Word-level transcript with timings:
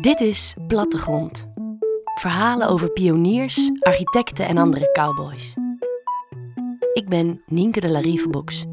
Dit 0.00 0.20
is 0.20 0.54
Plattegrond. 0.66 1.46
Verhalen 2.14 2.68
over 2.68 2.90
pioniers, 2.92 3.70
architecten 3.80 4.46
en 4.46 4.56
andere 4.56 4.92
cowboys. 4.92 5.54
Ik 6.92 7.08
ben 7.08 7.42
Nienke 7.46 7.80
de 7.80 7.88
Larivebox. 7.88 8.64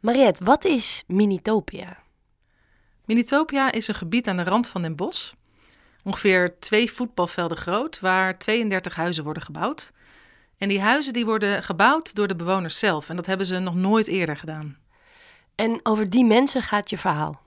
Mariette, 0.00 0.44
wat 0.44 0.64
is 0.64 1.04
Minitopia? 1.06 1.98
Minitopia 3.04 3.72
is 3.72 3.88
een 3.88 3.94
gebied 3.94 4.28
aan 4.28 4.36
de 4.36 4.44
rand 4.44 4.68
van 4.68 4.82
Den 4.82 4.96
Bosch. 4.96 5.32
Ongeveer 6.04 6.58
twee 6.58 6.92
voetbalvelden 6.92 7.56
groot, 7.56 8.00
waar 8.00 8.38
32 8.38 8.94
huizen 8.94 9.24
worden 9.24 9.42
gebouwd. 9.42 9.92
En 10.58 10.68
die 10.68 10.80
huizen 10.80 11.12
die 11.12 11.24
worden 11.24 11.62
gebouwd 11.62 12.14
door 12.14 12.28
de 12.28 12.36
bewoners 12.36 12.78
zelf. 12.78 13.08
En 13.08 13.16
dat 13.16 13.26
hebben 13.26 13.46
ze 13.46 13.58
nog 13.58 13.74
nooit 13.74 14.06
eerder 14.06 14.36
gedaan. 14.36 14.78
En 15.54 15.80
over 15.82 16.10
die 16.10 16.24
mensen 16.24 16.62
gaat 16.62 16.90
je 16.90 16.98
verhaal. 16.98 17.40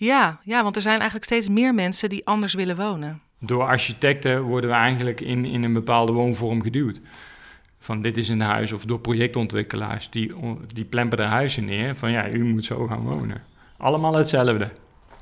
Ja, 0.00 0.40
ja, 0.44 0.62
want 0.62 0.76
er 0.76 0.82
zijn 0.82 0.94
eigenlijk 0.94 1.24
steeds 1.24 1.48
meer 1.48 1.74
mensen 1.74 2.08
die 2.08 2.26
anders 2.26 2.54
willen 2.54 2.76
wonen. 2.76 3.20
Door 3.38 3.62
architecten 3.62 4.42
worden 4.42 4.70
we 4.70 4.76
eigenlijk 4.76 5.20
in, 5.20 5.44
in 5.44 5.62
een 5.62 5.72
bepaalde 5.72 6.12
woonvorm 6.12 6.62
geduwd. 6.62 7.00
Van 7.78 8.02
dit 8.02 8.16
is 8.16 8.28
een 8.28 8.40
huis, 8.40 8.72
of 8.72 8.84
door 8.84 9.00
projectontwikkelaars, 9.00 10.10
die, 10.10 10.34
die 10.74 10.84
plemperen 10.84 11.26
huizen 11.26 11.64
neer. 11.64 11.96
Van 11.96 12.10
ja, 12.10 12.30
u 12.30 12.44
moet 12.44 12.64
zo 12.64 12.86
gaan 12.86 13.00
wonen. 13.00 13.42
Allemaal 13.76 14.14
hetzelfde. 14.14 14.70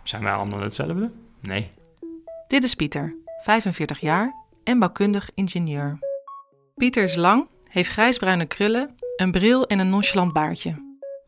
Zijn 0.02 0.22
wij 0.22 0.32
allemaal 0.32 0.60
hetzelfde? 0.60 1.10
Nee. 1.40 1.68
Dit 2.48 2.64
is 2.64 2.74
Pieter, 2.74 3.14
45 3.42 4.00
jaar 4.00 4.34
en 4.64 4.78
bouwkundig 4.78 5.30
ingenieur. 5.34 5.98
Pieter 6.74 7.02
is 7.02 7.14
lang, 7.14 7.46
heeft 7.68 7.90
grijsbruine 7.90 8.46
krullen, 8.46 8.96
een 9.16 9.30
bril 9.30 9.66
en 9.66 9.78
een 9.78 9.90
nonchalant 9.90 10.32
baardje. 10.32 10.74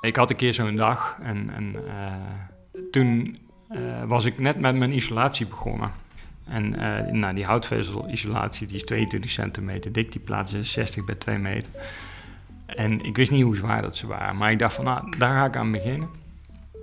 Ik 0.00 0.16
had 0.16 0.30
een 0.30 0.36
keer 0.36 0.54
zo'n 0.54 0.76
dag 0.76 1.18
en, 1.22 1.50
en 1.54 1.74
uh, 1.74 2.14
toen 2.90 3.36
uh, 3.70 4.02
was 4.06 4.24
ik 4.24 4.40
net 4.40 4.60
met 4.60 4.74
mijn 4.74 4.92
isolatie 4.92 5.46
begonnen. 5.46 5.92
En 6.44 6.74
uh, 6.74 7.12
nou, 7.12 7.34
die 7.34 7.44
houtvezel-isolatie 7.44 8.66
die 8.66 8.76
is 8.76 8.84
22 8.84 9.30
centimeter 9.30 9.92
dik, 9.92 10.12
die 10.12 10.20
plaats 10.20 10.52
is 10.52 10.72
60 10.72 11.04
bij 11.04 11.14
2 11.14 11.38
meter. 11.38 11.70
En 12.66 13.04
ik 13.04 13.16
wist 13.16 13.30
niet 13.30 13.42
hoe 13.42 13.56
zwaar 13.56 13.82
dat 13.82 13.96
ze 13.96 14.06
waren, 14.06 14.36
maar 14.36 14.50
ik 14.50 14.58
dacht 14.58 14.74
van 14.74 14.84
nou, 14.84 15.18
daar 15.18 15.34
ga 15.34 15.44
ik 15.44 15.56
aan 15.56 15.72
beginnen. 15.72 16.08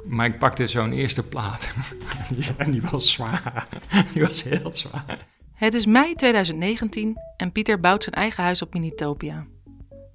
Maar 0.05 0.25
ik 0.25 0.39
pakte 0.39 0.67
zo'n 0.67 0.91
eerste 0.91 1.23
plaat 1.23 1.73
en 2.57 2.71
die 2.71 2.81
was 2.81 3.11
zwaar. 3.11 3.67
Die 4.13 4.21
was 4.21 4.43
heel 4.43 4.73
zwaar. 4.73 5.25
Het 5.53 5.73
is 5.73 5.85
mei 5.85 6.15
2019 6.15 7.17
en 7.37 7.51
Pieter 7.51 7.79
bouwt 7.79 8.03
zijn 8.03 8.15
eigen 8.15 8.43
huis 8.43 8.61
op 8.61 8.73
Minitopia. 8.73 9.45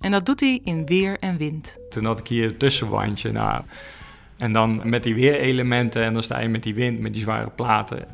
En 0.01 0.11
dat 0.11 0.27
doet 0.27 0.41
hij 0.41 0.61
in 0.65 0.87
weer 0.87 1.19
en 1.19 1.37
wind. 1.37 1.79
Toen 1.91 2.05
had 2.05 2.19
ik 2.19 2.27
hier 2.27 2.45
een 2.45 2.57
tussenwandje. 2.57 3.33
Nou, 3.33 3.63
en 4.43 4.53
dan 4.53 4.81
met 4.85 5.03
die 5.03 5.15
weerelementen 5.15 6.03
en 6.03 6.13
dan 6.13 6.23
sta 6.23 6.41
je 6.41 6.49
met 6.49 6.63
die 6.63 6.75
wind, 6.75 7.01
met 7.01 7.13
die 7.13 7.23
zware 7.23 7.51
platen. 7.51 8.05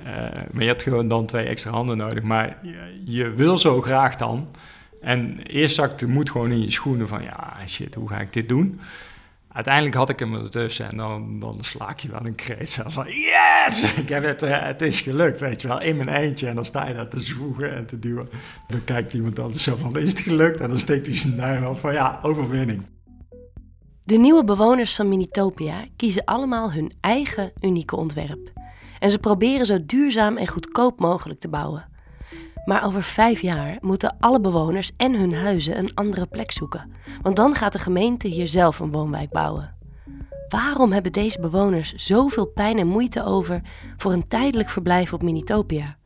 Uh, 0.00 0.06
maar 0.50 0.62
je 0.62 0.68
hebt 0.68 0.82
gewoon 0.82 1.08
dan 1.08 1.26
twee 1.26 1.44
extra 1.44 1.70
handen 1.70 1.96
nodig. 1.96 2.22
Maar 2.22 2.56
je, 3.04 3.30
wil 3.30 3.58
zo 3.58 3.80
graag 3.80 4.14
dan. 4.14 4.48
En 5.00 5.38
eerst 5.42 5.74
zakt 5.74 6.00
de 6.00 6.06
moed 6.06 6.30
gewoon 6.30 6.50
in 6.50 6.60
je 6.60 6.70
schoenen 6.70 7.08
van... 7.08 7.22
ja, 7.22 7.56
shit, 7.66 7.94
hoe 7.94 8.08
ga 8.08 8.18
ik 8.20 8.32
dit 8.32 8.48
doen? 8.48 8.80
Uiteindelijk 9.52 9.94
had 9.94 10.08
ik 10.08 10.18
hem 10.18 10.34
ertussen 10.34 10.90
en 10.90 10.96
dan, 11.40 11.58
slaak 11.60 11.98
je 11.98 12.10
wel 12.10 12.26
een 12.26 12.34
kreet 12.34 12.82
van... 12.86 13.06
Yes! 13.06 13.82
Ik 14.02 14.08
heb 14.08 14.24
het, 14.24 14.42
uh, 14.42 14.62
het 14.62 14.82
is 14.82 15.00
gelukt, 15.00 15.38
weet 15.38 15.60
je 15.60 15.68
wel, 15.68 15.80
in 15.80 15.96
mijn 15.96 16.08
eentje. 16.08 16.46
En 16.46 16.54
dan 16.54 16.64
sta 16.64 16.88
je 16.88 16.94
daar 16.94 17.08
te 17.08 17.20
zwoegen 17.20 17.74
en 17.74 17.86
te 17.86 17.98
duwen. 17.98 18.28
Dan 18.66 18.84
kijkt 18.84 19.14
iemand 19.14 19.38
anders 19.38 19.62
zo 19.62 19.76
van, 19.76 19.98
is 19.98 20.10
het 20.10 20.20
gelukt? 20.20 20.60
En 20.60 20.68
dan 20.68 20.78
steekt 20.78 21.06
hij 21.06 21.16
zijn 21.16 21.36
duim 21.36 21.64
op 21.64 21.78
van, 21.78 21.92
ja, 21.92 22.18
overwinning. 22.22 22.82
De 24.08 24.16
nieuwe 24.16 24.44
bewoners 24.44 24.94
van 24.94 25.08
Minitopia 25.08 25.84
kiezen 25.96 26.24
allemaal 26.24 26.72
hun 26.72 26.92
eigen 27.00 27.52
unieke 27.60 27.96
ontwerp. 27.96 28.52
En 28.98 29.10
ze 29.10 29.18
proberen 29.18 29.66
zo 29.66 29.86
duurzaam 29.86 30.36
en 30.36 30.48
goedkoop 30.48 31.00
mogelijk 31.00 31.40
te 31.40 31.48
bouwen. 31.48 31.88
Maar 32.64 32.84
over 32.84 33.02
vijf 33.02 33.40
jaar 33.40 33.76
moeten 33.80 34.16
alle 34.20 34.40
bewoners 34.40 34.90
en 34.96 35.14
hun 35.14 35.34
huizen 35.34 35.78
een 35.78 35.94
andere 35.94 36.26
plek 36.26 36.52
zoeken. 36.52 36.92
Want 37.22 37.36
dan 37.36 37.54
gaat 37.54 37.72
de 37.72 37.78
gemeente 37.78 38.28
hier 38.28 38.46
zelf 38.46 38.78
een 38.78 38.92
woonwijk 38.92 39.30
bouwen. 39.30 39.74
Waarom 40.48 40.92
hebben 40.92 41.12
deze 41.12 41.40
bewoners 41.40 41.94
zoveel 41.94 42.46
pijn 42.46 42.78
en 42.78 42.86
moeite 42.86 43.24
over 43.24 43.60
voor 43.96 44.12
een 44.12 44.28
tijdelijk 44.28 44.68
verblijf 44.68 45.12
op 45.12 45.22
Minitopia? 45.22 45.98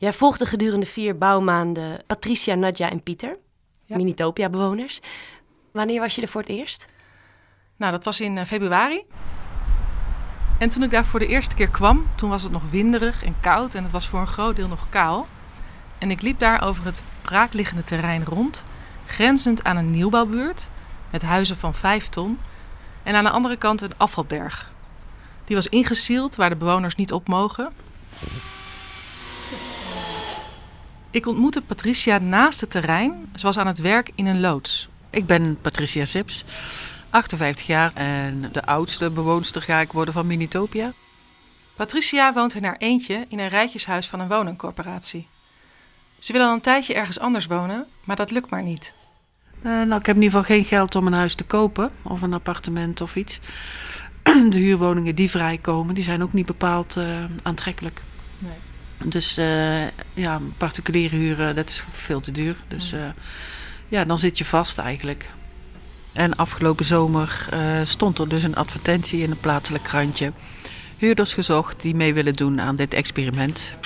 Jij 0.00 0.12
volgde 0.12 0.46
gedurende 0.46 0.86
vier 0.86 1.18
bouwmaanden 1.18 1.98
Patricia, 2.06 2.54
Nadja 2.54 2.90
en 2.90 3.02
Pieter, 3.02 3.38
ja. 3.90 3.96
Minitopia-bewoners. 3.96 5.00
Wanneer 5.72 6.00
was 6.00 6.14
je 6.14 6.22
er 6.22 6.28
voor 6.28 6.40
het 6.40 6.50
eerst? 6.50 6.86
Nou, 7.76 7.92
dat 7.92 8.04
was 8.04 8.20
in 8.20 8.36
uh, 8.36 8.44
februari. 8.44 9.04
En 10.58 10.68
toen 10.68 10.82
ik 10.82 10.90
daar 10.90 11.06
voor 11.06 11.18
de 11.18 11.26
eerste 11.26 11.54
keer 11.54 11.70
kwam, 11.70 12.06
toen 12.14 12.30
was 12.30 12.42
het 12.42 12.52
nog 12.52 12.70
winderig 12.70 13.24
en 13.24 13.34
koud 13.40 13.74
en 13.74 13.82
het 13.82 13.92
was 13.92 14.08
voor 14.08 14.20
een 14.20 14.26
groot 14.26 14.56
deel 14.56 14.68
nog 14.68 14.88
kaal. 14.88 15.28
En 15.98 16.10
ik 16.10 16.22
liep 16.22 16.38
daar 16.38 16.62
over 16.62 16.84
het 16.84 17.02
braakliggende 17.22 17.84
terrein 17.84 18.24
rond, 18.24 18.64
grenzend 19.06 19.64
aan 19.64 19.76
een 19.76 19.90
nieuwbouwbuurt 19.90 20.70
met 21.10 21.22
huizen 21.22 21.56
van 21.56 21.74
vijf 21.74 22.08
ton 22.08 22.38
en 23.02 23.14
aan 23.14 23.24
de 23.24 23.30
andere 23.30 23.56
kant 23.56 23.80
een 23.80 23.96
afvalberg. 23.96 24.72
Die 25.44 25.56
was 25.56 25.68
ingesield 25.68 26.36
waar 26.36 26.50
de 26.50 26.56
bewoners 26.56 26.94
niet 26.94 27.12
op 27.12 27.28
mogen. 27.28 27.72
Ik 31.12 31.26
ontmoette 31.26 31.62
Patricia 31.62 32.18
naast 32.18 32.60
het 32.60 32.70
terrein. 32.70 33.30
Ze 33.34 33.46
was 33.46 33.58
aan 33.58 33.66
het 33.66 33.78
werk 33.78 34.10
in 34.14 34.26
een 34.26 34.40
loods. 34.40 34.88
Ik 35.10 35.26
ben 35.26 35.58
Patricia 35.60 36.04
Sips. 36.04 36.44
58 37.10 37.66
jaar 37.66 37.94
en 37.94 38.48
de 38.52 38.64
oudste 38.64 39.10
bewoonster 39.10 39.62
ga 39.62 39.80
ik 39.80 39.92
worden 39.92 40.14
van 40.14 40.26
Minitopia. 40.26 40.92
Patricia 41.76 42.32
woont 42.32 42.54
in 42.54 42.64
haar 42.64 42.76
eentje 42.78 43.26
in 43.28 43.38
een 43.38 43.48
rijtjeshuis 43.48 44.08
van 44.08 44.20
een 44.20 44.28
woningcorporatie. 44.28 45.26
Ze 46.18 46.32
wil 46.32 46.42
al 46.42 46.52
een 46.52 46.60
tijdje 46.60 46.94
ergens 46.94 47.18
anders 47.18 47.46
wonen, 47.46 47.86
maar 48.04 48.16
dat 48.16 48.30
lukt 48.30 48.50
maar 48.50 48.62
niet. 48.62 48.94
Uh, 49.56 49.64
nou, 49.64 50.00
ik 50.00 50.06
heb 50.06 50.16
in 50.16 50.22
ieder 50.22 50.40
geval 50.40 50.56
geen 50.56 50.64
geld 50.64 50.94
om 50.94 51.06
een 51.06 51.12
huis 51.12 51.34
te 51.34 51.44
kopen 51.44 51.90
of 52.02 52.22
een 52.22 52.32
appartement 52.32 53.00
of 53.00 53.16
iets. 53.16 53.40
De 54.50 54.58
huurwoningen 54.58 55.14
die 55.14 55.30
vrijkomen, 55.30 55.94
die 55.94 56.04
zijn 56.04 56.22
ook 56.22 56.32
niet 56.32 56.46
bepaald 56.46 56.96
uh, 56.96 57.04
aantrekkelijk. 57.42 58.00
Nee. 58.38 58.52
Dus 59.04 59.38
uh, 59.38 59.86
ja, 60.14 60.40
particuliere 60.56 61.16
huren, 61.16 61.54
dat 61.54 61.68
is 61.68 61.84
veel 61.90 62.20
te 62.20 62.30
duur. 62.30 62.56
Dus 62.68 62.94
ja, 63.88 64.04
dan 64.04 64.18
zit 64.18 64.38
je 64.38 64.44
vast 64.44 64.78
eigenlijk. 64.78 65.30
En 66.12 66.36
afgelopen 66.36 66.84
zomer 66.84 67.48
uh, 67.52 67.80
stond 67.84 68.18
er 68.18 68.28
dus 68.28 68.42
een 68.42 68.56
advertentie 68.56 69.22
in 69.22 69.30
een 69.30 69.40
plaatselijk 69.40 69.84
krantje. 69.84 70.32
Huurders 70.96 71.34
gezocht 71.34 71.82
die 71.82 71.94
mee 71.94 72.14
willen 72.14 72.34
doen 72.34 72.60
aan 72.60 72.74
dit 72.74 72.94
experiment. 72.94 73.76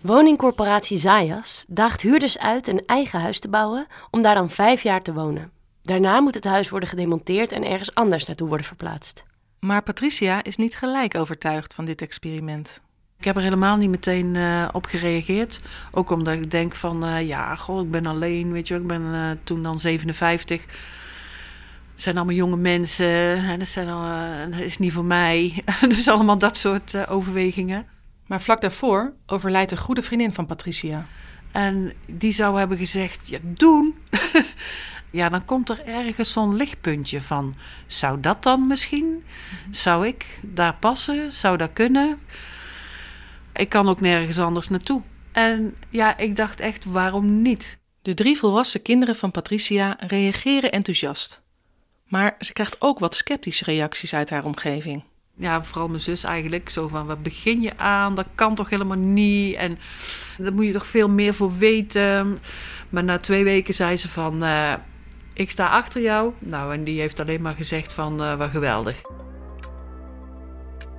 Woningcorporatie 0.00 0.98
Zayas 0.98 1.64
daagt 1.68 2.02
huurders 2.02 2.38
uit 2.38 2.66
een 2.66 2.82
eigen 2.86 3.20
huis 3.20 3.40
te 3.40 3.48
bouwen 3.48 3.86
om 4.10 4.22
daar 4.22 4.34
dan 4.34 4.50
vijf 4.50 4.82
jaar 4.82 5.02
te 5.02 5.12
wonen. 5.12 5.50
Daarna 5.82 6.20
moet 6.20 6.34
het 6.34 6.44
huis 6.44 6.68
worden 6.68 6.88
gedemonteerd 6.88 7.52
en 7.52 7.64
ergens 7.64 7.94
anders 7.94 8.24
naartoe 8.26 8.48
worden 8.48 8.66
verplaatst. 8.66 9.22
Maar 9.60 9.82
Patricia 9.82 10.42
is 10.42 10.56
niet 10.56 10.76
gelijk 10.76 11.14
overtuigd 11.14 11.74
van 11.74 11.84
dit 11.84 12.02
experiment. 12.02 12.80
Ik 13.22 13.28
heb 13.28 13.36
er 13.36 13.42
helemaal 13.42 13.76
niet 13.76 13.90
meteen 13.90 14.34
uh, 14.34 14.68
op 14.72 14.86
gereageerd. 14.86 15.60
Ook 15.90 16.10
omdat 16.10 16.34
ik 16.34 16.50
denk 16.50 16.74
van, 16.74 17.06
uh, 17.06 17.28
ja, 17.28 17.54
goh, 17.54 17.80
ik 17.84 17.90
ben 17.90 18.06
alleen, 18.06 18.52
weet 18.52 18.68
je 18.68 18.74
Ik 18.74 18.86
ben 18.86 19.02
uh, 19.02 19.30
toen 19.44 19.62
dan 19.62 19.80
57 19.80 20.64
zijn 21.94 22.16
allemaal 22.16 22.34
jonge 22.34 22.56
mensen. 22.56 23.36
En 23.36 23.58
dat, 23.58 23.68
zijn 23.68 23.88
al, 23.88 24.04
eh, 24.04 24.50
dat 24.50 24.60
is 24.60 24.78
niet 24.78 24.92
voor 24.92 25.04
mij. 25.04 25.62
dus 25.88 26.08
allemaal 26.08 26.38
dat 26.38 26.56
soort 26.56 27.08
overwegingen. 27.08 27.86
Maar 28.26 28.40
vlak 28.40 28.60
daarvoor 28.60 29.12
overlijdt 29.26 29.70
een 29.70 29.78
goede 29.78 30.02
vriendin 30.02 30.32
van 30.32 30.46
Patricia. 30.46 31.06
En 31.52 31.92
die 32.06 32.32
zou 32.32 32.58
hebben 32.58 32.78
gezegd: 32.78 33.28
ja, 33.28 33.38
doen. 33.42 33.94
ja, 35.10 35.28
dan 35.28 35.44
komt 35.44 35.68
er 35.68 35.84
ergens 35.84 36.32
zo'n 36.32 36.56
lichtpuntje 36.56 37.20
van: 37.20 37.54
zou 37.86 38.20
dat 38.20 38.42
dan 38.42 38.66
misschien? 38.66 39.24
Zou 39.70 40.06
ik 40.06 40.26
daar 40.42 40.74
passen? 40.74 41.32
Zou 41.32 41.56
dat 41.56 41.70
kunnen? 41.72 42.18
Ik 43.52 43.68
kan 43.68 43.88
ook 43.88 44.00
nergens 44.00 44.38
anders 44.38 44.68
naartoe. 44.68 45.02
En 45.32 45.74
ja, 45.88 46.18
ik 46.18 46.36
dacht 46.36 46.60
echt: 46.60 46.84
waarom 46.84 47.42
niet? 47.42 47.78
De 48.02 48.14
drie 48.14 48.38
volwassen 48.38 48.82
kinderen 48.82 49.16
van 49.16 49.30
Patricia 49.30 49.96
reageren 49.98 50.72
enthousiast. 50.72 51.42
Maar 52.08 52.34
ze 52.38 52.52
krijgt 52.52 52.76
ook 52.78 52.98
wat 52.98 53.14
sceptische 53.14 53.64
reacties 53.64 54.14
uit 54.14 54.30
haar 54.30 54.44
omgeving. 54.44 55.04
Ja, 55.36 55.64
vooral 55.64 55.88
mijn 55.88 56.00
zus 56.00 56.24
eigenlijk. 56.24 56.68
Zo 56.68 56.88
van, 56.88 57.06
wat 57.06 57.22
begin 57.22 57.62
je 57.62 57.78
aan? 57.78 58.14
Dat 58.14 58.26
kan 58.34 58.54
toch 58.54 58.70
helemaal 58.70 58.96
niet? 58.98 59.54
En 59.54 59.78
daar 60.38 60.52
moet 60.52 60.64
je 60.64 60.72
toch 60.72 60.86
veel 60.86 61.08
meer 61.08 61.34
voor 61.34 61.56
weten? 61.56 62.38
Maar 62.88 63.04
na 63.04 63.16
twee 63.16 63.44
weken 63.44 63.74
zei 63.74 63.96
ze 63.96 64.08
van, 64.08 64.44
uh, 64.44 64.72
ik 65.32 65.50
sta 65.50 65.68
achter 65.68 66.02
jou. 66.02 66.32
Nou, 66.38 66.72
en 66.72 66.84
die 66.84 67.00
heeft 67.00 67.20
alleen 67.20 67.42
maar 67.42 67.54
gezegd 67.54 67.92
van, 67.92 68.22
uh, 68.22 68.36
wat 68.36 68.50
geweldig. 68.50 69.00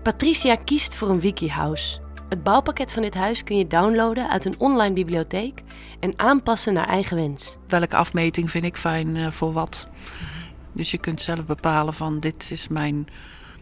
Patricia 0.03 0.55
kiest 0.55 0.95
voor 0.95 1.09
een 1.09 1.21
wikihouse. 1.21 2.02
Het 2.33 2.43
bouwpakket 2.43 2.93
van 2.93 3.01
dit 3.01 3.13
huis 3.13 3.43
kun 3.43 3.57
je 3.57 3.67
downloaden 3.67 4.29
uit 4.29 4.45
een 4.45 4.55
online 4.57 4.93
bibliotheek 4.93 5.61
en 5.99 6.13
aanpassen 6.15 6.73
naar 6.73 6.87
eigen 6.87 7.17
wens. 7.17 7.57
Welke 7.67 7.95
afmeting 7.95 8.51
vind 8.51 8.63
ik 8.63 8.77
fijn 8.77 9.15
uh, 9.15 9.31
voor 9.31 9.53
wat? 9.53 9.87
Dus 10.71 10.91
je 10.91 10.97
kunt 10.97 11.21
zelf 11.21 11.45
bepalen 11.45 11.93
van 11.93 12.19
dit 12.19 12.51
is 12.51 12.67
mijn 12.67 13.07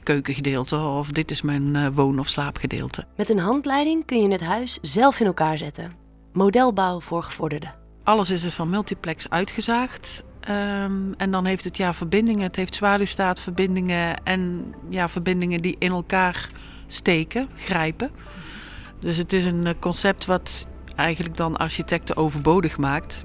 keukengedeelte 0.03 0.77
of 0.77 1.09
dit 1.09 1.31
is 1.31 1.41
mijn 1.41 1.75
uh, 1.75 1.87
woon- 1.93 2.19
of 2.19 2.27
slaapgedeelte. 2.27 3.05
Met 3.15 3.29
een 3.29 3.39
handleiding 3.39 4.05
kun 4.05 4.21
je 4.21 4.31
het 4.31 4.41
huis 4.41 4.77
zelf 4.81 5.19
in 5.19 5.25
elkaar 5.25 5.57
zetten. 5.57 5.93
Modelbouw 6.33 6.99
voor 6.99 7.23
gevorderden. 7.23 7.73
Alles 8.03 8.29
is 8.29 8.43
er 8.43 8.51
van 8.51 8.69
multiplex 8.69 9.29
uitgezaagd. 9.29 10.23
Um, 10.49 11.13
en 11.17 11.31
dan 11.31 11.45
heeft 11.45 11.63
het 11.63 11.77
ja 11.77 11.93
verbindingen. 11.93 12.43
Het 12.43 12.55
heeft 12.55 12.75
zwaluwstaatverbindingen 12.75 14.23
en 14.23 14.73
ja, 14.89 15.09
verbindingen 15.09 15.61
die 15.61 15.75
in 15.79 15.91
elkaar 15.91 16.49
steken, 16.87 17.49
grijpen. 17.55 18.11
Dus 19.01 19.17
het 19.17 19.33
is 19.33 19.45
een 19.45 19.79
concept 19.79 20.25
wat 20.25 20.67
eigenlijk 20.95 21.37
dan 21.37 21.57
architecten 21.57 22.15
overbodig 22.15 22.77
maakt. 22.77 23.23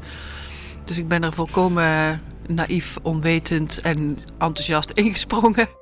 Dus 0.85 0.99
ik 0.99 1.09
ben 1.09 1.23
er 1.23 1.33
volkomen 1.33 2.21
naïef, 2.49 2.97
onwetend 3.03 3.81
en 3.81 4.19
enthousiast 4.39 4.91
ingesprongen. 5.01 5.69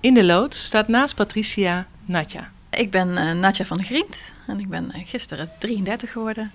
In 0.00 0.14
de 0.14 0.24
loods 0.24 0.64
staat 0.64 0.88
naast 0.88 1.14
Patricia 1.14 1.86
Natja. 2.04 2.50
Ik 2.70 2.90
ben 2.90 3.08
uh, 3.08 3.32
Natja 3.32 3.64
van 3.64 3.76
de 3.76 3.82
Griend 3.82 4.34
en 4.46 4.60
ik 4.60 4.68
ben 4.68 4.92
uh, 4.96 5.06
gisteren 5.06 5.50
33 5.58 6.12
geworden. 6.12 6.52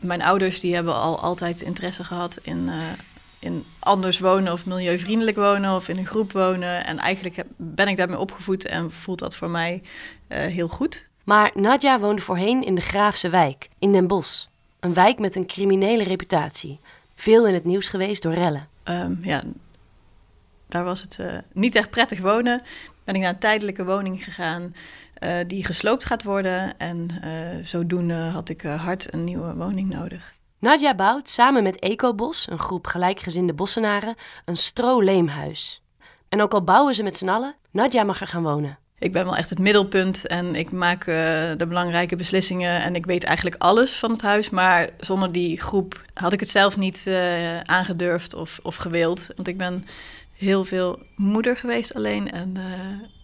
Mijn 0.00 0.22
ouders 0.22 0.60
die 0.60 0.74
hebben 0.74 0.94
al 0.94 1.20
altijd 1.20 1.60
interesse 1.60 2.04
gehad 2.04 2.38
in, 2.42 2.58
uh, 2.66 2.74
in 3.44 3.64
anders 3.78 4.18
wonen 4.18 4.52
of 4.52 4.66
milieuvriendelijk 4.66 5.36
wonen 5.36 5.74
of 5.74 5.88
in 5.88 5.98
een 5.98 6.06
groep 6.06 6.32
wonen. 6.32 6.84
En 6.84 6.98
eigenlijk 6.98 7.36
heb, 7.36 7.46
ben 7.56 7.88
ik 7.88 7.96
daarmee 7.96 8.18
opgevoed 8.18 8.66
en 8.66 8.92
voelt 8.92 9.18
dat 9.18 9.36
voor 9.36 9.50
mij 9.50 9.82
heel 10.28 10.68
goed. 10.68 11.08
Maar 11.24 11.50
Nadja 11.54 12.00
woonde 12.00 12.22
voorheen 12.22 12.62
in 12.64 12.74
de 12.74 12.80
Graafse 12.80 13.28
wijk, 13.28 13.68
in 13.78 13.92
Den 13.92 14.06
Bosch. 14.06 14.46
Een 14.80 14.94
wijk 14.94 15.18
met 15.18 15.36
een 15.36 15.46
criminele 15.46 16.02
reputatie. 16.02 16.80
Veel 17.14 17.46
in 17.46 17.54
het 17.54 17.64
nieuws 17.64 17.88
geweest 17.88 18.22
door 18.22 18.34
rellen. 18.34 18.68
Um, 18.84 19.18
ja, 19.22 19.42
daar 20.68 20.84
was 20.84 21.00
het 21.00 21.20
niet 21.52 21.74
echt 21.74 21.90
prettig 21.90 22.20
wonen. 22.20 22.62
Ben 23.04 23.14
ik 23.14 23.20
naar 23.20 23.32
een 23.32 23.38
tijdelijke 23.38 23.84
woning 23.84 24.24
gegaan. 24.24 24.74
Uh, 25.24 25.34
die 25.46 25.64
gesloopt 25.64 26.04
gaat 26.04 26.22
worden. 26.22 26.78
En 26.78 27.10
zodoende 27.62 28.14
had 28.14 28.48
ik 28.48 28.62
hard 28.62 29.12
een 29.12 29.24
nieuwe 29.24 29.54
woning 29.54 29.90
nodig. 29.90 30.34
Nadja 30.64 30.94
bouwt 30.94 31.28
samen 31.28 31.62
met 31.62 31.78
Ecobos, 31.78 32.46
een 32.50 32.58
groep 32.58 32.86
gelijkgezinde 32.86 33.52
bossenaren, 33.52 34.14
een 34.44 34.56
stroleemhuis. 34.56 35.82
En 36.28 36.42
ook 36.42 36.52
al 36.52 36.64
bouwen 36.64 36.94
ze 36.94 37.02
met 37.02 37.16
z'n 37.16 37.28
allen, 37.28 37.54
Nadja 37.70 38.02
mag 38.02 38.20
er 38.20 38.26
gaan 38.26 38.42
wonen. 38.42 38.78
Ik 38.98 39.12
ben 39.12 39.24
wel 39.24 39.36
echt 39.36 39.50
het 39.50 39.58
middelpunt 39.58 40.26
en 40.26 40.54
ik 40.54 40.72
maak 40.72 41.04
de 41.04 41.64
belangrijke 41.68 42.16
beslissingen 42.16 42.82
en 42.82 42.94
ik 42.94 43.06
weet 43.06 43.24
eigenlijk 43.24 43.56
alles 43.58 43.98
van 43.98 44.10
het 44.10 44.22
huis. 44.22 44.50
Maar 44.50 44.90
zonder 44.98 45.32
die 45.32 45.60
groep 45.60 46.04
had 46.14 46.32
ik 46.32 46.40
het 46.40 46.50
zelf 46.50 46.76
niet 46.76 47.10
aangedurfd 47.62 48.34
of, 48.34 48.60
of 48.62 48.76
gewild. 48.76 49.26
Want 49.36 49.48
ik 49.48 49.58
ben 49.58 49.84
heel 50.32 50.64
veel 50.64 50.98
moeder 51.16 51.56
geweest 51.56 51.94
alleen 51.94 52.30
en 52.30 52.56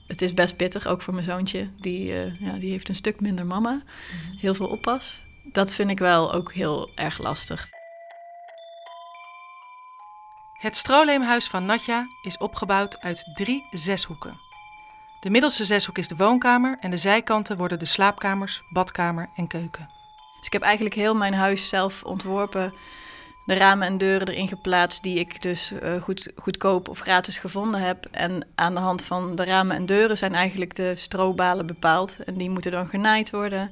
het 0.06 0.22
is 0.22 0.34
best 0.34 0.56
pittig, 0.56 0.86
ook 0.86 1.02
voor 1.02 1.14
mijn 1.14 1.26
zoontje. 1.26 1.66
Die, 1.78 2.14
ja, 2.40 2.52
die 2.58 2.70
heeft 2.70 2.88
een 2.88 2.94
stuk 2.94 3.20
minder 3.20 3.46
mama. 3.46 3.72
Mhm. 3.72 4.38
Heel 4.38 4.54
veel 4.54 4.68
oppas. 4.68 5.28
Dat 5.44 5.72
vind 5.72 5.90
ik 5.90 5.98
wel 5.98 6.32
ook 6.32 6.52
heel 6.52 6.90
erg 6.94 7.18
lastig. 7.18 7.68
Het 10.60 10.76
stroleemhuis 10.76 11.46
van 11.46 11.64
Natja 11.64 12.06
is 12.22 12.38
opgebouwd 12.38 13.00
uit 13.00 13.30
drie 13.34 13.66
zeshoeken. 13.70 14.40
De 15.20 15.30
middelste 15.30 15.64
zeshoek 15.64 15.98
is 15.98 16.08
de 16.08 16.16
woonkamer 16.16 16.76
en 16.80 16.90
de 16.90 16.96
zijkanten 16.96 17.56
worden 17.56 17.78
de 17.78 17.84
slaapkamers, 17.84 18.62
badkamer 18.68 19.30
en 19.36 19.46
keuken. 19.46 19.88
Dus 20.36 20.46
ik 20.46 20.52
heb 20.52 20.62
eigenlijk 20.62 20.94
heel 20.94 21.14
mijn 21.14 21.34
huis 21.34 21.68
zelf 21.68 22.02
ontworpen 22.02 22.74
de 23.50 23.54
ramen 23.56 23.86
en 23.86 23.98
deuren 23.98 24.28
erin 24.28 24.48
geplaatst 24.48 25.02
die 25.02 25.18
ik 25.18 25.42
dus 25.42 25.72
uh, 25.72 26.02
goed, 26.02 26.32
goedkoop 26.36 26.88
of 26.88 26.98
gratis 26.98 27.38
gevonden 27.38 27.80
heb. 27.80 28.06
En 28.10 28.48
aan 28.54 28.74
de 28.74 28.80
hand 28.80 29.04
van 29.04 29.34
de 29.34 29.44
ramen 29.44 29.76
en 29.76 29.86
deuren 29.86 30.18
zijn 30.18 30.34
eigenlijk 30.34 30.74
de 30.74 30.96
strobalen 30.96 31.66
bepaald. 31.66 32.16
En 32.24 32.34
die 32.34 32.50
moeten 32.50 32.72
dan 32.72 32.88
genaaid 32.88 33.30
worden, 33.30 33.70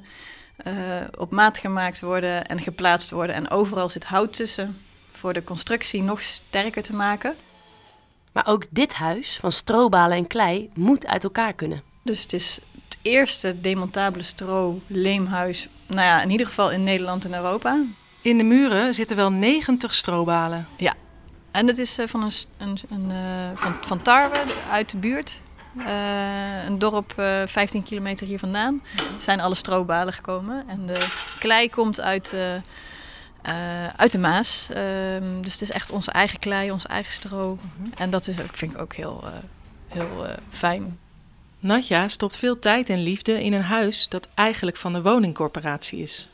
uh, 0.67 0.73
op 1.17 1.31
maat 1.31 1.57
gemaakt 1.57 2.01
worden 2.01 2.45
en 2.45 2.59
geplaatst 2.59 3.11
worden. 3.11 3.35
En 3.35 3.49
overal 3.49 3.89
zit 3.89 4.05
hout 4.05 4.33
tussen 4.33 4.77
voor 5.11 5.33
de 5.33 5.43
constructie 5.43 6.03
nog 6.03 6.21
sterker 6.21 6.83
te 6.83 6.93
maken. 6.93 7.35
Maar 8.31 8.47
ook 8.47 8.65
dit 8.69 8.93
huis 8.93 9.37
van 9.37 9.51
strobalen 9.51 10.17
en 10.17 10.27
klei 10.27 10.69
moet 10.73 11.07
uit 11.07 11.23
elkaar 11.23 11.53
kunnen. 11.53 11.83
Dus 12.03 12.21
het 12.21 12.33
is 12.33 12.59
het 12.83 12.97
eerste 13.01 13.61
demontabele 13.61 14.23
stro-leemhuis, 14.23 15.69
nou 15.87 16.01
ja, 16.01 16.21
in 16.21 16.29
ieder 16.29 16.45
geval 16.45 16.71
in 16.71 16.83
Nederland 16.83 17.25
en 17.25 17.33
Europa. 17.33 17.81
In 18.21 18.37
de 18.37 18.43
muren 18.43 18.93
zitten 18.93 19.15
wel 19.15 19.31
90 19.31 19.93
strobalen. 19.93 20.67
Ja, 20.77 20.93
en 21.51 21.65
dat 21.65 21.77
is 21.77 21.99
uh, 21.99 22.07
van, 22.07 22.23
een, 22.23 22.31
een, 22.57 22.77
een 22.89 23.09
uh, 23.11 23.17
van, 23.55 23.75
van 23.81 24.01
Tarwe 24.01 24.43
uit 24.69 24.89
de 24.89 24.97
buurt. 24.97 25.41
Uh, 25.79 26.65
een 26.65 26.79
dorp 26.79 27.13
15 27.45 27.83
kilometer 27.83 28.27
hier 28.27 28.39
vandaan. 28.39 28.81
Zijn 29.17 29.41
alle 29.41 29.55
strobalen 29.55 30.13
gekomen. 30.13 30.63
En 30.67 30.85
de 30.85 31.07
klei 31.39 31.69
komt 31.69 32.01
uit, 32.01 32.35
uit 33.95 34.11
de 34.11 34.17
Maas. 34.17 34.69
Ehm, 34.69 35.41
dus 35.41 35.53
het 35.53 35.61
is 35.61 35.71
echt 35.71 35.91
onze 35.91 36.11
eigen 36.11 36.39
klei, 36.39 36.71
ons 36.71 36.85
eigen 36.85 37.13
stro. 37.13 37.57
Mhm. 37.61 37.89
En 37.97 38.09
dat 38.09 38.27
is, 38.27 38.35
vind 38.51 38.73
ik 38.73 38.81
ook 38.81 38.93
heel, 38.93 39.23
heel 39.87 40.25
fijn. 40.49 40.97
Natja 41.59 42.07
stopt 42.07 42.35
veel 42.35 42.59
tijd 42.59 42.89
en 42.89 43.03
liefde 43.03 43.43
in 43.43 43.53
een 43.53 43.61
huis 43.61 44.07
dat 44.09 44.27
eigenlijk 44.33 44.77
van 44.77 44.93
de 44.93 45.01
woningcorporatie 45.01 46.01
is. 46.01 46.27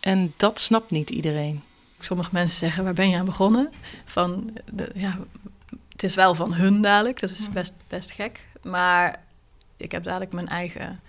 En 0.00 0.32
dat 0.36 0.60
snapt 0.60 0.90
niet 0.90 1.10
iedereen. 1.10 1.62
Sommige 1.98 2.30
mensen 2.32 2.58
zeggen, 2.58 2.84
waar 2.84 2.92
ben 2.92 3.10
je 3.10 3.16
aan 3.16 3.24
begonnen? 3.24 3.72
Van, 4.04 4.58
de, 4.72 4.90
ja, 4.94 5.18
het 5.88 6.02
is 6.02 6.14
wel 6.14 6.34
van 6.34 6.54
hun 6.54 6.80
dadelijk, 6.80 7.20
dat 7.20 7.30
is 7.30 7.50
best, 7.50 7.72
best 7.88 8.12
gek. 8.12 8.44
Maar 8.64 9.22
ik 9.76 9.92
heb 9.92 10.04
dadelijk 10.04 10.32
mijn 10.32 10.48
eigen 10.48 11.00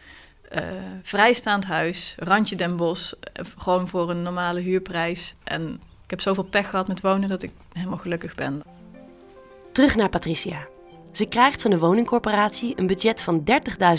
uh, 0.55 0.61
vrijstaand 1.01 1.65
huis, 1.65 2.15
randje 2.19 2.55
Den 2.55 2.75
Bosch, 2.75 3.13
eh, 3.33 3.45
gewoon 3.57 3.87
voor 3.87 4.09
een 4.09 4.21
normale 4.21 4.59
huurprijs. 4.59 5.35
En 5.43 5.73
ik 6.03 6.09
heb 6.09 6.21
zoveel 6.21 6.43
pech 6.43 6.69
gehad 6.69 6.87
met 6.87 7.01
wonen 7.01 7.29
dat 7.29 7.43
ik 7.43 7.51
helemaal 7.73 7.97
gelukkig 7.97 8.35
ben. 8.35 8.61
Terug 9.71 9.95
naar 9.95 10.09
Patricia. 10.09 10.67
Ze 11.11 11.25
krijgt 11.25 11.61
van 11.61 11.71
de 11.71 11.79
woningcorporatie 11.79 12.73
een 12.79 12.87
budget 12.87 13.21
van 13.21 13.43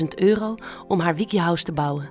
30.000 0.01 0.07
euro 0.17 0.55
om 0.89 1.01
haar 1.01 1.17
wikihouse 1.17 1.65
te 1.65 1.73
bouwen. 1.73 2.11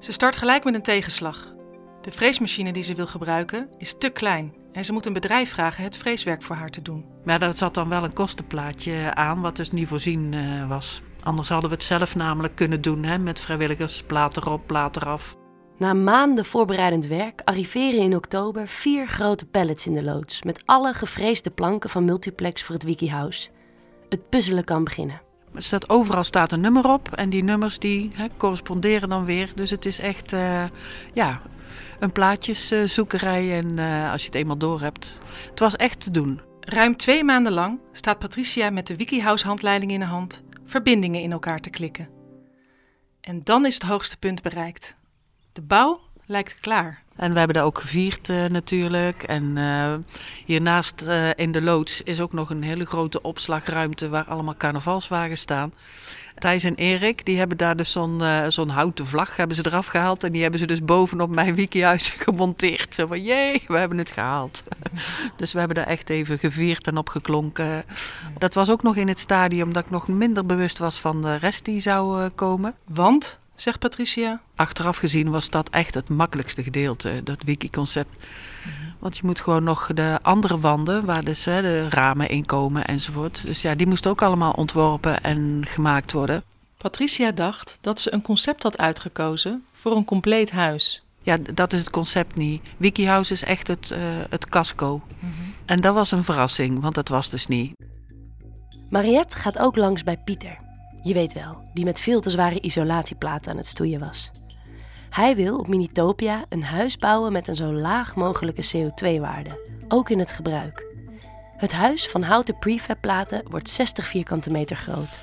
Ze 0.00 0.12
start 0.12 0.36
gelijk 0.36 0.64
met 0.64 0.74
een 0.74 0.82
tegenslag. 0.82 1.54
De 2.00 2.10
freesmachine 2.10 2.72
die 2.72 2.82
ze 2.82 2.94
wil 2.94 3.06
gebruiken 3.06 3.68
is 3.78 3.94
te 3.98 4.08
klein 4.08 4.61
en 4.72 4.84
ze 4.84 4.92
moet 4.92 5.06
een 5.06 5.12
bedrijf 5.12 5.50
vragen 5.50 5.84
het 5.84 5.96
freeswerk 5.96 6.42
voor 6.42 6.56
haar 6.56 6.70
te 6.70 6.82
doen. 6.82 7.04
Maar 7.24 7.38
daar 7.38 7.56
zat 7.56 7.74
dan 7.74 7.88
wel 7.88 8.04
een 8.04 8.12
kostenplaatje 8.12 9.14
aan, 9.14 9.40
wat 9.40 9.56
dus 9.56 9.70
niet 9.70 9.88
voorzien 9.88 10.32
uh, 10.34 10.68
was. 10.68 11.02
Anders 11.22 11.48
hadden 11.48 11.70
we 11.70 11.74
het 11.74 11.84
zelf 11.84 12.14
namelijk 12.14 12.54
kunnen 12.54 12.80
doen, 12.80 13.04
hè, 13.04 13.18
met 13.18 13.40
vrijwilligers, 13.40 14.02
plaat 14.02 14.36
erop, 14.36 14.66
plaat 14.66 14.96
eraf. 14.96 15.36
Na 15.78 15.92
maanden 15.92 16.44
voorbereidend 16.44 17.06
werk 17.06 17.40
arriveren 17.44 18.00
in 18.00 18.16
oktober 18.16 18.68
vier 18.68 19.06
grote 19.06 19.46
pallets 19.46 19.86
in 19.86 19.94
de 19.94 20.02
loods... 20.02 20.42
met 20.42 20.62
alle 20.64 20.92
gevreesde 20.92 21.50
planken 21.50 21.90
van 21.90 22.04
Multiplex 22.04 22.62
voor 22.62 22.74
het 22.74 22.84
Wikihouse. 22.84 23.48
Het 24.08 24.28
puzzelen 24.28 24.64
kan 24.64 24.84
beginnen. 24.84 25.20
Staat, 25.56 25.88
overal 25.88 26.24
staat 26.24 26.52
een 26.52 26.60
nummer 26.60 26.92
op 26.92 27.12
en 27.12 27.30
die 27.30 27.44
nummers 27.44 27.78
die 27.78 28.12
corresponderen 28.36 29.08
dan 29.08 29.24
weer. 29.24 29.52
Dus 29.54 29.70
het 29.70 29.86
is 29.86 29.98
echt 29.98 30.32
uh, 30.32 30.64
ja, 31.14 31.40
een 32.00 32.12
plaatjeszoekerij 32.12 33.58
en 33.58 33.76
uh, 33.76 34.12
als 34.12 34.20
je 34.20 34.26
het 34.26 34.34
eenmaal 34.34 34.58
door 34.58 34.80
hebt. 34.80 35.20
Het 35.50 35.58
was 35.58 35.76
echt 35.76 36.00
te 36.00 36.10
doen. 36.10 36.40
Ruim 36.60 36.96
twee 36.96 37.24
maanden 37.24 37.52
lang 37.52 37.78
staat 37.92 38.18
Patricia 38.18 38.70
met 38.70 38.86
de 38.86 38.96
WikiHouse 38.96 39.46
handleiding 39.46 39.92
in 39.92 40.00
de 40.00 40.06
hand 40.06 40.42
verbindingen 40.64 41.20
in 41.20 41.32
elkaar 41.32 41.60
te 41.60 41.70
klikken. 41.70 42.08
En 43.20 43.40
dan 43.44 43.66
is 43.66 43.74
het 43.74 43.82
hoogste 43.82 44.16
punt 44.16 44.42
bereikt. 44.42 44.96
De 45.52 45.62
bouw 45.62 46.00
lijkt 46.26 46.60
klaar. 46.60 47.01
En 47.16 47.32
we 47.32 47.38
hebben 47.38 47.56
daar 47.56 47.64
ook 47.64 47.78
gevierd 47.78 48.28
uh, 48.28 48.44
natuurlijk. 48.44 49.22
En 49.22 49.56
uh, 49.56 49.94
hiernaast 50.44 51.02
uh, 51.02 51.28
in 51.34 51.52
de 51.52 51.62
loods 51.62 52.02
is 52.02 52.20
ook 52.20 52.32
nog 52.32 52.50
een 52.50 52.62
hele 52.62 52.86
grote 52.86 53.22
opslagruimte 53.22 54.08
waar 54.08 54.24
allemaal 54.24 54.56
carnavalswagens 54.56 55.40
staan. 55.40 55.72
Thijs 56.38 56.64
en 56.64 56.74
Erik, 56.74 57.24
die 57.24 57.38
hebben 57.38 57.56
daar 57.56 57.76
dus 57.76 57.92
zo'n 57.92 58.22
zo'n 58.48 58.68
houten 58.68 59.06
vlag 59.06 59.36
hebben 59.36 59.56
ze 59.56 59.66
eraf 59.66 59.86
gehaald. 59.86 60.24
En 60.24 60.32
die 60.32 60.42
hebben 60.42 60.60
ze 60.60 60.66
dus 60.66 60.84
bovenop 60.84 61.30
mijn 61.30 61.54
wikihuis 61.54 62.08
gemonteerd. 62.24 62.94
Zo 62.94 63.06
van, 63.06 63.22
jee, 63.22 63.62
we 63.66 63.78
hebben 63.78 63.98
het 63.98 64.10
gehaald. 64.10 64.62
dus 65.36 65.52
we 65.52 65.58
hebben 65.58 65.76
daar 65.76 65.86
echt 65.86 66.10
even 66.10 66.38
gevierd 66.38 66.86
en 66.86 66.96
opgeklonken. 66.96 67.84
Dat 68.38 68.54
was 68.54 68.70
ook 68.70 68.82
nog 68.82 68.96
in 68.96 69.08
het 69.08 69.18
stadium 69.18 69.72
dat 69.72 69.84
ik 69.84 69.90
nog 69.90 70.08
minder 70.08 70.46
bewust 70.46 70.78
was 70.78 71.00
van 71.00 71.22
de 71.22 71.36
rest 71.36 71.64
die 71.64 71.80
zou 71.80 72.28
komen. 72.28 72.74
Want, 72.88 73.40
zegt 73.54 73.78
Patricia? 73.78 74.40
Achteraf 74.54 74.96
gezien 74.96 75.30
was 75.30 75.50
dat 75.50 75.70
echt 75.70 75.94
het 75.94 76.08
makkelijkste 76.08 76.62
gedeelte, 76.62 77.20
dat 77.24 77.42
wiki-concept. 77.42 78.26
Want 78.98 79.16
je 79.16 79.22
moet 79.26 79.40
gewoon 79.40 79.64
nog 79.64 79.86
de 79.86 80.18
andere 80.22 80.60
wanden, 80.60 81.04
waar 81.04 81.24
dus 81.24 81.42
de 81.42 81.88
ramen 81.88 82.28
in 82.28 82.46
komen 82.46 82.84
enzovoort. 82.84 83.42
Dus 83.42 83.62
ja, 83.62 83.74
die 83.74 83.86
moesten 83.86 84.10
ook 84.10 84.22
allemaal 84.22 84.52
ontworpen 84.52 85.22
en 85.22 85.62
gemaakt 85.66 86.12
worden. 86.12 86.42
Patricia 86.76 87.30
dacht 87.30 87.78
dat 87.80 88.00
ze 88.00 88.12
een 88.12 88.22
concept 88.22 88.62
had 88.62 88.78
uitgekozen 88.78 89.64
voor 89.72 89.96
een 89.96 90.04
compleet 90.04 90.50
huis. 90.50 91.02
Ja, 91.22 91.36
dat 91.54 91.72
is 91.72 91.78
het 91.78 91.90
concept 91.90 92.36
niet. 92.36 92.62
Wikihouse 92.76 93.32
is 93.32 93.42
echt 93.42 93.68
het, 93.68 93.90
uh, 93.92 93.98
het 94.30 94.48
casco. 94.48 95.02
En 95.64 95.80
dat 95.80 95.94
was 95.94 96.10
een 96.10 96.24
verrassing, 96.24 96.80
want 96.80 96.94
dat 96.94 97.08
was 97.08 97.30
dus 97.30 97.46
niet. 97.46 97.72
Mariette 98.90 99.36
gaat 99.36 99.58
ook 99.58 99.76
langs 99.76 100.04
bij 100.04 100.16
Pieter. 100.16 100.58
Je 101.02 101.14
weet 101.14 101.32
wel, 101.32 101.70
die 101.74 101.84
met 101.84 102.00
veel 102.00 102.20
te 102.20 102.30
zware 102.30 102.60
isolatieplaten 102.60 103.50
aan 103.50 103.56
het 103.56 103.66
stoeien 103.66 104.00
was. 104.00 104.30
Hij 105.10 105.36
wil 105.36 105.58
op 105.58 105.68
Minitopia 105.68 106.44
een 106.48 106.62
huis 106.62 106.98
bouwen 106.98 107.32
met 107.32 107.48
een 107.48 107.56
zo 107.56 107.72
laag 107.72 108.14
mogelijke 108.14 108.64
CO2-waarde, 108.76 109.74
ook 109.88 110.10
in 110.10 110.18
het 110.18 110.32
gebruik. 110.32 110.86
Het 111.56 111.72
huis 111.72 112.08
van 112.08 112.22
houten 112.22 112.58
prefabplaten 112.58 113.42
wordt 113.50 113.70
60 113.70 114.06
vierkante 114.06 114.50
meter 114.50 114.76
groot. 114.76 115.18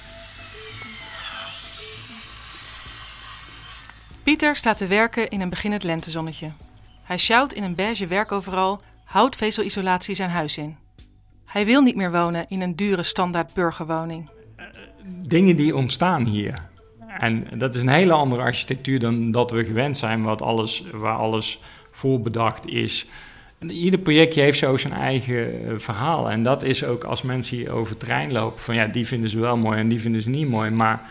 Pieter 4.24 4.56
staat 4.56 4.78
te 4.78 4.88
werken 4.88 5.30
in 5.30 5.42
een 5.42 5.50
beginnend 5.50 5.84
lentezonnetje. 5.84 6.52
Hij 7.04 7.18
sjouwt 7.18 7.54
in 7.54 7.64
een 7.64 7.76
beige 7.76 8.08
werkoveral 8.08 8.82
houtvezelisolatie 9.04 10.16
zijn 10.16 10.30
huis 10.30 10.58
in. 10.58 10.78
Hij 11.46 11.66
wil 11.66 11.82
niet 11.82 11.96
meer 11.96 12.12
wonen 12.12 12.46
in 12.50 12.62
een 12.62 12.76
dure 12.76 13.04
standaard 13.04 13.54
burgerwoning. 13.54 14.30
Dingen 15.28 15.56
die 15.56 15.76
ontstaan 15.76 16.26
hier. 16.26 16.68
En 17.20 17.48
dat 17.58 17.76
is 17.76 17.82
een 17.82 17.90
hele 17.90 18.14
andere 18.14 18.42
architectuur 18.42 19.00
dan 19.00 19.32
dat 19.32 19.52
we 19.52 19.66
gewend 19.66 19.98
zijn, 19.98 20.24
wat 20.24 20.42
alles, 20.42 20.84
waar 20.92 21.18
alles 21.18 21.60
voorbedacht 21.92 22.68
is. 22.68 23.06
En 23.60 23.72
ieder 23.72 24.00
projectje 24.00 24.42
heeft 24.42 24.58
zo 24.58 24.78
zijn 24.78 24.94
eigen 24.94 25.68
eh, 25.68 25.74
verhaal. 25.78 26.32
En 26.32 26.44
dat 26.44 26.64
is 26.64 26.84
ook 26.84 27.04
als 27.04 27.22
mensen 27.22 27.58
hier 27.58 27.72
over 27.72 27.90
het 27.90 28.00
terrein 28.00 28.32
lopen, 28.32 28.62
van 28.62 28.76
ja, 28.76 28.86
die 28.88 29.08
vinden 29.08 29.30
ze 29.30 29.40
wel 29.40 29.58
mooi 29.58 29.80
en 29.80 29.90
die 29.90 30.00
vinden 30.00 30.22
ze 30.22 30.30
niet 30.30 30.50
mooi. 30.50 30.70
Maar 30.70 31.10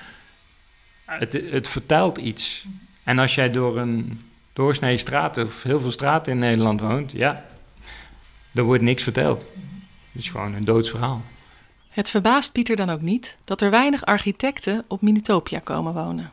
het, 1.04 1.32
het 1.50 1.68
vertelt 1.68 2.18
iets. 2.18 2.64
En 3.04 3.18
als 3.18 3.34
jij 3.34 3.50
door 3.50 3.78
een 3.78 4.20
doorsnee 4.52 4.96
straat 4.96 5.38
of 5.38 5.62
heel 5.62 5.80
veel 5.80 5.90
straten 5.90 6.32
in 6.32 6.38
Nederland 6.38 6.80
woont, 6.80 7.12
ja, 7.12 7.44
er 8.54 8.62
wordt 8.62 8.82
niks 8.82 9.02
verteld. 9.02 9.46
Het 10.12 10.22
is 10.22 10.28
gewoon 10.28 10.54
een 10.54 10.64
doodsverhaal. 10.64 11.22
Het 11.88 12.10
verbaast 12.10 12.52
Pieter 12.52 12.76
dan 12.76 12.90
ook 12.90 13.00
niet 13.00 13.36
dat 13.44 13.60
er 13.60 13.70
weinig 13.70 14.04
architecten 14.04 14.84
op 14.88 15.02
Minitopia 15.02 15.58
komen 15.58 15.94
wonen. 15.94 16.32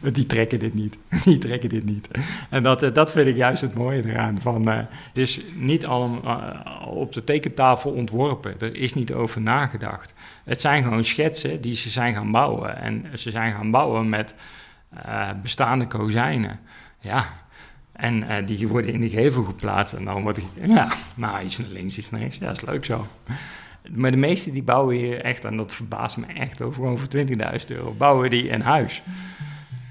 Die 0.12 0.26
trekken 0.26 0.58
dit 0.58 0.74
niet. 0.74 0.98
Die 1.24 1.38
trekken 1.38 1.68
dit 1.68 1.84
niet. 1.84 2.08
En 2.50 2.62
dat, 2.62 2.82
eh, 2.82 2.92
dat 2.92 3.12
vind 3.12 3.26
ik 3.26 3.36
juist 3.36 3.62
het 3.62 3.74
mooie 3.74 4.04
eraan. 4.04 4.40
Van, 4.40 4.68
uh, 4.68 4.76
het 5.08 5.18
is 5.18 5.40
niet 5.54 5.86
allemaal 5.86 6.38
uh, 6.38 6.86
op 6.86 7.12
de 7.12 7.24
tekentafel 7.24 7.90
ontworpen. 7.90 8.60
Er 8.60 8.76
is 8.76 8.94
niet 8.94 9.12
over 9.12 9.40
nagedacht. 9.40 10.12
Het 10.44 10.60
zijn 10.60 10.82
gewoon 10.82 11.04
schetsen 11.04 11.60
die 11.60 11.74
ze 11.74 11.90
zijn 11.90 12.14
gaan 12.14 12.30
bouwen. 12.30 12.76
En 12.76 13.06
ze 13.14 13.30
zijn 13.30 13.52
gaan 13.52 13.70
bouwen 13.70 14.08
met 14.08 14.34
bestaande 15.42 15.86
kozijnen. 15.86 16.60
Ja, 17.00 17.26
en 17.92 18.44
die 18.44 18.68
worden 18.68 18.92
in 18.92 19.00
de 19.00 19.08
gevel 19.08 19.44
geplaatst. 19.44 19.94
En 19.94 20.04
dan 20.04 20.22
wordt 20.22 20.40
ja, 20.66 20.92
nou, 21.14 21.44
iets 21.44 21.58
naar 21.58 21.68
links, 21.68 21.98
iets 21.98 22.10
naar 22.10 22.20
rechts. 22.20 22.38
Ja, 22.38 22.50
is 22.50 22.60
leuk 22.60 22.84
zo. 22.84 23.06
Maar 23.90 24.10
de 24.10 24.16
meeste 24.16 24.50
die 24.50 24.62
bouwen 24.62 24.96
hier 24.96 25.20
echt, 25.20 25.44
en 25.44 25.56
dat 25.56 25.74
verbaast 25.74 26.16
me 26.16 26.26
echt, 26.26 26.62
over 26.62 26.74
gewoon 26.74 26.98
voor 26.98 27.08
20.000 27.60 27.66
euro, 27.66 27.94
bouwen 27.98 28.30
die 28.30 28.52
een 28.52 28.62
huis. 28.62 29.02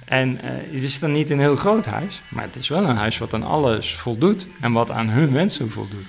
En 0.06 0.30
uh, 0.32 0.40
het 0.44 0.84
is 0.84 1.00
dan 1.00 1.12
niet 1.12 1.30
een 1.30 1.40
heel 1.40 1.56
groot 1.56 1.86
huis, 1.86 2.22
maar 2.30 2.44
het 2.44 2.56
is 2.56 2.68
wel 2.68 2.84
een 2.84 2.96
huis 2.96 3.18
wat 3.18 3.34
aan 3.34 3.44
alles 3.44 3.96
voldoet 3.96 4.48
en 4.62 4.72
wat 4.72 4.92
aan 4.92 5.10
hun 5.10 5.32
wensen 5.32 5.70
voldoet. 5.70 6.06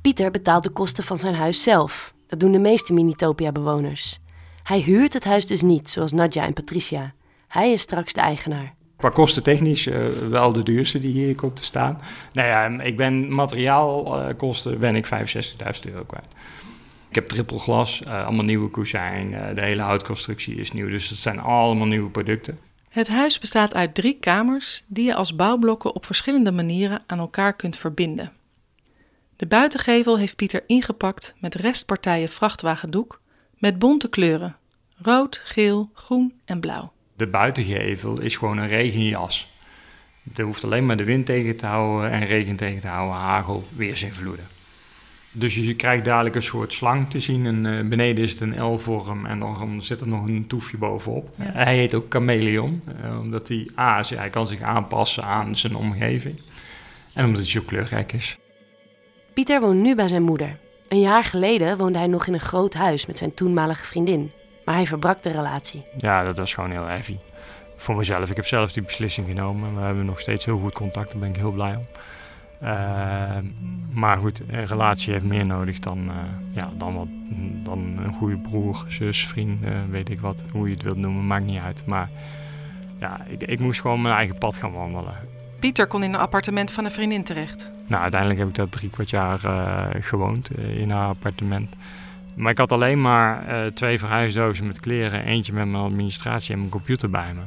Pieter 0.00 0.30
betaalt 0.30 0.62
de 0.62 0.70
kosten 0.70 1.04
van 1.04 1.18
zijn 1.18 1.34
huis 1.34 1.62
zelf. 1.62 2.14
Dat 2.26 2.40
doen 2.40 2.52
de 2.52 2.58
meeste 2.58 2.92
Minitopia-bewoners. 2.92 4.18
Hij 4.62 4.80
huurt 4.80 5.12
het 5.12 5.24
huis 5.24 5.46
dus 5.46 5.62
niet, 5.62 5.90
zoals 5.90 6.12
Nadja 6.12 6.44
en 6.44 6.52
Patricia. 6.52 7.14
Hij 7.48 7.72
is 7.72 7.80
straks 7.80 8.12
de 8.12 8.20
eigenaar. 8.20 8.75
Qua 8.96 9.08
kosten 9.08 9.42
technisch 9.42 9.86
uh, 9.86 10.08
wel 10.28 10.52
de 10.52 10.62
duurste 10.62 10.98
die 10.98 11.12
hier 11.12 11.34
komt 11.34 11.56
te 11.56 11.64
staan. 11.64 12.00
Nou 12.32 12.48
ja, 12.48 12.82
ik 12.82 12.96
ben 12.96 13.34
materiaalkosten 13.34 14.72
uh, 14.72 14.78
ben 14.78 14.96
ik 14.96 15.06
65.000 15.06 15.92
euro 15.92 16.04
kwijt. 16.04 16.26
Ik 17.08 17.14
heb 17.14 17.28
triple 17.28 17.58
glas, 17.58 18.02
uh, 18.06 18.24
allemaal 18.24 18.44
nieuwe 18.44 18.70
kozijn, 18.70 19.54
de 19.54 19.64
hele 19.64 19.82
houtconstructie 19.82 20.54
is 20.54 20.72
nieuw. 20.72 20.88
Dus 20.88 21.08
het 21.08 21.18
zijn 21.18 21.38
allemaal 21.38 21.86
nieuwe 21.86 22.10
producten. 22.10 22.58
Het 22.88 23.08
huis 23.08 23.38
bestaat 23.38 23.74
uit 23.74 23.94
drie 23.94 24.18
kamers 24.20 24.84
die 24.86 25.04
je 25.04 25.14
als 25.14 25.36
bouwblokken 25.36 25.94
op 25.94 26.06
verschillende 26.06 26.52
manieren 26.52 27.02
aan 27.06 27.18
elkaar 27.18 27.56
kunt 27.56 27.76
verbinden. 27.76 28.32
De 29.36 29.46
buitengevel 29.46 30.18
heeft 30.18 30.36
Pieter 30.36 30.64
ingepakt 30.66 31.34
met 31.38 31.54
restpartijen 31.54 32.28
vrachtwagendoek 32.28 33.20
met 33.58 33.78
bonte 33.78 34.08
kleuren: 34.08 34.56
rood, 35.02 35.40
geel, 35.44 35.90
groen 35.94 36.40
en 36.44 36.60
blauw. 36.60 36.92
De 37.16 37.26
buitengevel 37.26 38.20
is 38.20 38.36
gewoon 38.36 38.58
een 38.58 38.68
regenjas. 38.68 39.54
Er 40.34 40.44
hoeft 40.44 40.64
alleen 40.64 40.86
maar 40.86 40.96
de 40.96 41.04
wind 41.04 41.26
tegen 41.26 41.56
te 41.56 41.66
houden 41.66 42.10
en 42.10 42.26
regen 42.26 42.56
tegen 42.56 42.80
te 42.80 42.86
houden, 42.86 43.16
hagel, 43.16 43.64
weersinvloeden. 43.76 44.46
Dus 45.32 45.54
je 45.54 45.74
krijgt 45.74 46.04
dadelijk 46.04 46.34
een 46.34 46.42
soort 46.42 46.72
slang 46.72 47.10
te 47.10 47.20
zien. 47.20 47.46
En 47.46 47.64
uh, 47.64 47.88
beneden 47.88 48.24
is 48.24 48.30
het 48.30 48.40
een 48.40 48.62
L-vorm 48.62 49.26
en 49.26 49.38
dan 49.38 49.82
zit 49.82 50.00
er 50.00 50.08
nog 50.08 50.26
een 50.26 50.46
toefje 50.46 50.76
bovenop. 50.76 51.34
Ja. 51.38 51.50
Hij 51.52 51.76
heet 51.76 51.94
ook 51.94 52.06
chameleon, 52.08 52.82
uh, 53.04 53.20
omdat 53.20 53.48
hij, 53.48 53.68
A, 53.78 54.02
hij 54.08 54.30
kan 54.30 54.46
zich 54.46 54.60
aanpassen 54.60 55.24
aan 55.24 55.56
zijn 55.56 55.76
omgeving. 55.76 56.40
En 57.12 57.24
omdat 57.24 57.40
hij 57.40 57.50
zo 57.50 57.62
kleurrijk 57.66 58.12
is. 58.12 58.38
Pieter 59.34 59.60
woont 59.60 59.80
nu 59.80 59.94
bij 59.94 60.08
zijn 60.08 60.22
moeder. 60.22 60.58
Een 60.88 61.00
jaar 61.00 61.24
geleden 61.24 61.78
woonde 61.78 61.98
hij 61.98 62.06
nog 62.06 62.26
in 62.26 62.34
een 62.34 62.40
groot 62.40 62.74
huis 62.74 63.06
met 63.06 63.18
zijn 63.18 63.34
toenmalige 63.34 63.84
vriendin. 63.84 64.30
Maar 64.66 64.74
hij 64.74 64.86
verbrak 64.86 65.22
de 65.22 65.30
relatie. 65.30 65.84
Ja, 65.96 66.24
dat 66.24 66.36
was 66.36 66.54
gewoon 66.54 66.70
heel 66.70 66.86
heavy. 66.86 67.16
Voor 67.76 67.96
mezelf. 67.96 68.30
Ik 68.30 68.36
heb 68.36 68.46
zelf 68.46 68.72
die 68.72 68.82
beslissing 68.82 69.26
genomen. 69.26 69.74
We 69.76 69.80
hebben 69.80 70.04
nog 70.04 70.20
steeds 70.20 70.44
heel 70.44 70.58
goed 70.58 70.72
contact. 70.72 71.10
Daar 71.10 71.20
ben 71.20 71.28
ik 71.28 71.36
heel 71.36 71.52
blij 71.52 71.76
om. 71.76 71.84
Uh, 72.62 73.36
maar 73.90 74.18
goed, 74.18 74.42
een 74.48 74.66
relatie 74.66 75.12
heeft 75.12 75.24
meer 75.24 75.46
nodig 75.46 75.78
dan, 75.78 75.98
uh, 76.08 76.14
ja, 76.52 76.70
dan, 76.76 76.94
wat, 76.94 77.06
dan 77.64 77.98
een 77.98 78.14
goede 78.14 78.36
broer, 78.36 78.84
zus, 78.88 79.26
vriend, 79.26 79.64
uh, 79.64 79.78
weet 79.90 80.10
ik 80.10 80.20
wat. 80.20 80.42
Hoe 80.52 80.68
je 80.68 80.74
het 80.74 80.82
wilt 80.82 80.96
noemen, 80.96 81.26
maakt 81.26 81.44
niet 81.44 81.62
uit. 81.62 81.86
Maar 81.86 82.08
ja, 82.98 83.20
ik, 83.28 83.42
ik 83.42 83.58
moest 83.60 83.80
gewoon 83.80 84.02
mijn 84.02 84.14
eigen 84.14 84.38
pad 84.38 84.56
gaan 84.56 84.72
wandelen. 84.72 85.14
Pieter 85.58 85.86
kon 85.86 86.02
in 86.02 86.14
een 86.14 86.20
appartement 86.20 86.70
van 86.70 86.84
een 86.84 86.90
vriendin 86.90 87.22
terecht. 87.22 87.72
Nou, 87.86 88.02
uiteindelijk 88.02 88.40
heb 88.40 88.48
ik 88.48 88.54
daar 88.54 88.68
drie 88.68 88.90
kwart 88.90 89.10
jaar 89.10 89.38
gewoond 90.00 90.50
in 90.58 90.90
haar 90.90 91.08
appartement. 91.08 91.76
Maar 92.36 92.50
ik 92.50 92.58
had 92.58 92.72
alleen 92.72 93.00
maar 93.00 93.48
uh, 93.48 93.66
twee 93.66 93.98
verhuisdozen 93.98 94.66
met 94.66 94.80
kleren, 94.80 95.24
eentje 95.24 95.52
met 95.52 95.66
mijn 95.66 95.82
administratie 95.82 96.52
en 96.52 96.58
mijn 96.58 96.70
computer 96.70 97.10
bij 97.10 97.30
me. 97.34 97.42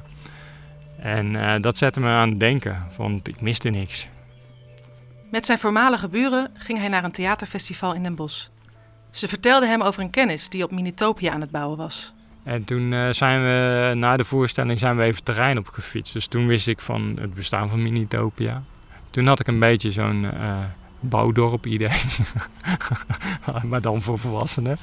En 1.01 1.33
uh, 1.33 1.55
dat 1.61 1.77
zette 1.77 1.99
me 1.99 2.07
aan 2.07 2.29
het 2.29 2.39
denken, 2.39 2.87
want 2.97 3.27
ik 3.27 3.41
miste 3.41 3.69
niks. 3.69 4.07
Met 5.31 5.45
zijn 5.45 5.59
voormalige 5.59 6.09
buren 6.09 6.51
ging 6.53 6.79
hij 6.79 6.87
naar 6.87 7.03
een 7.03 7.11
theaterfestival 7.11 7.93
in 7.93 8.03
Den 8.03 8.15
Bosch. 8.15 8.47
Ze 9.09 9.27
vertelden 9.27 9.69
hem 9.69 9.81
over 9.81 10.01
een 10.01 10.09
kennis 10.09 10.49
die 10.49 10.63
op 10.63 10.71
Minitopia 10.71 11.31
aan 11.31 11.41
het 11.41 11.51
bouwen 11.51 11.77
was. 11.77 12.13
En 12.43 12.65
toen 12.65 12.91
uh, 12.91 13.09
zijn 13.09 13.41
we, 13.41 13.93
na 13.95 14.17
de 14.17 14.23
voorstelling, 14.23 14.79
zijn 14.79 14.97
we 14.97 15.03
even 15.03 15.23
terrein 15.23 15.57
op 15.57 15.67
gefietst. 15.67 16.13
Dus 16.13 16.27
toen 16.27 16.47
wist 16.47 16.67
ik 16.67 16.79
van 16.79 17.17
het 17.21 17.33
bestaan 17.33 17.69
van 17.69 17.83
Minitopia. 17.83 18.63
Toen 19.09 19.27
had 19.27 19.39
ik 19.39 19.47
een 19.47 19.59
beetje 19.59 19.91
zo'n 19.91 20.27
bouwdorp 20.99 21.65
idee. 21.65 22.01
maar 23.69 23.81
dan 23.81 24.01
voor 24.01 24.17
volwassenen. 24.17 24.77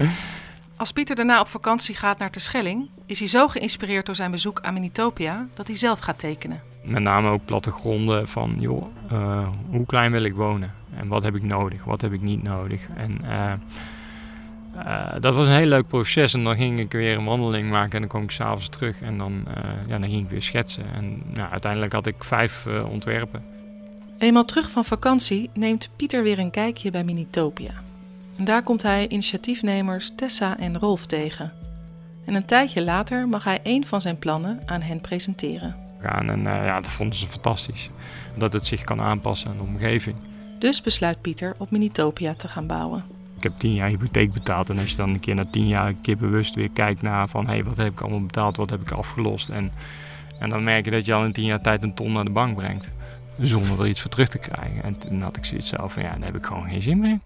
Als 0.76 0.92
Pieter 0.92 1.16
daarna 1.16 1.40
op 1.40 1.48
vakantie 1.48 1.94
gaat 1.94 2.18
naar 2.18 2.30
Terschelling, 2.30 2.88
is 3.06 3.18
hij 3.18 3.28
zo 3.28 3.48
geïnspireerd 3.48 4.06
door 4.06 4.16
zijn 4.16 4.30
bezoek 4.30 4.60
aan 4.60 4.74
Minitopia 4.74 5.46
dat 5.54 5.66
hij 5.66 5.76
zelf 5.76 5.98
gaat 5.98 6.18
tekenen. 6.18 6.62
Met 6.84 7.02
name 7.02 7.30
ook 7.30 7.44
plattegronden 7.44 8.28
van, 8.28 8.56
joh, 8.58 8.86
uh, 9.12 9.48
hoe 9.70 9.86
klein 9.86 10.12
wil 10.12 10.22
ik 10.22 10.34
wonen? 10.34 10.74
En 10.96 11.08
wat 11.08 11.22
heb 11.22 11.34
ik 11.34 11.42
nodig? 11.42 11.84
Wat 11.84 12.00
heb 12.00 12.12
ik 12.12 12.20
niet 12.20 12.42
nodig? 12.42 12.88
En 12.96 13.10
uh, 13.24 13.52
uh, 14.76 15.12
dat 15.20 15.34
was 15.34 15.46
een 15.46 15.52
heel 15.52 15.66
leuk 15.66 15.86
proces. 15.86 16.34
En 16.34 16.44
dan 16.44 16.54
ging 16.54 16.78
ik 16.78 16.92
weer 16.92 17.16
een 17.16 17.24
wandeling 17.24 17.70
maken 17.70 17.92
en 17.92 18.00
dan 18.00 18.08
kwam 18.08 18.22
ik 18.22 18.30
s'avonds 18.30 18.68
terug. 18.68 19.00
En 19.00 19.18
dan, 19.18 19.44
ja, 19.88 19.98
dan 19.98 20.08
ging 20.08 20.24
ik 20.24 20.30
weer 20.30 20.42
schetsen. 20.42 20.84
En 20.94 21.22
nou, 21.34 21.50
uiteindelijk 21.50 21.92
had 21.92 22.06
ik 22.06 22.24
vijf 22.24 22.66
ontwerpen. 22.90 23.55
Eenmaal 24.18 24.44
terug 24.44 24.70
van 24.70 24.84
vakantie 24.84 25.50
neemt 25.54 25.88
Pieter 25.96 26.22
weer 26.22 26.38
een 26.38 26.50
kijkje 26.50 26.90
bij 26.90 27.04
Minitopia. 27.04 27.70
En 28.36 28.44
daar 28.44 28.62
komt 28.62 28.82
hij 28.82 29.08
initiatiefnemers 29.08 30.12
Tessa 30.16 30.58
en 30.58 30.78
Rolf 30.78 31.06
tegen. 31.06 31.52
En 32.24 32.34
een 32.34 32.44
tijdje 32.44 32.84
later 32.84 33.28
mag 33.28 33.44
hij 33.44 33.60
een 33.62 33.86
van 33.86 34.00
zijn 34.00 34.18
plannen 34.18 34.60
aan 34.66 34.80
hen 34.80 35.00
presenteren. 35.00 35.76
Gaan 36.00 36.30
en 36.30 36.38
uh, 36.38 36.44
ja, 36.44 36.80
dat 36.80 36.90
vonden 36.90 37.18
ze 37.18 37.26
fantastisch. 37.26 37.90
Dat 38.38 38.52
het 38.52 38.66
zich 38.66 38.84
kan 38.84 39.00
aanpassen 39.00 39.50
aan 39.50 39.56
de 39.56 39.62
omgeving. 39.62 40.16
Dus 40.58 40.82
besluit 40.82 41.20
Pieter 41.20 41.54
op 41.58 41.70
Minitopia 41.70 42.34
te 42.34 42.48
gaan 42.48 42.66
bouwen. 42.66 43.04
Ik 43.36 43.42
heb 43.42 43.52
tien 43.52 43.74
jaar 43.74 43.88
hypotheek 43.88 44.32
betaald 44.32 44.70
en 44.70 44.78
als 44.78 44.90
je 44.90 44.96
dan 44.96 45.10
een 45.10 45.20
keer 45.20 45.34
na 45.34 45.44
tien 45.50 45.68
jaar 45.68 45.88
een 45.88 46.00
keer 46.00 46.16
bewust 46.16 46.54
weer 46.54 46.70
kijkt 46.70 47.02
naar 47.02 47.28
van 47.28 47.46
hé, 47.46 47.52
hey, 47.52 47.64
wat 47.64 47.76
heb 47.76 47.92
ik 47.92 48.00
allemaal 48.00 48.22
betaald, 48.22 48.56
wat 48.56 48.70
heb 48.70 48.80
ik 48.80 48.90
afgelost 48.90 49.48
en, 49.48 49.70
en 50.38 50.48
dan 50.48 50.64
merk 50.64 50.84
je 50.84 50.90
dat 50.90 51.04
je 51.04 51.14
al 51.14 51.24
in 51.24 51.32
tien 51.32 51.44
jaar 51.44 51.60
tijd 51.60 51.82
een 51.82 51.94
ton 51.94 52.12
naar 52.12 52.24
de 52.24 52.30
bank 52.30 52.56
brengt 52.56 52.90
zonder 53.40 53.80
er 53.80 53.86
iets 53.86 54.00
voor 54.00 54.10
terug 54.10 54.28
te 54.28 54.38
krijgen. 54.38 54.82
En 54.82 54.98
toen 54.98 55.22
had 55.22 55.36
ik 55.36 55.44
zoiets 55.44 55.68
zelf 55.68 55.92
van 55.92 56.02
ja, 56.02 56.14
daar 56.14 56.24
heb 56.24 56.36
ik 56.36 56.46
gewoon 56.46 56.68
geen 56.68 56.82
zin 56.82 56.98
meer 56.98 57.18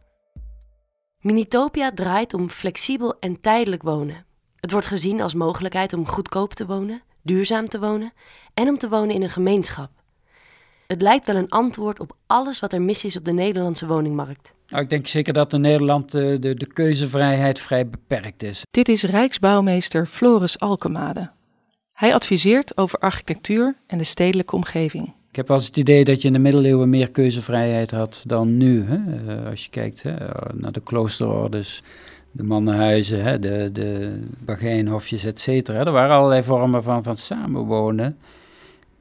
Minitopia 1.21 1.93
draait 1.93 2.35
om 2.35 2.49
flexibel 2.49 3.19
en 3.19 3.41
tijdelijk 3.41 3.83
wonen. 3.83 4.25
Het 4.57 4.71
wordt 4.71 4.87
gezien 4.87 5.21
als 5.21 5.35
mogelijkheid 5.35 5.93
om 5.93 6.07
goedkoop 6.07 6.55
te 6.55 6.67
wonen, 6.67 7.03
duurzaam 7.23 7.69
te 7.69 7.81
wonen 7.81 8.13
en 8.55 8.69
om 8.69 8.79
te 8.79 8.89
wonen 8.89 9.15
in 9.15 9.23
een 9.23 9.31
gemeenschap. 9.31 9.91
Het 10.87 11.03
lijkt 11.03 11.27
wel 11.27 11.37
een 11.37 11.49
antwoord 11.49 12.01
op 12.01 12.17
alles 12.27 12.61
wat 12.61 12.73
er 12.73 12.83
mis 12.83 13.05
is 13.05 13.17
op 13.17 13.25
de 13.25 13.33
Nederlandse 13.33 13.87
woningmarkt. 13.87 14.55
Nou, 14.67 14.83
ik 14.83 14.91
denk 14.91 15.07
zeker 15.07 15.33
dat 15.33 15.53
in 15.53 15.61
Nederland 15.61 16.11
de, 16.11 16.37
de, 16.41 16.55
de 16.55 16.67
keuzevrijheid 16.67 17.61
vrij 17.61 17.89
beperkt 17.89 18.43
is. 18.43 18.63
Dit 18.71 18.89
is 18.89 19.03
Rijksbouwmeester 19.03 20.07
Floris 20.07 20.59
Alkemade. 20.59 21.31
Hij 21.93 22.15
adviseert 22.15 22.77
over 22.77 22.99
architectuur 22.99 23.77
en 23.87 23.99
de 23.99 24.05
stedelijke 24.05 24.57
omgeving. 24.57 25.15
Ik 25.31 25.37
heb 25.37 25.49
wel 25.49 25.57
eens 25.57 25.67
het 25.67 25.77
idee 25.77 26.05
dat 26.05 26.21
je 26.23 26.27
in 26.27 26.33
de 26.33 26.39
middeleeuwen 26.39 26.89
meer 26.89 27.11
keuzevrijheid 27.11 27.91
had 27.91 28.25
dan 28.27 28.57
nu. 28.57 28.85
Hè? 28.85 28.97
Uh, 28.97 29.47
als 29.47 29.65
je 29.65 29.71
kijkt 29.71 30.03
hè, 30.03 30.15
naar 30.55 30.73
de 30.73 30.81
kloosterordes, 30.81 31.83
de 32.31 32.43
mannenhuizen, 32.43 33.23
hè, 33.23 33.39
de, 33.39 33.71
de 33.73 34.21
bagijnhofjes, 34.45 35.25
et 35.25 35.41
cetera. 35.41 35.79
Er 35.79 35.93
waren 35.93 36.17
allerlei 36.17 36.43
vormen 36.43 36.83
van, 36.83 37.03
van 37.03 37.17
samenwonen 37.17 38.19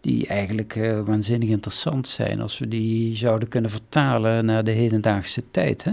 die 0.01 0.27
eigenlijk 0.27 0.75
uh, 0.75 0.99
waanzinnig 1.01 1.49
interessant 1.49 2.07
zijn 2.07 2.41
als 2.41 2.59
we 2.59 2.67
die 2.67 3.15
zouden 3.15 3.47
kunnen 3.47 3.71
vertalen 3.71 4.45
naar 4.45 4.63
de 4.63 4.71
hedendaagse 4.71 5.43
tijd. 5.51 5.83
Hè? 5.83 5.91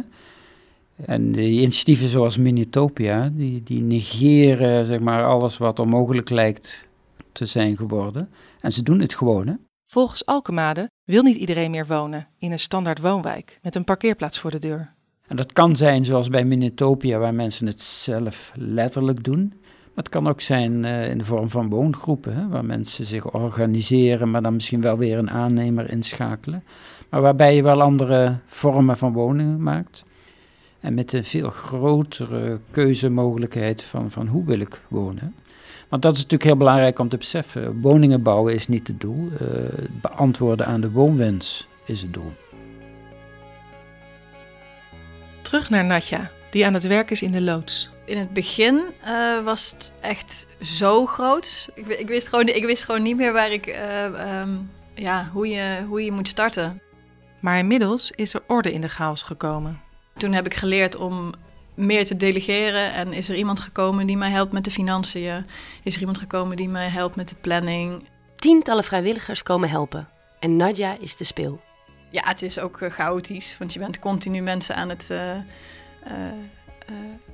En 1.05 1.33
die 1.33 1.61
initiatieven 1.61 2.09
zoals 2.09 2.37
Minitopia, 2.37 3.31
die, 3.33 3.63
die 3.63 3.83
negeren 3.83 4.87
zeg 4.87 5.01
maar, 5.01 5.25
alles 5.25 5.59
wat 5.59 5.79
onmogelijk 5.79 6.31
lijkt 6.31 6.89
te 7.33 7.47
zijn 7.47 7.77
geworden. 7.77 8.29
En 8.61 8.73
ze 8.73 8.83
doen 8.83 9.01
het 9.01 9.15
gewoon. 9.15 9.47
Hè? 9.47 9.55
Volgens 9.97 10.27
Alkemade 10.27 10.91
wil 11.05 11.23
niet 11.23 11.37
iedereen 11.37 11.71
meer 11.71 11.87
wonen 11.87 12.27
in 12.39 12.53
een 12.53 12.59
standaard 12.59 13.01
woonwijk 13.01 13.59
met 13.63 13.75
een 13.75 13.85
parkeerplaats 13.85 14.39
voor 14.39 14.51
de 14.51 14.59
deur. 14.59 14.93
En 15.27 15.37
dat 15.37 15.53
kan 15.53 15.77
zijn 15.77 16.05
zoals 16.05 16.29
bij 16.29 16.45
Minitopia, 16.45 17.19
waar 17.19 17.35
mensen 17.35 17.67
het 17.67 17.83
zelf 17.83 18.53
letterlijk 18.55 19.25
doen. 19.25 19.53
Maar 19.61 20.05
het 20.05 20.09
kan 20.09 20.29
ook 20.29 20.41
zijn 20.41 20.85
uh, 20.85 21.09
in 21.11 21.19
de 21.19 21.25
vorm 21.25 21.51
van 21.51 21.69
woongroepen, 21.69 22.49
waar 22.49 22.65
mensen 22.65 23.05
zich 23.05 23.33
organiseren, 23.33 24.31
maar 24.31 24.43
dan 24.43 24.55
misschien 24.55 24.81
wel 24.81 24.99
weer 24.99 25.19
een 25.19 25.31
aannemer 25.31 25.91
inschakelen. 25.91 26.65
Maar 27.11 27.21
waarbij 27.21 27.55
je 27.55 27.63
wel 27.63 27.83
andere 27.83 28.37
vormen 28.47 28.97
van 28.97 29.13
woningen 29.13 29.63
maakt. 29.63 30.05
En 30.81 30.95
met 30.95 31.13
een 31.13 31.25
veel 31.25 31.51
grotere 31.51 32.61
keuzemogelijkheid 32.71 33.83
van, 33.83 34.11
van 34.11 34.27
hoe 34.27 34.45
wil 34.45 34.61
ik 34.61 34.81
wonen. 34.89 35.35
Want 35.89 36.03
dat 36.03 36.13
is 36.13 36.19
natuurlijk 36.19 36.45
heel 36.45 36.57
belangrijk 36.57 36.99
om 36.99 37.09
te 37.09 37.17
beseffen. 37.17 37.81
Woningen 37.81 38.23
bouwen 38.23 38.55
is 38.55 38.69
niet 38.69 38.87
het 38.87 39.01
doel. 39.01 39.29
Uh, 39.41 39.49
beantwoorden 40.01 40.67
aan 40.67 40.81
de 40.81 40.91
woonwens 40.91 41.69
is 41.85 42.03
het 42.03 42.15
doel. 42.15 42.33
Terug 45.43 45.71
naar 45.71 45.85
Natja, 45.85 46.31
die 46.51 46.67
aan 46.67 46.75
het 46.75 46.87
werk 46.87 47.11
is 47.11 47.23
in 47.23 47.31
de 47.31 47.41
loods. 47.41 47.91
In 48.05 48.19
het 48.19 48.33
begin 48.33 48.83
uh, 49.05 49.45
was 49.45 49.71
het 49.71 49.93
echt 50.01 50.47
zo 50.61 51.07
groot. 51.07 51.69
Ik, 51.75 51.87
ik, 51.87 52.09
wist 52.09 52.29
gewoon, 52.29 52.47
ik 52.47 52.65
wist 52.65 52.85
gewoon 52.85 53.03
niet 53.03 53.17
meer 53.17 53.33
waar 53.33 53.53
ik, 53.53 53.67
uh, 53.67 54.41
um, 54.41 54.71
ja, 54.95 55.31
hoe, 55.33 55.49
je, 55.49 55.85
hoe 55.89 56.05
je 56.05 56.13
moet 56.13 56.29
starten. 56.29 56.81
Maar 57.41 57.59
inmiddels 57.59 58.11
is 58.11 58.35
er 58.35 58.43
orde 58.47 58.73
in 58.73 58.81
de 58.81 58.89
chaos 58.89 59.23
gekomen. 59.23 59.81
Toen 60.17 60.33
heb 60.33 60.47
ik 60.47 60.55
geleerd 60.55 60.97
om 60.97 61.33
meer 61.77 62.05
te 62.05 62.17
delegeren 62.17 62.93
en 62.93 63.13
is 63.13 63.29
er 63.29 63.35
iemand 63.35 63.61
gekomen 63.61 64.07
die 64.07 64.17
mij 64.17 64.31
helpt 64.31 64.53
met 64.53 64.65
de 64.65 64.71
financiën. 64.71 65.47
Is 65.83 65.95
er 65.95 66.01
iemand 66.01 66.19
gekomen 66.19 66.57
die 66.57 66.69
mij 66.69 66.89
helpt 66.89 67.17
met 67.17 67.29
de 67.29 67.37
planning. 67.41 68.05
Tientallen 68.37 68.85
vrijwilligers 68.85 69.43
komen 69.43 69.69
helpen 69.69 70.09
en 70.41 70.57
Nadja 70.57 70.97
is 70.99 71.17
de 71.17 71.25
speel. 71.25 71.61
Ja, 72.11 72.23
het 72.25 72.43
is 72.43 72.59
ook 72.59 72.81
uh, 72.81 72.91
chaotisch, 72.91 73.59
want 73.59 73.73
je 73.73 73.79
bent 73.79 73.99
continu 73.99 74.41
mensen 74.41 74.77
aan 74.77 74.89
het 74.89 75.09
uh, 75.11 75.19
uh, 76.07 76.15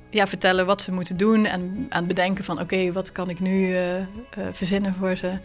ja, 0.09 0.27
vertellen 0.27 0.65
wat 0.65 0.81
ze 0.81 0.91
moeten 0.91 1.17
doen 1.17 1.45
en 1.45 1.85
aan 1.89 1.99
het 1.99 2.07
bedenken 2.07 2.43
van 2.43 2.55
oké, 2.55 2.63
okay, 2.63 2.91
wat 2.91 3.11
kan 3.11 3.29
ik 3.29 3.39
nu 3.39 3.75
verzinnen 4.51 4.93
voor 4.93 5.15
ze. 5.15 5.39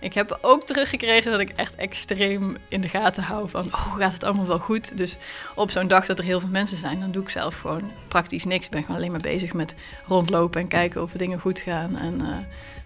Ik 0.00 0.14
heb 0.14 0.38
ook 0.40 0.62
teruggekregen 0.62 1.30
dat 1.30 1.40
ik 1.40 1.50
echt 1.50 1.74
extreem 1.74 2.56
in 2.68 2.80
de 2.80 2.88
gaten 2.88 3.22
hou 3.22 3.48
van, 3.48 3.64
oh, 3.66 3.96
gaat 3.96 4.12
het 4.12 4.24
allemaal 4.24 4.46
wel 4.46 4.58
goed? 4.58 4.96
Dus 4.96 5.18
op 5.54 5.70
zo'n 5.70 5.88
dag 5.88 6.06
dat 6.06 6.18
er 6.18 6.24
heel 6.24 6.40
veel 6.40 6.48
mensen 6.48 6.78
zijn, 6.78 7.00
dan 7.00 7.10
doe 7.10 7.22
ik 7.22 7.28
zelf 7.28 7.60
gewoon 7.60 7.90
praktisch 8.08 8.44
niks. 8.44 8.64
Ik 8.64 8.70
ben 8.70 8.82
gewoon 8.82 8.96
alleen 8.96 9.10
maar 9.10 9.20
bezig 9.20 9.52
met 9.52 9.74
rondlopen 10.06 10.60
en 10.60 10.68
kijken 10.68 11.02
of 11.02 11.12
dingen 11.12 11.40
goed 11.40 11.58
gaan. 11.58 11.96
En, 11.96 12.14
uh, 12.14 12.28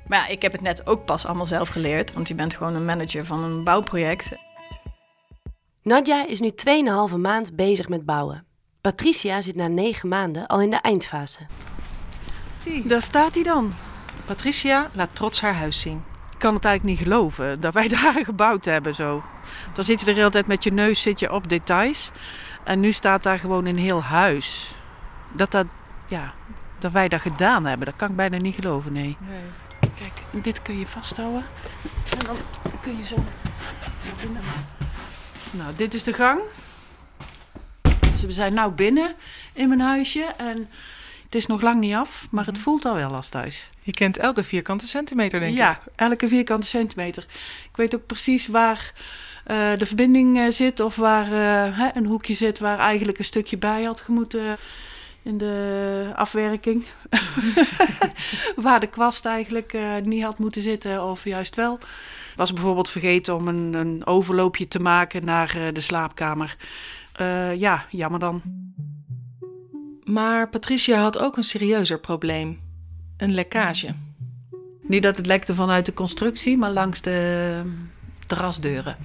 maar 0.07 0.19
ja, 0.19 0.27
ik 0.27 0.43
heb 0.43 0.53
het 0.53 0.61
net 0.61 0.87
ook 0.87 1.05
pas 1.05 1.27
allemaal 1.27 1.47
zelf 1.47 1.69
geleerd, 1.69 2.13
want 2.13 2.29
je 2.29 2.35
bent 2.35 2.55
gewoon 2.55 2.75
een 2.75 2.85
manager 2.85 3.27
van 3.27 3.45
een 3.45 3.65
bouwproject. 3.65 4.33
Nadja 5.83 6.27
is 6.27 6.41
nu 6.41 6.51
2,5 7.11 7.17
maand 7.17 7.57
bezig 7.57 7.89
met 7.89 8.05
bouwen. 8.05 8.45
Patricia 8.81 9.41
zit 9.41 9.57
na 9.57 9.67
9 9.67 10.09
maanden 10.09 10.47
al 10.47 10.61
in 10.61 10.71
de 10.71 10.77
eindfase. 10.77 11.39
Daar 12.85 13.03
staat 13.03 13.35
hij 13.35 13.45
dan. 13.45 13.73
Patricia 14.25 14.91
laat 14.95 15.15
trots 15.15 15.41
haar 15.41 15.55
huis 15.55 15.81
zien 15.81 16.13
kan 16.45 16.55
het 16.55 16.65
eigenlijk 16.65 16.99
niet 16.99 17.09
geloven 17.09 17.61
dat 17.61 17.75
wij 17.75 17.89
daar 18.03 18.25
gebouwd 18.25 18.65
hebben 18.65 18.95
zo. 18.95 19.25
Dan 19.75 19.85
zit 19.85 20.01
je 20.01 20.07
de 20.07 20.13
hele 20.13 20.31
tijd 20.31 20.47
met 20.47 20.65
je 20.65 20.73
neus 20.73 21.03
zit 21.03 21.21
je 21.21 21.33
op 21.33 21.49
details. 21.49 22.11
En 22.65 22.81
nu 22.81 22.93
staat 22.93 23.23
daar 23.23 23.39
gewoon 23.39 23.67
een 23.67 23.79
heel 23.79 24.03
huis. 24.03 24.75
Dat, 25.33 25.51
dat, 25.51 25.67
ja, 26.09 26.35
dat 26.79 26.93
wij 26.93 27.09
dat 27.09 27.21
gedaan 27.21 27.67
hebben, 27.67 27.87
dat 27.87 27.97
kan 27.97 28.11
ik 28.11 28.17
bijna 28.17 28.37
niet 28.37 28.55
geloven, 28.55 28.93
nee. 28.93 29.17
nee. 29.21 29.41
Kijk, 29.81 30.45
dit 30.45 30.63
kun 30.63 30.79
je 30.79 30.87
vasthouden. 30.87 31.45
En 32.19 32.25
dan 32.25 32.37
kun 32.81 32.97
je 32.97 33.05
zo... 33.05 33.17
Nou, 35.51 35.75
dit 35.77 35.95
is 35.95 36.05
de 36.05 36.13
gang. 36.13 36.41
Dus 37.83 38.23
we 38.23 38.33
zijn 38.33 38.55
nu 38.55 38.71
binnen 38.71 39.15
in 39.53 39.69
mijn 39.69 39.81
huisje. 39.81 40.35
En 40.37 40.69
het 41.35 41.43
is 41.43 41.49
nog 41.49 41.61
lang 41.61 41.81
niet 41.81 41.95
af, 41.95 42.27
maar 42.31 42.45
het 42.45 42.55
mhm. 42.55 42.63
voelt 42.63 42.85
al 42.85 42.95
wel 42.95 43.15
als 43.15 43.29
thuis. 43.29 43.71
Je 43.81 43.93
kent 43.93 44.17
elke 44.17 44.45
vierkante 44.45 44.89
centimeter, 44.89 45.41
denk 45.41 45.53
ik. 45.53 45.59
Ja, 45.59 45.81
elke 45.97 46.29
vierkante 46.29 46.67
centimeter. 46.67 47.27
Ik 47.71 47.77
weet 47.77 47.95
ook 47.95 48.07
precies 48.07 48.47
waar 48.47 48.93
uh, 49.47 49.77
de 49.77 49.87
verbinding 49.87 50.37
uh, 50.37 50.51
zit 50.51 50.81
of 50.81 50.97
waar 50.97 51.27
uh, 51.27 51.79
hè, 51.79 51.89
een 51.95 52.07
hoekje 52.07 52.35
zit 52.35 52.59
waar 52.59 52.79
eigenlijk 52.79 53.19
een 53.19 53.25
stukje 53.25 53.59
bij 53.59 53.83
had 53.83 54.01
gemoeten 54.01 54.57
in 55.23 55.39
de 55.39 56.13
afwerking. 56.15 56.87
waar 58.57 58.81
de 58.81 58.87
kwast 58.87 59.25
eigenlijk 59.25 59.77
niet 60.05 60.23
had 60.23 60.39
moeten 60.39 60.63
zitten 60.63 61.05
of 61.05 61.25
juist 61.25 61.57
wel. 61.57 61.79
Was 62.37 62.53
bijvoorbeeld 62.53 62.91
vergeten 62.91 63.35
om 63.35 63.49
een, 63.49 63.75
een 63.75 64.07
overloopje 64.07 64.69
te 64.69 64.79
maken 64.79 65.25
naar 65.25 65.71
de 65.73 65.81
slaapkamer. 65.81 66.57
ja, 67.57 67.87
jammer 67.91 68.21
dan. 68.21 68.43
Maar 70.05 70.49
Patricia 70.49 71.01
had 71.01 71.19
ook 71.19 71.37
een 71.37 71.45
serieuzer 71.45 71.99
probleem: 72.01 72.61
een 73.17 73.35
lekkage. 73.35 73.95
Niet 74.83 75.03
dat 75.03 75.17
het 75.17 75.27
lekte 75.27 75.55
vanuit 75.55 75.87
de 75.87 75.95
constructie, 75.95 76.59
maar 76.59 76.71
langs 76.71 77.01
de 77.01 77.61
terrasdeuren. 78.27 78.97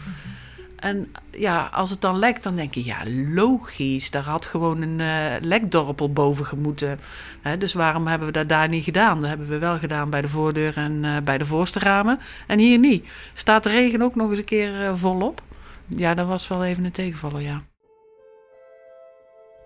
En 0.76 1.12
ja, 1.32 1.70
als 1.74 1.90
het 1.90 2.02
dan 2.02 2.20
lekt, 2.20 2.44
dan 2.44 2.56
denk 2.56 2.74
je, 2.74 2.86
ja, 2.86 2.98
logisch, 3.34 4.12
daar 4.12 4.24
had 4.24 4.46
gewoon 4.46 4.82
een 4.82 5.00
uh, 5.00 5.42
lekdorpel 5.42 6.14
boven 6.14 6.46
gemoeten. 6.46 7.00
Hè, 7.42 7.58
dus 7.58 7.74
waarom 7.74 8.08
hebben 8.08 8.28
we 8.28 8.34
dat 8.34 8.50
daar 8.50 8.68
niet 8.68 8.84
gedaan? 8.84 9.20
Dat 9.20 9.30
hebben 9.30 9.48
we 9.48 9.58
wel 9.58 9.78
gedaan 9.78 10.10
bij 10.10 10.22
de 10.22 10.28
voordeur 10.28 10.78
en 10.78 11.04
uh, 11.04 11.18
bij 11.24 11.38
de 11.38 11.46
voorste 11.46 11.80
ramen. 11.80 12.20
En 12.48 12.60
hier 12.60 12.80
niet. 12.80 13.10
Staat 13.34 13.64
de 13.64 13.70
regen 13.70 14.02
ook 14.02 14.16
nog 14.16 14.30
eens 14.30 14.40
een 14.40 14.46
keer 14.46 14.82
uh, 14.82 14.96
volop? 14.96 15.42
Ja, 15.88 16.14
dat 16.14 16.28
was 16.28 16.48
wel 16.48 16.64
even 16.64 16.86
een 16.86 16.92
tegenvaller, 16.92 17.42
ja. 17.42 17.62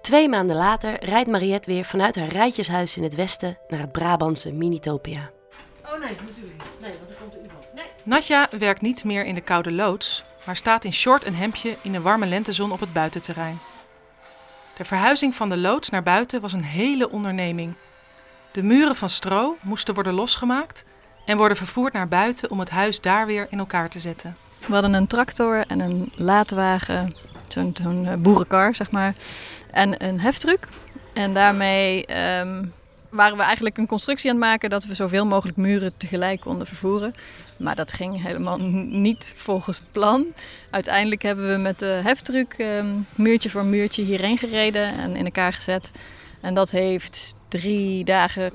Twee 0.04 0.30
maanden 0.30 0.56
later 0.56 1.04
rijdt 1.04 1.30
Mariette 1.30 1.72
weer 1.72 1.86
vanuit 1.86 2.16
haar 2.16 2.28
rijtjeshuis 2.28 2.98
in 2.98 3.04
het 3.04 3.16
westen 3.16 3.58
naar 3.68 3.80
het 3.80 3.92
Brabantse 3.92 4.52
Minitopia. 4.52 5.30
Oh 5.86 5.92
nee, 5.92 6.16
natuurlijk 6.26 6.64
Nee, 6.82 6.92
want 6.98 7.10
er 7.10 7.16
komt 7.16 7.34
iemand. 7.34 7.74
Nee. 7.76 7.86
Natja 8.04 8.50
werkt 8.60 8.82
niet 8.82 9.04
meer 9.04 9.26
in 9.26 9.36
de 9.36 9.42
koude 9.42 9.72
loods, 9.72 10.24
maar 10.46 10.56
staat 10.56 10.84
in 10.84 10.94
short 10.94 11.24
en 11.24 11.34
hemdje 11.34 11.76
in 11.82 11.92
de 11.92 12.02
warme 12.02 12.26
lentezon 12.26 12.72
op 12.72 12.80
het 12.80 12.94
buitenterrein. 12.94 13.60
De 14.76 14.84
verhuizing 14.84 15.36
van 15.36 15.50
de 15.50 15.58
loods 15.58 15.90
naar 15.90 16.04
buiten 16.04 16.42
was 16.42 16.54
een 16.54 16.64
hele 16.64 17.10
onderneming. 17.10 17.74
De 18.52 18.64
muren 18.64 18.96
van 18.96 19.10
stro 19.10 19.58
moesten 19.62 19.94
worden 19.94 20.14
losgemaakt 20.14 20.86
en 21.26 21.38
worden 21.38 21.58
vervoerd 21.58 21.94
naar 21.94 22.08
buiten 22.08 22.52
om 22.52 22.60
het 22.60 22.70
huis 22.70 23.02
daar 23.02 23.26
weer 23.26 23.48
in 23.50 23.60
elkaar 23.60 23.90
te 23.90 24.00
zetten. 24.00 24.38
We 24.68 24.74
hadden 24.74 24.94
een 24.94 25.08
tractor 25.08 25.64
en 25.68 25.80
een 25.80 26.12
laadwagen 26.16 27.16
zo'n 27.54 28.06
eh, 28.08 28.14
boerenkar, 28.18 28.76
zeg 28.76 28.92
maar. 28.92 29.16
En 29.72 30.06
een 30.08 30.20
heftruck. 30.20 30.68
En 31.14 31.34
daarmee 31.34 32.06
um, 32.40 32.74
waren 33.10 33.38
we 33.38 33.44
eigenlijk 33.44 33.78
een 33.78 33.88
constructie 33.88 34.30
aan 34.30 34.36
het 34.36 34.46
maken 34.46 34.70
dat 34.70 34.86
we 34.86 34.96
zoveel 34.96 35.26
mogelijk 35.26 35.58
muren 35.58 35.98
tegelijk 35.98 36.42
konden 36.42 36.68
vervoeren. 36.68 37.16
Maar 37.58 37.76
dat 37.76 37.94
ging 37.94 38.24
helemaal 38.24 38.58
niet 38.60 39.34
volgens 39.38 39.82
plan. 39.92 40.26
Uiteindelijk 40.70 41.22
hebben 41.22 41.52
we 41.52 41.58
met 41.58 41.80
de 41.80 42.00
heftruck 42.04 42.56
um, 42.58 43.08
muurtje 43.16 43.50
voor 43.50 43.66
muurtje 43.66 44.04
hierheen 44.04 44.38
gereden 44.38 44.98
en 44.98 45.16
in 45.16 45.26
elkaar 45.26 45.54
gezet. 45.54 45.92
En 46.42 46.54
dat 46.54 46.72
heeft 46.72 47.36
drie 47.48 48.04
dagen 48.04 48.52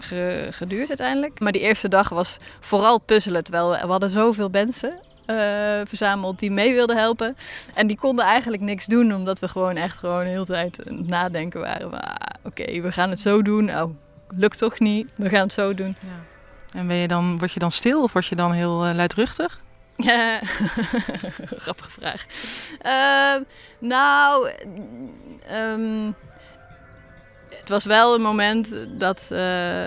geduurd 0.51 0.89
uiteindelijk. 0.89 1.41
Maar 1.41 1.53
die 1.53 1.61
eerste 1.61 1.89
dag 1.89 2.09
was 2.09 2.39
vooral 2.61 2.99
puzzelen, 2.99 3.45
terwijl 3.45 3.71
we 3.71 3.87
hadden 3.87 4.11
zoveel 4.11 4.49
mensen 4.49 5.01
uh, 5.31 5.37
verzameld 5.85 6.39
die 6.39 6.51
mee 6.51 6.75
wilden 6.75 6.97
helpen. 6.97 7.37
En 7.75 7.87
die 7.87 7.97
konden 7.97 8.25
eigenlijk 8.25 8.63
niks 8.63 8.87
doen, 8.87 9.15
omdat 9.15 9.39
we 9.39 9.49
gewoon 9.49 9.77
echt 9.77 9.97
gewoon 9.97 10.25
de 10.25 10.31
hele 10.31 10.45
tijd 10.45 10.79
nadenken 10.91 11.61
waren. 11.61 11.91
Ah, 11.91 12.15
oké, 12.45 12.81
we 12.81 12.93
gaan 12.93 13.11
het 13.11 13.21
zo 13.21 13.43
doen. 13.43 13.71
Oh, 13.71 13.91
lukt 14.29 14.59
toch 14.59 14.79
niet, 14.79 15.09
we 15.15 15.29
gaan 15.29 15.43
het 15.43 15.53
zo 15.53 15.75
doen. 15.75 15.97
Ja. 16.01 16.79
En 16.79 16.87
ben 16.87 16.97
je 16.97 17.09
dan, 17.09 17.39
word 17.39 17.53
je 17.53 17.59
dan 17.59 17.71
stil 17.71 18.03
of 18.03 18.13
word 18.13 18.27
je 18.27 18.37
dan 18.37 18.53
heel 18.53 18.89
uh, 18.89 18.95
luidruchtig? 18.95 19.61
Ja, 19.97 20.39
grappige 21.65 21.91
vraag. 21.91 22.27
Uh, 22.83 23.45
nou, 23.79 24.51
um, 25.53 26.15
het 27.51 27.69
was 27.69 27.85
wel 27.85 28.15
een 28.15 28.21
moment 28.21 28.87
dat, 28.89 29.29
uh, 29.33 29.83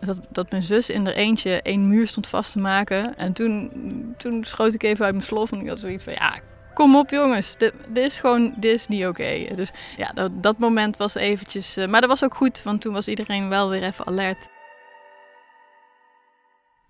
dat, 0.00 0.20
dat 0.28 0.50
mijn 0.50 0.62
zus 0.62 0.90
in 0.90 1.06
er 1.06 1.14
eentje 1.14 1.62
één 1.62 1.88
muur 1.88 2.08
stond 2.08 2.26
vast 2.26 2.52
te 2.52 2.58
maken. 2.58 3.16
En 3.16 3.32
toen, 3.32 3.70
toen 4.16 4.44
schoot 4.44 4.74
ik 4.74 4.82
even 4.82 5.04
uit 5.04 5.14
mijn 5.14 5.26
slof 5.26 5.52
en 5.52 5.60
ik 5.60 5.68
had 5.68 5.78
zoiets 5.78 6.04
van, 6.04 6.12
ja, 6.12 6.38
kom 6.74 6.96
op 6.96 7.10
jongens, 7.10 7.56
dit, 7.56 7.72
dit 7.88 8.04
is 8.04 8.18
gewoon, 8.18 8.54
dit 8.56 8.72
is 8.72 8.86
niet 8.86 9.06
oké. 9.06 9.54
Dus 9.54 9.70
ja, 9.96 10.10
dat, 10.14 10.42
dat 10.42 10.58
moment 10.58 10.96
was 10.96 11.14
eventjes, 11.14 11.76
uh, 11.76 11.86
maar 11.86 12.00
dat 12.00 12.10
was 12.10 12.24
ook 12.24 12.34
goed, 12.34 12.62
want 12.62 12.80
toen 12.80 12.92
was 12.92 13.08
iedereen 13.08 13.48
wel 13.48 13.70
weer 13.70 13.82
even 13.82 14.06
alert. 14.06 14.48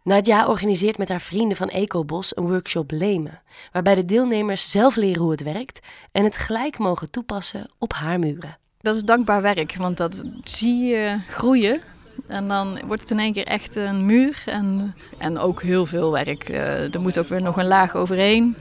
Nadja 0.02 0.46
organiseert 0.46 0.98
met 0.98 1.08
haar 1.08 1.20
vrienden 1.20 1.56
van 1.56 1.68
Ecobos 1.68 2.36
een 2.36 2.48
workshop 2.48 2.90
Lemen, 2.90 3.42
waarbij 3.72 3.94
de 3.94 4.04
deelnemers 4.04 4.70
zelf 4.70 4.96
leren 4.96 5.22
hoe 5.22 5.30
het 5.30 5.42
werkt 5.42 5.80
en 6.12 6.24
het 6.24 6.36
gelijk 6.36 6.78
mogen 6.78 7.10
toepassen 7.10 7.70
op 7.78 7.92
haar 7.92 8.18
muren. 8.18 8.58
Dat 8.80 8.94
is 8.94 9.02
dankbaar 9.02 9.42
werk, 9.42 9.76
want 9.76 9.96
dat 9.96 10.24
zie 10.42 10.84
je 10.84 11.18
groeien. 11.28 11.80
En 12.26 12.48
dan 12.48 12.80
wordt 12.86 13.02
het 13.02 13.10
in 13.10 13.18
één 13.18 13.32
keer 13.32 13.46
echt 13.46 13.76
een 13.76 14.06
muur 14.06 14.42
en, 14.46 14.94
en 15.18 15.38
ook 15.38 15.62
heel 15.62 15.86
veel 15.86 16.12
werk. 16.12 16.48
Uh, 16.48 16.94
er 16.94 17.00
moet 17.00 17.18
ook 17.18 17.28
weer 17.28 17.42
nog 17.42 17.56
een 17.56 17.66
laag 17.66 17.96
overheen. 17.96 18.56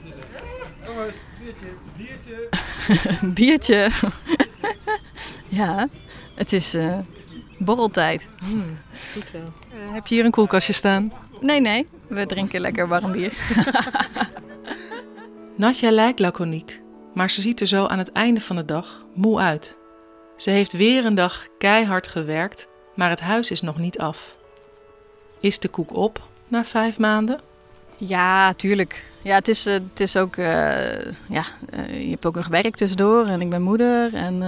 Biertje, 1.96 2.48
biertje. 3.34 3.90
ja, 5.60 5.88
het 6.34 6.52
is 6.52 6.74
uh, 6.74 6.98
borreltijd. 7.58 8.28
Goed 9.12 9.30
wel. 9.30 9.42
Uh, 9.42 9.94
heb 9.94 10.06
je 10.06 10.14
hier 10.14 10.24
een 10.24 10.30
koelkastje 10.30 10.72
staan? 10.72 11.12
Nee, 11.40 11.60
nee. 11.60 11.88
We 12.08 12.26
drinken 12.26 12.60
lekker 12.60 12.88
warm 12.88 13.12
bier. 13.12 13.32
Natja 15.56 15.90
lijkt 15.90 16.18
laconiek, 16.18 16.80
maar 17.14 17.30
ze 17.30 17.40
ziet 17.40 17.60
er 17.60 17.66
zo 17.66 17.86
aan 17.86 17.98
het 17.98 18.12
einde 18.12 18.40
van 18.40 18.56
de 18.56 18.64
dag 18.64 19.06
moe 19.14 19.38
uit. 19.38 19.78
Ze 20.36 20.50
heeft 20.50 20.72
weer 20.72 21.04
een 21.04 21.14
dag 21.14 21.46
keihard 21.58 22.08
gewerkt, 22.08 22.67
maar 22.98 23.10
het 23.10 23.20
huis 23.20 23.50
is 23.50 23.60
nog 23.60 23.78
niet 23.78 23.98
af. 23.98 24.36
Is 25.40 25.58
de 25.58 25.68
koek 25.68 25.96
op 25.96 26.22
na 26.48 26.64
vijf 26.64 26.98
maanden? 26.98 27.40
Ja, 27.96 28.52
tuurlijk. 28.52 29.04
Ja, 29.22 29.34
het 29.34 29.48
is, 29.48 29.66
uh, 29.66 29.72
het 29.72 30.00
is 30.00 30.16
ook, 30.16 30.36
uh, 30.36 30.46
ja, 31.28 31.44
uh, 31.74 32.02
je 32.02 32.10
hebt 32.10 32.26
ook 32.26 32.34
nog 32.34 32.46
werk 32.46 32.76
tussendoor 32.76 33.26
en 33.26 33.40
ik 33.40 33.50
ben 33.50 33.62
moeder. 33.62 34.14
En 34.14 34.38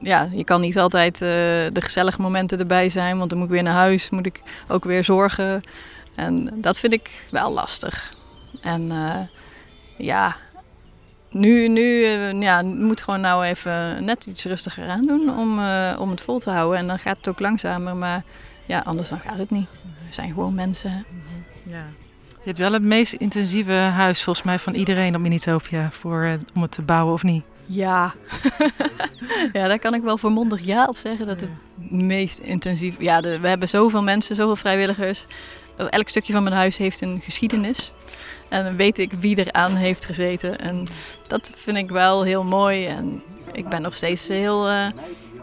ja, 0.00 0.28
je 0.32 0.44
kan 0.44 0.60
niet 0.60 0.78
altijd 0.78 1.18
de 1.18 1.80
gezellige 1.80 2.20
momenten 2.20 2.58
erbij 2.58 2.88
zijn, 2.88 3.18
want 3.18 3.30
dan 3.30 3.38
moet 3.38 3.48
ik 3.48 3.54
weer 3.54 3.62
naar 3.62 3.72
huis, 3.72 4.10
moet 4.10 4.26
ik 4.26 4.42
ook 4.68 4.84
weer 4.84 5.04
zorgen. 5.04 5.62
En 6.14 6.50
dat 6.54 6.78
vind 6.78 6.92
ik 6.92 7.26
wel 7.30 7.52
lastig. 7.52 8.14
En 8.60 8.92
ja, 9.96 10.36
nu, 11.34 11.68
nu 11.68 12.04
ja, 12.40 12.62
moet 12.62 13.02
gewoon 13.02 13.20
nou 13.20 13.44
even 13.44 14.04
net 14.04 14.26
iets 14.26 14.44
rustiger 14.44 14.88
aan 14.88 15.06
doen 15.06 15.38
om, 15.38 15.50
om 15.98 16.10
het 16.10 16.20
vol 16.20 16.38
te 16.38 16.50
houden. 16.50 16.78
En 16.78 16.86
dan 16.86 16.98
gaat 16.98 17.16
het 17.16 17.28
ook 17.28 17.40
langzamer, 17.40 17.96
maar 17.96 18.22
ja, 18.64 18.82
anders 18.84 19.08
dan 19.08 19.20
gaat 19.20 19.38
het 19.38 19.50
niet. 19.50 19.66
We 19.82 20.14
zijn 20.14 20.28
gewoon 20.28 20.54
mensen. 20.54 21.04
Ja. 21.62 21.84
Je 22.44 22.50
hebt 22.50 22.58
wel 22.58 22.72
het 22.72 22.82
meest 22.82 23.12
intensieve 23.12 23.72
huis 23.72 24.22
volgens 24.22 24.46
mij 24.46 24.58
van 24.58 24.74
iedereen 24.74 25.14
op 25.14 25.20
Minitopia 25.20 25.90
voor, 25.90 26.24
uh, 26.24 26.32
om 26.54 26.62
het 26.62 26.70
te 26.70 26.82
bouwen 26.82 27.12
of 27.12 27.22
niet? 27.22 27.44
Ja. 27.66 28.14
ja, 29.52 29.68
daar 29.68 29.78
kan 29.78 29.94
ik 29.94 30.02
wel 30.02 30.18
voormondig 30.18 30.60
ja 30.64 30.84
op 30.84 30.96
zeggen. 30.96 31.26
Dat 31.26 31.40
het 31.40 31.50
meest 31.90 32.38
intensief... 32.38 32.96
Ja, 32.98 33.20
de, 33.20 33.40
we 33.40 33.48
hebben 33.48 33.68
zoveel 33.68 34.02
mensen, 34.02 34.36
zoveel 34.36 34.56
vrijwilligers. 34.56 35.26
Elk 35.76 36.08
stukje 36.08 36.32
van 36.32 36.42
mijn 36.42 36.54
huis 36.54 36.76
heeft 36.76 37.00
een 37.00 37.20
geschiedenis. 37.20 37.92
En 38.48 38.64
dan 38.64 38.76
weet 38.76 38.98
ik 38.98 39.12
wie 39.12 39.36
er 39.36 39.52
aan 39.52 39.74
heeft 39.74 40.04
gezeten. 40.04 40.58
En 40.58 40.86
dat 41.26 41.54
vind 41.56 41.76
ik 41.76 41.90
wel 41.90 42.22
heel 42.22 42.44
mooi. 42.44 42.86
En 42.86 43.22
ik 43.52 43.68
ben 43.68 43.82
nog 43.82 43.94
steeds 43.94 44.28
heel... 44.28 44.70
Uh, 44.70 44.86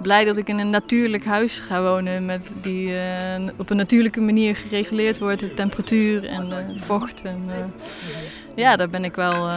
blij 0.01 0.25
dat 0.25 0.37
ik 0.37 0.49
in 0.49 0.59
een 0.59 0.69
natuurlijk 0.69 1.25
huis 1.25 1.59
ga 1.59 1.81
wonen. 1.81 2.25
Met 2.25 2.53
die 2.61 2.87
uh, 2.87 3.47
op 3.57 3.69
een 3.69 3.77
natuurlijke 3.77 4.21
manier 4.21 4.55
gereguleerd 4.55 5.19
wordt. 5.19 5.39
De 5.39 5.53
temperatuur 5.53 6.25
en 6.25 6.49
de 6.49 6.79
vocht. 6.79 7.23
En, 7.23 7.43
uh, 7.47 7.55
ja, 8.55 8.75
daar 8.75 8.89
ben 8.89 9.03
ik 9.03 9.15
wel 9.15 9.49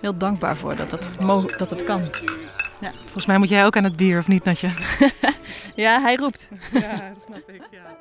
heel 0.00 0.16
dankbaar 0.16 0.56
voor 0.56 0.76
dat 0.76 0.90
dat, 0.90 1.12
dat 1.56 1.70
het 1.70 1.84
kan. 1.84 2.10
Ja. 2.80 2.92
Volgens 3.02 3.26
mij 3.26 3.38
moet 3.38 3.48
jij 3.48 3.64
ook 3.64 3.76
aan 3.76 3.84
het 3.84 3.96
bier, 3.96 4.18
of 4.18 4.28
niet, 4.28 4.44
Natje? 4.44 4.70
ja, 5.84 6.00
hij 6.00 6.14
roept. 6.14 6.50
ja, 6.72 7.12
dat 7.14 7.24
snap 7.26 7.48
ik, 7.48 7.62
ja. 7.70 7.96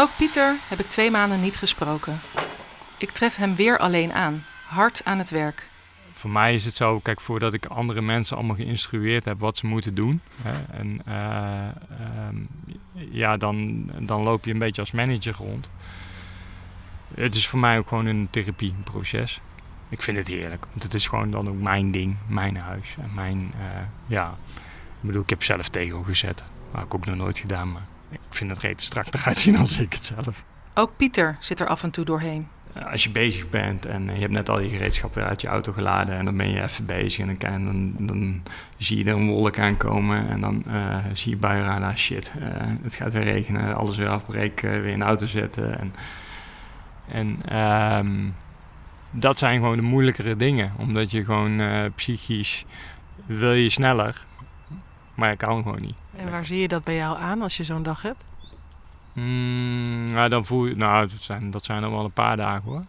Ook 0.00 0.10
Pieter 0.16 0.56
heb 0.68 0.78
ik 0.78 0.86
twee 0.86 1.10
maanden 1.10 1.40
niet 1.40 1.56
gesproken. 1.56 2.20
Ik 2.98 3.10
tref 3.10 3.36
hem 3.36 3.54
weer 3.54 3.78
alleen 3.78 4.12
aan, 4.12 4.44
hard 4.66 5.04
aan 5.04 5.18
het 5.18 5.30
werk 5.30 5.70
voor 6.20 6.30
mij 6.30 6.54
is 6.54 6.64
het 6.64 6.74
zo, 6.74 6.98
kijk, 6.98 7.20
voordat 7.20 7.52
ik 7.52 7.66
andere 7.66 8.00
mensen 8.00 8.36
allemaal 8.36 8.56
geïnstrueerd 8.56 9.24
heb 9.24 9.40
wat 9.40 9.56
ze 9.56 9.66
moeten 9.66 9.94
doen. 9.94 10.20
Hè, 10.42 10.78
en 10.78 11.02
uh, 11.08 12.28
um, 12.28 12.48
ja, 12.92 13.36
dan, 13.36 13.84
dan 13.98 14.22
loop 14.22 14.44
je 14.44 14.52
een 14.52 14.58
beetje 14.58 14.80
als 14.80 14.90
manager 14.90 15.34
rond. 15.34 15.70
Het 17.14 17.34
is 17.34 17.48
voor 17.48 17.58
mij 17.58 17.78
ook 17.78 17.88
gewoon 17.88 18.06
een 18.06 18.28
therapieproces. 18.30 19.40
Ik 19.88 20.02
vind 20.02 20.16
het 20.16 20.28
heerlijk, 20.28 20.66
want 20.70 20.82
het 20.82 20.94
is 20.94 21.06
gewoon 21.06 21.30
dan 21.30 21.48
ook 21.48 21.60
mijn 21.60 21.90
ding, 21.90 22.16
mijn 22.26 22.56
huis. 22.56 22.96
En 23.02 23.10
mijn, 23.14 23.52
uh, 23.56 23.80
ja, 24.06 24.36
ik 25.00 25.00
bedoel, 25.00 25.22
ik 25.22 25.30
heb 25.30 25.42
zelf 25.42 25.68
tegel 25.68 26.02
gezet. 26.02 26.44
Maar 26.72 26.82
ik 26.82 26.94
ook 26.94 27.06
nog 27.06 27.16
nooit 27.16 27.38
gedaan, 27.38 27.72
maar 27.72 27.86
ik 28.10 28.20
vind 28.30 28.50
het 28.50 28.60
rete 28.60 28.84
strak 28.84 29.06
eruit 29.14 29.36
zien 29.36 29.56
als 29.56 29.78
ik 29.78 29.92
het 29.92 30.04
zelf. 30.04 30.44
Ook 30.74 30.96
Pieter 30.96 31.36
zit 31.40 31.60
er 31.60 31.66
af 31.66 31.82
en 31.82 31.90
toe 31.90 32.04
doorheen. 32.04 32.48
Eh, 32.72 32.90
als 32.90 33.04
je 33.04 33.10
bezig 33.10 33.48
bent 33.48 33.86
en 33.86 34.04
je 34.04 34.20
hebt 34.20 34.32
net 34.32 34.48
al 34.48 34.60
je 34.60 34.68
gereedschap 34.68 35.14
weer 35.14 35.24
uit 35.24 35.40
je 35.40 35.48
auto 35.48 35.72
geladen 35.72 36.16
en 36.16 36.24
dan 36.24 36.36
ben 36.36 36.50
je 36.50 36.62
even 36.62 36.86
bezig 36.86 37.26
en 37.26 37.36
dan, 37.38 37.64
dan, 37.64 38.06
dan 38.06 38.42
zie 38.76 38.98
je 38.98 39.04
er 39.04 39.16
een 39.16 39.28
wolk 39.28 39.58
aankomen 39.58 40.28
en 40.28 40.40
dan 40.40 40.64
uh, 40.68 40.96
zie 41.12 41.30
je 41.30 41.36
buienradar, 41.36 41.98
shit, 41.98 42.32
uh, 42.38 42.44
het 42.82 42.94
gaat 42.94 43.12
weer 43.12 43.22
regenen, 43.22 43.76
alles 43.76 43.96
weer 43.96 44.08
afbreken, 44.08 44.82
weer 44.82 44.92
in 44.92 44.98
de 44.98 45.04
auto 45.04 45.26
zetten. 45.26 45.78
En, 45.78 45.94
en 47.08 47.58
um, 47.58 48.34
dat 49.10 49.38
zijn 49.38 49.54
gewoon 49.54 49.76
de 49.76 49.82
moeilijkere 49.82 50.36
dingen, 50.36 50.70
omdat 50.76 51.10
je 51.10 51.24
gewoon 51.24 51.62
psychisch 51.94 52.64
wil 53.26 53.52
je 53.52 53.70
sneller, 53.70 54.24
maar 55.20 55.30
je 55.30 55.36
kan 55.36 55.62
gewoon 55.62 55.80
niet. 55.80 55.94
En 56.16 56.30
waar 56.30 56.46
zie 56.46 56.60
je 56.60 56.68
dat 56.68 56.84
bij 56.84 56.94
jou 56.94 57.18
aan 57.18 57.42
als 57.42 57.56
je 57.56 57.64
zo'n 57.64 57.82
dag 57.82 58.02
hebt? 58.02 58.24
Mm, 59.12 60.10
nou, 60.10 60.28
dan 60.28 60.44
voel 60.44 60.66
je, 60.66 60.76
nou, 60.76 61.06
dat 61.06 61.22
zijn, 61.22 61.50
dat 61.50 61.64
zijn 61.64 61.80
dan 61.80 61.90
wel 61.90 62.04
een 62.04 62.12
paar 62.12 62.36
dagen 62.36 62.62
hoor. 62.62 62.82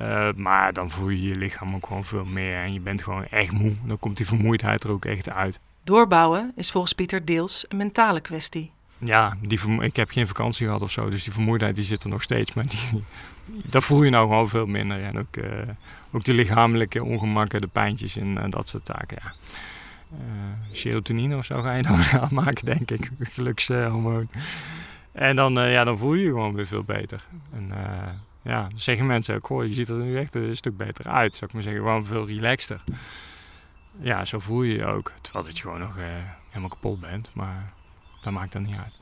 Uh, 0.00 0.32
maar 0.32 0.72
dan 0.72 0.90
voel 0.90 1.08
je 1.08 1.22
je 1.22 1.34
lichaam 1.34 1.74
ook 1.74 1.86
gewoon 1.86 2.04
veel 2.04 2.24
meer 2.24 2.62
en 2.62 2.72
je 2.72 2.80
bent 2.80 3.02
gewoon 3.02 3.24
echt 3.24 3.52
moe. 3.52 3.72
Dan 3.84 3.98
komt 3.98 4.16
die 4.16 4.26
vermoeidheid 4.26 4.84
er 4.84 4.90
ook 4.90 5.04
echt 5.04 5.30
uit. 5.30 5.60
Doorbouwen 5.84 6.52
is 6.56 6.70
volgens 6.70 6.92
Pieter 6.92 7.24
deels 7.24 7.64
een 7.68 7.76
mentale 7.76 8.20
kwestie. 8.20 8.72
Ja, 8.98 9.36
die 9.40 9.82
ik 9.82 9.96
heb 9.96 10.10
geen 10.10 10.26
vakantie 10.26 10.66
gehad 10.66 10.82
of 10.82 10.90
zo, 10.90 11.10
dus 11.10 11.24
die 11.24 11.32
vermoeidheid 11.32 11.74
die 11.74 11.84
zit 11.84 12.02
er 12.02 12.08
nog 12.08 12.22
steeds. 12.22 12.52
Maar 12.54 12.66
die, 12.66 13.04
dat 13.46 13.84
voel 13.84 14.02
je 14.02 14.10
nou 14.10 14.28
gewoon 14.28 14.48
veel 14.48 14.66
minder. 14.66 15.02
En 15.02 15.18
ook, 15.18 15.36
uh, 15.36 15.44
ook 16.12 16.24
de 16.24 16.34
lichamelijke 16.34 17.04
ongemakken, 17.04 17.60
de 17.60 17.66
pijntjes 17.66 18.16
en 18.16 18.26
uh, 18.26 18.44
dat 18.48 18.68
soort 18.68 18.86
zaken. 18.86 19.18
Ja. 19.22 19.32
Serotonine 20.72 21.36
of 21.36 21.44
zo 21.44 21.62
ga 21.62 21.74
je 21.74 21.82
dan 21.82 21.98
aanmaken, 22.20 22.64
denk 22.64 22.90
ik. 22.90 23.10
Gelukshormoon. 23.34 24.28
En 25.12 25.36
dan, 25.36 25.58
uh, 25.58 25.72
ja, 25.72 25.84
dan 25.84 25.98
voel 25.98 26.14
je 26.14 26.22
je 26.22 26.28
gewoon 26.28 26.54
weer 26.54 26.66
veel 26.66 26.84
beter. 26.84 27.24
En 27.52 27.68
uh, 27.68 28.08
ja, 28.42 28.68
zeggen 28.74 29.06
mensen 29.06 29.34
ook, 29.34 29.46
hoor, 29.46 29.66
je 29.66 29.74
ziet 29.74 29.88
er 29.88 29.96
nu 29.96 30.16
echt 30.16 30.34
een 30.34 30.56
stuk 30.56 30.76
beter 30.76 31.08
uit. 31.08 31.34
Zou 31.34 31.46
ik 31.46 31.52
maar 31.52 31.62
zeggen, 31.62 31.82
gewoon 31.82 32.06
veel 32.06 32.26
relaxter. 32.26 32.80
Ja, 34.00 34.24
zo 34.24 34.38
voel 34.38 34.62
je 34.62 34.74
je 34.74 34.86
ook. 34.86 35.12
Terwijl 35.20 35.44
dat 35.44 35.56
je 35.56 35.62
gewoon 35.62 35.80
nog 35.80 35.96
helemaal 36.48 36.68
kapot 36.68 37.00
bent. 37.00 37.30
Maar 37.32 37.72
dat 38.20 38.32
maakt 38.32 38.52
dan 38.52 38.62
niet 38.62 38.76
uit. 38.76 38.98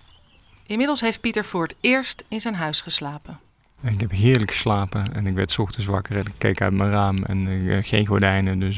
Inmiddels 0.66 1.00
heeft 1.00 1.20
Pieter 1.20 1.44
voor 1.44 1.62
het 1.62 1.76
eerst 1.80 2.24
in 2.28 2.40
zijn 2.40 2.54
huis 2.54 2.80
geslapen. 2.80 3.40
Ik 3.84 4.00
heb 4.00 4.10
heerlijk 4.10 4.50
geslapen 4.50 5.14
en 5.14 5.26
ik 5.26 5.34
werd 5.34 5.58
ochtends 5.58 5.86
wakker 5.86 6.16
en 6.16 6.26
ik 6.26 6.34
keek 6.38 6.60
uit 6.60 6.72
mijn 6.72 6.90
raam 6.90 7.22
en 7.22 7.82
geen 7.84 8.06
gordijnen. 8.06 8.58
Dus 8.58 8.76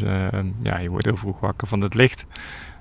ja, 0.62 0.78
je 0.78 0.88
wordt 0.88 1.04
heel 1.04 1.16
vroeg 1.16 1.40
wakker 1.40 1.68
van 1.68 1.80
het 1.80 1.94
licht. 1.94 2.26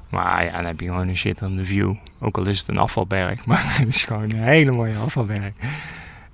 Maar 0.10 0.44
ja, 0.46 0.52
dan 0.52 0.66
heb 0.66 0.80
je 0.80 0.86
gewoon 0.86 1.08
een 1.08 1.18
shit 1.18 1.42
aan 1.42 1.56
de 1.56 1.66
view. 1.66 1.96
Ook 2.20 2.38
al 2.38 2.48
is 2.48 2.60
het 2.60 2.68
een 2.68 2.78
afvalberg, 2.78 3.46
maar 3.48 3.78
het 3.78 3.88
is 3.88 4.04
gewoon 4.04 4.24
een 4.24 4.44
hele 4.44 4.72
mooie 4.72 4.98
afvalberg. 4.98 5.54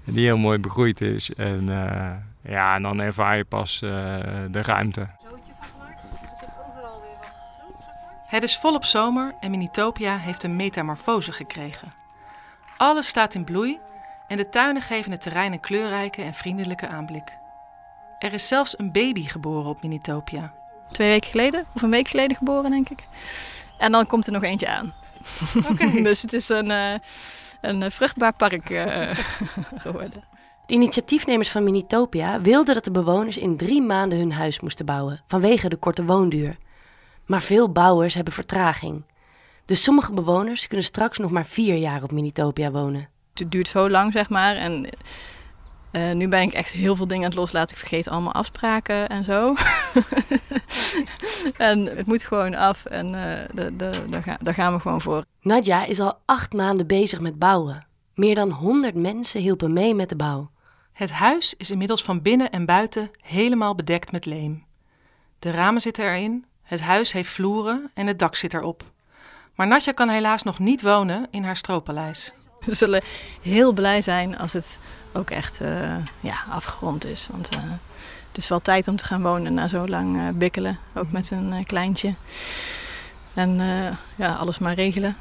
Die 0.04 0.25
heel 0.25 0.38
mooi 0.38 0.60
begroeid 0.60 1.01
is. 1.01 1.34
En 1.34 1.69
uh, 1.69 2.12
ja, 2.41 2.75
en 2.75 2.82
dan 2.82 3.01
ervaar 3.01 3.38
je 3.38 3.43
pas 3.43 3.82
uh, 3.84 3.89
de 4.51 4.62
ruimte. 4.62 5.08
Het 8.25 8.43
is 8.43 8.58
volop 8.58 8.86
zomer 8.86 9.36
en 9.39 9.51
Minitopia 9.51 10.17
heeft 10.17 10.43
een 10.43 10.56
metamorfose 10.56 11.32
gekregen. 11.32 11.88
Alles 12.77 13.08
staat 13.08 13.34
in 13.34 13.43
bloei 13.43 13.80
en 14.32 14.38
de 14.38 14.50
tuinen 14.50 14.82
geven 14.82 15.12
het 15.12 15.22
terrein 15.22 15.52
een 15.52 15.60
kleurrijke 15.60 16.22
en 16.22 16.34
vriendelijke 16.34 16.88
aanblik. 16.88 17.38
Er 18.20 18.34
is 18.34 18.48
zelfs 18.48 18.80
een 18.80 18.91
baby 18.91 19.24
geboren 19.24 19.70
op 19.70 19.82
Minitopia. 19.82 20.54
Twee 20.91 21.10
weken 21.10 21.30
geleden, 21.30 21.65
of 21.76 21.82
een 21.82 21.89
week 21.89 22.08
geleden 22.08 22.38
geboren, 22.38 22.72
denk 22.72 22.89
ik. 22.89 23.00
En 23.78 23.91
dan 23.91 24.08
komt 24.08 24.26
er 24.26 24.32
nog 24.32 24.44
eentje 24.44 24.67
aan. 24.67 24.94
dus 26.04 26.22
het 26.22 26.34
is 26.34 26.50
een, 26.50 26.70
uh, 26.70 26.94
een 27.62 27.91
vruchtbaar 27.91 28.34
park 28.34 28.65
geworden. 29.86 30.24
De 30.65 30.74
initiatiefnemers 30.74 31.50
van 31.50 31.63
Minitopia 31.63 32.41
wilden 32.41 32.74
dat 32.74 32.84
de 32.84 32.91
bewoners 32.91 33.38
in 33.38 33.58
drie 33.58 33.82
maanden 33.82 34.20
hun 34.20 34.32
huis 34.32 34.60
moesten 34.60 34.86
bouwen, 34.86 35.22
vanwege 35.28 35.70
de 35.70 35.78
korte 35.78 36.06
woonduur. 36.06 36.58
Maar 37.26 37.41
veel 37.41 37.72
bouwers 37.72 38.13
hebben 38.13 38.34
vertraging. 38.34 39.04
Dus 39.65 39.84
sommige 39.84 40.13
bewoners 40.13 40.67
kunnen 40.67 40.86
straks 40.86 41.17
nog 41.17 41.32
maar 41.32 41.46
vier 41.46 41.76
jaar 41.76 42.04
op 42.04 42.12
Minitopia 42.12 42.72
wonen. 42.72 43.10
Het 43.34 43.52
duurt 43.52 43.67
zo 43.67 43.89
lang, 43.89 44.13
zeg 44.13 44.30
maar. 44.30 44.56
En 44.56 44.89
uh, 45.91 46.12
nu 46.12 46.28
ben 46.28 46.41
ik 46.41 46.54
echt 46.54 46.72
heel 46.72 46.96
veel 46.96 47.08
dingen 47.08 47.24
aan 47.24 47.30
het 47.30 47.39
loslaten. 47.39 47.76
Ik 47.76 47.82
vergeet 47.82 48.08
allemaal 48.08 48.34
afspraken 48.34 49.10
en 49.10 49.24
zo. 49.24 49.56
en 51.58 51.86
het 51.86 52.08
moet 52.08 52.24
gewoon 52.24 52.56
af 52.56 52.86
en 52.86 53.06
uh, 53.06 53.22
de, 53.54 53.76
de, 53.76 53.91
daar, 54.10 54.38
daar 54.41 54.54
gaan 54.54 54.74
we 54.74 54.80
gewoon 54.80 55.02
voor. 55.02 55.24
Nadja 55.41 55.86
is 55.86 56.00
al 56.00 56.17
acht 56.26 56.54
maanden 56.54 56.88
bezig 56.88 57.20
met 57.20 57.39
bouwen. 57.39 57.86
Meer 58.13 58.36
dan 58.36 58.50
100 58.52 58.96
mensen 58.96 59.41
hielpen 59.41 59.74
mee 59.74 59.96
met 59.96 60.10
de 60.10 60.15
bouw. 60.15 60.52
Het 60.94 61.12
huis 61.12 61.54
is 61.58 61.72
inmiddels 61.72 62.04
van 62.04 62.22
binnen 62.22 62.52
en 62.52 62.65
buiten 62.65 63.12
helemaal 63.22 63.76
bedekt 63.76 64.12
met 64.12 64.26
leem. 64.26 64.65
De 65.39 65.52
ramen 65.52 65.82
zitten 65.82 66.06
erin, 66.06 66.46
het 66.63 66.82
huis 66.82 67.12
heeft 67.12 67.30
vloeren 67.30 67.91
en 67.94 68.08
het 68.08 68.20
dak 68.20 68.36
zit 68.36 68.54
erop. 68.54 68.84
Maar 69.56 69.67
Natja 69.67 69.91
kan 69.91 70.10
helaas 70.10 70.44
nog 70.44 70.60
niet 70.60 70.82
wonen 70.82 71.28
in 71.32 71.44
haar 71.44 71.56
stroopaleis. 71.56 72.34
We 72.65 72.76
zullen 72.76 73.02
heel 73.41 73.71
blij 73.71 74.02
zijn 74.02 74.38
als 74.38 74.54
het 74.54 74.80
ook 75.13 75.30
echt 75.30 75.62
uh, 75.62 75.95
ja, 76.19 76.43
afgerond 76.50 77.06
is. 77.06 77.28
Want 77.32 77.50
uh, 77.56 77.60
het 78.28 78.38
is 78.38 78.47
wel 78.47 78.60
tijd 78.60 78.88
om 78.88 78.95
te 78.95 79.06
gaan 79.06 79.21
wonen 79.21 79.54
na 79.54 79.67
zo 79.67 79.88
lang 79.88 80.17
uh, 80.17 80.28
bikkelen. 80.34 80.80
Ook 80.95 81.12
met 81.12 81.32
een 81.32 81.65
kleintje. 81.65 82.13
En 83.34 83.60
ja, 84.15 84.36
alles 84.36 84.60
maar 84.60 84.74
regelen. 84.74 85.15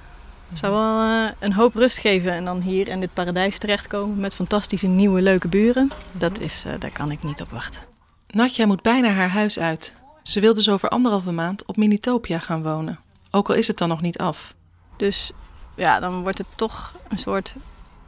Het 0.48 0.58
zou 0.58 0.72
wel 0.72 1.30
een 1.38 1.52
hoop 1.52 1.74
rust 1.74 1.98
geven. 1.98 2.32
En 2.32 2.44
dan 2.44 2.60
hier 2.60 2.88
in 2.88 3.00
dit 3.00 3.12
paradijs 3.12 3.58
terechtkomen 3.58 4.20
met 4.20 4.34
fantastische 4.34 4.86
nieuwe 4.86 5.22
leuke 5.22 5.48
buren. 5.48 5.90
Dat 6.12 6.40
is, 6.40 6.64
daar 6.78 6.90
kan 6.92 7.10
ik 7.10 7.22
niet 7.22 7.40
op 7.40 7.50
wachten. 7.50 7.82
Natja 8.26 8.66
moet 8.66 8.82
bijna 8.82 9.10
haar 9.12 9.28
huis 9.28 9.58
uit. 9.58 9.94
Ze 10.22 10.40
wil 10.40 10.54
dus 10.54 10.68
over 10.68 10.88
anderhalve 10.88 11.32
maand 11.32 11.64
op 11.64 11.76
Minitopia 11.76 12.38
gaan 12.38 12.62
wonen. 12.62 12.98
Ook 13.30 13.48
al 13.48 13.54
is 13.54 13.66
het 13.66 13.78
dan 13.78 13.88
nog 13.88 14.00
niet 14.00 14.18
af. 14.18 14.54
Dus 14.96 15.32
ja, 15.80 16.00
dan 16.00 16.22
wordt 16.22 16.38
het 16.38 16.46
toch 16.56 16.94
een 17.08 17.18
soort 17.18 17.54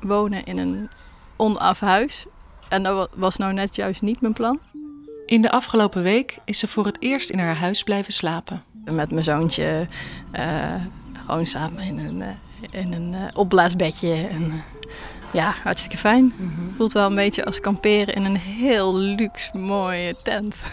wonen 0.00 0.44
in 0.44 0.58
een 0.58 0.88
onaf 1.37 1.80
huis. 1.80 2.26
En 2.68 2.82
dat 2.82 3.11
was 3.14 3.37
nou 3.37 3.52
net 3.52 3.76
juist 3.76 4.02
niet 4.02 4.20
mijn 4.20 4.32
plan. 4.32 4.61
In 5.26 5.42
de 5.42 5.50
afgelopen 5.50 6.02
week 6.02 6.38
is 6.44 6.58
ze 6.58 6.68
voor 6.68 6.87
het 6.87 6.96
eerst 7.00 7.30
in 7.30 7.38
haar 7.38 7.56
huis 7.56 7.82
blijven 7.82 8.12
slapen. 8.12 8.62
Met 8.85 9.11
mijn 9.11 9.24
zoontje, 9.24 9.88
uh, 10.32 10.74
gewoon 11.26 11.46
samen 11.46 11.82
in 11.82 11.98
een, 11.98 12.20
uh, 12.20 12.28
in 12.70 12.92
een 12.92 13.12
uh, 13.12 13.20
opblaasbedje. 13.35 14.14
En, 14.14 14.64
ja, 15.32 15.54
hartstikke 15.62 15.96
fijn. 15.96 16.32
Mm 16.37 16.74
Voelt 16.76 16.92
wel 16.92 17.08
een 17.08 17.14
beetje 17.14 17.44
als 17.44 17.61
kamperen 17.61 18.14
in 18.14 18.24
een 18.24 18.37
heel 18.37 18.96
luxe 18.96 19.58
mooie 19.58 20.16
tent. 20.22 20.62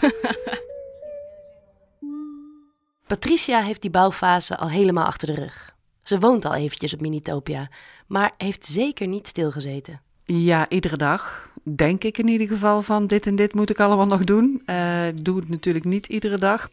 Patricia 3.06 3.60
heeft 3.60 3.82
die 3.82 3.90
bouwfase 3.90 4.56
al 4.56 4.68
helemaal 4.68 5.06
achter 5.06 5.26
de 5.26 5.34
rug. 5.34 5.78
Ze 6.10 6.18
woont 6.18 6.44
al 6.44 6.54
eventjes 6.54 6.94
op 6.94 7.00
Minitopia, 7.00 7.68
maar 8.06 8.32
heeft 8.36 8.66
zeker 8.66 9.06
niet 9.06 9.28
stilgezeten. 9.28 10.00
Ja, 10.24 10.68
iedere 10.68 10.96
dag 10.96 11.50
denk 11.76 12.04
ik 12.04 12.18
in 12.18 12.28
ieder 12.28 12.48
geval 12.48 12.82
van 12.82 13.06
dit 13.06 13.26
en 13.26 13.36
dit 13.36 13.54
moet 13.54 13.70
ik 13.70 13.80
allemaal 13.80 14.06
nog 14.06 14.24
doen. 14.24 14.62
Uh, 14.66 15.08
ik 15.08 15.24
doe 15.24 15.36
het 15.36 15.48
natuurlijk 15.48 15.84
niet 15.84 16.06
iedere 16.06 16.38
dag. 16.38 16.68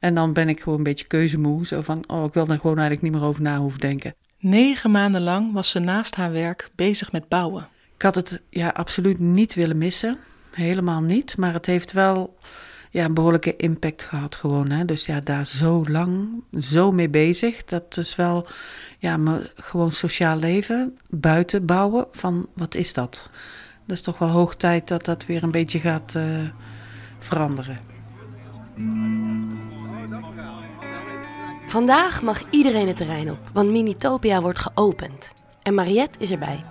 En 0.00 0.14
dan 0.14 0.32
ben 0.32 0.48
ik 0.48 0.60
gewoon 0.60 0.78
een 0.78 0.84
beetje 0.84 1.06
keuzemoe. 1.06 1.66
Zo 1.66 1.80
van, 1.80 2.04
oh, 2.06 2.24
ik 2.24 2.32
wil 2.32 2.46
er 2.46 2.58
gewoon 2.58 2.78
eigenlijk 2.78 3.02
niet 3.02 3.12
meer 3.12 3.28
over 3.28 3.42
na 3.42 3.58
hoeven 3.58 3.80
denken. 3.80 4.14
Negen 4.38 4.90
maanden 4.90 5.22
lang 5.22 5.52
was 5.52 5.70
ze 5.70 5.78
naast 5.78 6.14
haar 6.14 6.32
werk 6.32 6.70
bezig 6.74 7.12
met 7.12 7.28
bouwen. 7.28 7.68
Ik 7.94 8.02
had 8.02 8.14
het 8.14 8.42
ja, 8.50 8.68
absoluut 8.68 9.18
niet 9.18 9.54
willen 9.54 9.78
missen. 9.78 10.16
Helemaal 10.52 11.00
niet. 11.00 11.36
Maar 11.36 11.52
het 11.52 11.66
heeft 11.66 11.92
wel 11.92 12.36
ja, 12.90 13.04
een 13.04 13.14
behoorlijke 13.14 13.56
impact 13.56 14.02
gehad 14.02 14.34
gewoon. 14.34 14.70
Hè? 14.70 14.84
Dus 14.84 15.06
ja, 15.06 15.20
daar 15.20 15.46
zo 15.46 15.84
lang, 15.88 16.42
zo 16.58 16.92
mee 16.92 17.08
bezig. 17.08 17.64
Dat 17.64 17.96
is 17.96 18.16
wel, 18.16 18.46
ja, 18.98 19.16
maar 19.16 19.52
gewoon 19.54 19.92
sociaal 19.92 20.36
leven, 20.36 20.98
buiten 21.08 21.66
bouwen, 21.66 22.06
van 22.12 22.46
wat 22.54 22.74
is 22.74 22.92
dat? 22.92 23.30
Dat 23.86 23.96
is 23.96 24.02
toch 24.02 24.18
wel 24.18 24.28
hoog 24.28 24.56
tijd 24.56 24.88
dat 24.88 25.04
dat 25.04 25.26
weer 25.26 25.42
een 25.42 25.50
beetje 25.50 25.78
gaat 25.78 26.14
uh, 26.16 26.24
veranderen. 27.18 27.76
Vandaag 31.66 32.22
mag 32.22 32.42
iedereen 32.50 32.88
het 32.88 32.96
terrein 32.96 33.30
op, 33.30 33.50
want 33.52 33.70
Minitopia 33.70 34.40
wordt 34.40 34.58
geopend. 34.58 35.32
En 35.62 35.74
Mariette 35.74 36.18
is 36.18 36.30
erbij. 36.30 36.64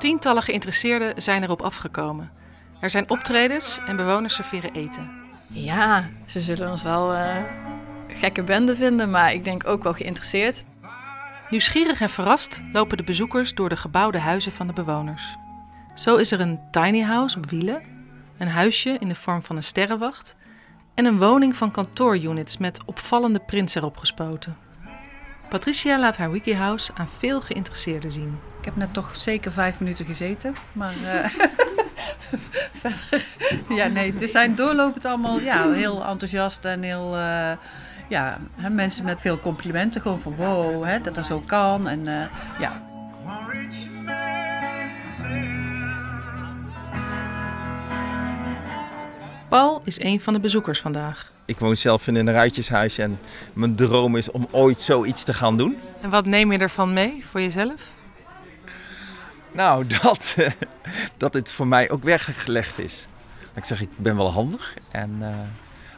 Tientallen 0.00 0.42
geïnteresseerden 0.42 1.22
zijn 1.22 1.42
erop 1.42 1.62
afgekomen. 1.62 2.30
Er 2.80 2.90
zijn 2.90 3.10
optredens 3.10 3.80
en 3.86 3.96
bewoners 3.96 4.34
serveren 4.34 4.72
eten. 4.72 5.10
Ja, 5.52 6.08
ze 6.26 6.40
zullen 6.40 6.70
ons 6.70 6.82
wel 6.82 7.14
uh, 7.14 7.36
gekke 8.08 8.44
bende 8.44 8.76
vinden, 8.76 9.10
maar 9.10 9.32
ik 9.32 9.44
denk 9.44 9.66
ook 9.66 9.82
wel 9.82 9.94
geïnteresseerd. 9.94 10.64
Nieuwsgierig 11.50 12.00
en 12.00 12.10
verrast 12.10 12.60
lopen 12.72 12.96
de 12.96 13.02
bezoekers 13.02 13.54
door 13.54 13.68
de 13.68 13.76
gebouwde 13.76 14.18
huizen 14.18 14.52
van 14.52 14.66
de 14.66 14.72
bewoners. 14.72 15.36
Zo 15.94 16.16
is 16.16 16.32
er 16.32 16.40
een 16.40 16.60
tiny 16.70 17.00
house 17.00 17.36
op 17.36 17.50
wielen, 17.50 17.82
een 18.38 18.48
huisje 18.48 18.96
in 18.98 19.08
de 19.08 19.14
vorm 19.14 19.42
van 19.42 19.56
een 19.56 19.62
sterrenwacht 19.62 20.36
en 20.94 21.04
een 21.04 21.18
woning 21.18 21.56
van 21.56 21.70
kantoorunits 21.70 22.56
met 22.56 22.84
opvallende 22.84 23.40
prints 23.40 23.74
erop 23.74 23.96
gespoten. 23.96 24.56
Patricia 25.48 25.98
laat 25.98 26.16
haar 26.16 26.30
wikihouse 26.30 26.92
aan 26.94 27.08
veel 27.08 27.40
geïnteresseerden 27.40 28.12
zien. 28.12 28.49
Ik 28.60 28.66
heb 28.66 28.76
net 28.76 28.94
toch 28.94 29.16
zeker 29.16 29.52
vijf 29.52 29.80
minuten 29.80 30.06
gezeten, 30.06 30.54
maar 30.72 30.94
uh, 31.02 31.24
verder... 32.82 33.26
Ja, 33.68 33.86
nee, 33.86 34.14
het 34.16 34.30
zijn 34.30 34.54
doorlopend 34.54 35.04
allemaal 35.04 35.40
ja, 35.40 35.72
heel 35.72 36.04
enthousiast 36.04 36.64
en 36.64 36.82
heel... 36.82 37.16
Uh, 37.16 37.52
ja, 38.08 38.38
hè, 38.54 38.70
mensen 38.70 39.04
met 39.04 39.20
veel 39.20 39.38
complimenten. 39.38 40.00
Gewoon 40.00 40.20
van 40.20 40.36
wow, 40.36 40.84
hè, 40.84 41.00
dat 41.00 41.14
dat 41.14 41.26
zo 41.26 41.42
kan. 41.46 41.88
En 41.88 42.00
uh, 42.06 42.22
ja. 42.58 42.82
Paul 49.48 49.80
is 49.84 50.00
een 50.00 50.20
van 50.20 50.32
de 50.32 50.40
bezoekers 50.40 50.80
vandaag. 50.80 51.32
Ik 51.44 51.58
woon 51.58 51.76
zelf 51.76 52.06
in 52.06 52.14
een 52.14 52.32
ruitjeshuis 52.32 52.98
en 52.98 53.18
mijn 53.52 53.74
droom 53.74 54.16
is 54.16 54.30
om 54.30 54.48
ooit 54.50 54.80
zoiets 54.80 55.24
te 55.24 55.34
gaan 55.34 55.56
doen. 55.56 55.78
En 56.00 56.10
wat 56.10 56.26
neem 56.26 56.52
je 56.52 56.58
ervan 56.58 56.92
mee 56.92 57.24
voor 57.30 57.40
jezelf? 57.40 57.98
Nou, 59.52 59.86
dat, 60.02 60.36
dat 61.16 61.34
het 61.34 61.50
voor 61.50 61.66
mij 61.66 61.90
ook 61.90 62.02
weggelegd 62.02 62.78
is. 62.78 63.06
Ik 63.54 63.64
zeg, 63.64 63.80
ik 63.80 63.88
ben 63.96 64.16
wel 64.16 64.30
handig. 64.30 64.74
En, 64.90 65.10
uh, 65.20 65.28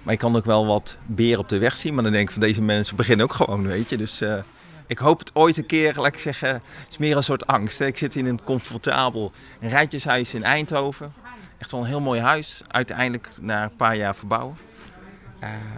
maar 0.02 0.14
ik 0.14 0.18
kan 0.18 0.36
ook 0.36 0.44
wel 0.44 0.66
wat 0.66 0.98
beer 1.06 1.38
op 1.38 1.48
de 1.48 1.58
weg 1.58 1.76
zien. 1.76 1.94
Maar 1.94 2.02
dan 2.02 2.12
denk 2.12 2.26
ik 2.26 2.32
van 2.32 2.40
deze 2.40 2.62
mensen 2.62 2.96
beginnen 2.96 3.24
ook 3.26 3.32
gewoon, 3.32 3.66
weet 3.66 3.90
je. 3.90 3.96
Dus 3.96 4.22
uh, 4.22 4.38
ik 4.86 4.98
hoop 4.98 5.18
het 5.18 5.34
ooit 5.34 5.56
een 5.56 5.66
keer, 5.66 5.94
laat 5.96 6.12
ik 6.12 6.18
zeggen, 6.18 6.48
het 6.48 6.90
is 6.90 6.98
meer 6.98 7.16
een 7.16 7.22
soort 7.22 7.46
angst. 7.46 7.78
Hè? 7.78 7.86
Ik 7.86 7.98
zit 7.98 8.16
in 8.16 8.26
een 8.26 8.44
comfortabel 8.44 9.32
rijtjeshuis 9.60 10.34
in 10.34 10.44
Eindhoven. 10.44 11.12
Echt 11.58 11.70
wel 11.70 11.80
een 11.80 11.86
heel 11.86 12.00
mooi 12.00 12.20
huis. 12.20 12.62
Uiteindelijk 12.68 13.28
na 13.40 13.62
een 13.62 13.76
paar 13.76 13.96
jaar 13.96 14.14
verbouwen. 14.14 14.56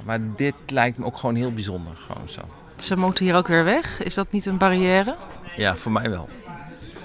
Maar 0.05 0.19
dit 0.37 0.55
lijkt 0.67 0.99
me 0.99 1.05
ook 1.05 1.17
gewoon 1.17 1.35
heel 1.35 1.53
bijzonder. 1.53 1.97
Gewoon 1.97 2.29
zo. 2.29 2.41
Ze 2.77 2.97
moeten 2.97 3.25
hier 3.25 3.35
ook 3.35 3.49
weer 3.49 3.65
weg. 3.65 4.03
Is 4.03 4.15
dat 4.15 4.31
niet 4.31 4.47
een 4.47 4.59
barrière? 4.59 5.17
Ja, 5.57 5.77
voor 5.77 5.93
mij 5.93 6.11
wel. 6.11 6.29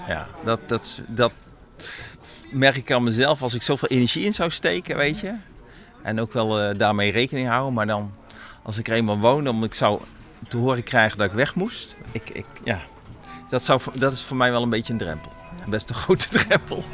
Ja, 0.06 0.28
dat, 0.44 0.60
dat, 0.68 1.02
dat 1.10 1.32
merk 2.50 2.76
ik 2.76 2.92
aan 2.92 3.04
mezelf 3.04 3.42
als 3.42 3.54
ik 3.54 3.62
zoveel 3.62 3.88
energie 3.88 4.24
in 4.24 4.34
zou 4.34 4.50
steken, 4.50 4.96
weet 4.96 5.20
je. 5.20 5.34
En 6.02 6.20
ook 6.20 6.32
wel 6.32 6.70
uh, 6.70 6.78
daarmee 6.78 7.12
rekening 7.12 7.48
houden. 7.48 7.74
Maar 7.74 7.86
dan, 7.86 8.14
als 8.62 8.78
ik 8.78 8.88
er 8.88 8.94
eenmaal 8.94 9.18
woon, 9.18 9.44
dan 9.44 9.64
ik 9.64 9.74
zou 9.74 10.00
te 10.48 10.56
horen 10.56 10.82
krijgen 10.82 11.18
dat 11.18 11.26
ik 11.26 11.32
weg 11.32 11.54
moest. 11.54 11.96
Ik, 12.12 12.30
ik, 12.30 12.46
ja, 12.64 12.80
dat, 13.48 13.64
zou, 13.64 13.80
dat 13.94 14.12
is 14.12 14.22
voor 14.22 14.36
mij 14.36 14.50
wel 14.50 14.62
een 14.62 14.70
beetje 14.70 14.92
een 14.92 14.98
drempel. 14.98 15.32
Best 15.68 15.88
een 15.88 15.94
grote 15.94 16.28
drempel. 16.38 16.84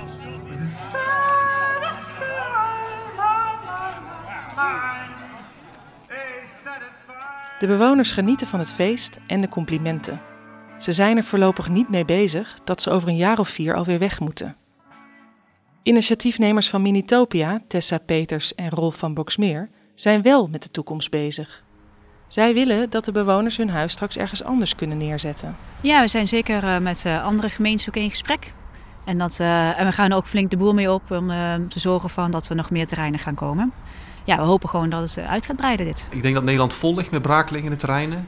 De 7.59 7.67
bewoners 7.67 8.13
genieten 8.13 8.47
van 8.47 8.59
het 8.59 8.73
feest 8.73 9.17
en 9.27 9.41
de 9.41 9.49
complimenten. 9.49 10.21
Ze 10.79 10.93
zijn 10.93 11.17
er 11.17 11.25
voorlopig 11.25 11.69
niet 11.69 11.89
mee 11.89 12.05
bezig 12.05 12.55
dat 12.65 12.83
ze 12.83 12.91
over 12.91 13.09
een 13.09 13.17
jaar 13.17 13.39
of 13.39 13.49
vier 13.49 13.75
alweer 13.75 13.99
weg 13.99 14.21
moeten. 14.21 14.57
Initiatiefnemers 15.83 16.69
van 16.69 16.83
Minitopia, 16.83 17.63
Tessa 17.69 17.99
Peters 17.99 18.55
en 18.55 18.71
Rolf 18.71 18.97
van 18.97 19.15
Boksmeer, 19.15 19.69
zijn 19.95 20.23
wel 20.23 20.49
met 20.49 20.63
de 20.63 20.71
toekomst 20.71 21.11
bezig. 21.11 21.63
Zij 22.29 22.55
willen 22.55 22.91
dat 22.91 23.05
de 23.05 23.13
bewoners 23.13 23.57
hun 23.57 23.71
huis 23.71 23.93
straks 23.93 24.17
ergens 24.17 24.45
anders 24.45 24.75
kunnen 24.75 24.99
neerzetten. 24.99 25.57
Ja, 25.81 26.01
we 26.01 26.09
zijn 26.09 26.27
zeker 26.27 26.65
uh, 26.65 26.79
met 26.79 27.05
uh, 27.07 27.25
andere 27.25 27.49
gemeentes 27.49 27.89
ook 27.89 27.97
in 27.97 28.11
gesprek. 28.11 28.53
En, 29.05 29.19
dat, 29.19 29.39
uh, 29.41 29.81
en 29.81 29.87
we 29.87 29.93
gaan 29.93 30.13
ook 30.13 30.27
flink 30.27 30.51
de 30.51 30.57
boel 30.57 30.75
mee 30.75 30.93
op 30.93 31.11
om 31.11 31.29
te 31.69 31.81
zorgen 31.81 32.11
van 32.11 32.31
dat 32.31 32.49
er 32.49 32.57
nog 32.57 32.71
meer 32.71 32.87
terreinen 32.87 33.21
gaan 33.21 33.35
komen. 33.35 33.73
ja, 34.25 34.37
we 34.37 34.43
hopen 34.43 34.69
gewoon 34.69 34.91
dat 34.91 35.01
het 35.01 35.19
uit 35.27 35.47
gaat 35.47 35.57
breiden 35.57 35.87
dit. 35.87 36.09
Ik 36.11 36.23
denk 36.23 36.35
dat 36.35 36.45
Nederland 36.45 36.75
vol 36.75 36.95
ligt 36.95 37.11
met 37.11 37.23
braakliggende 37.23 37.77
terreinen. 37.77 38.27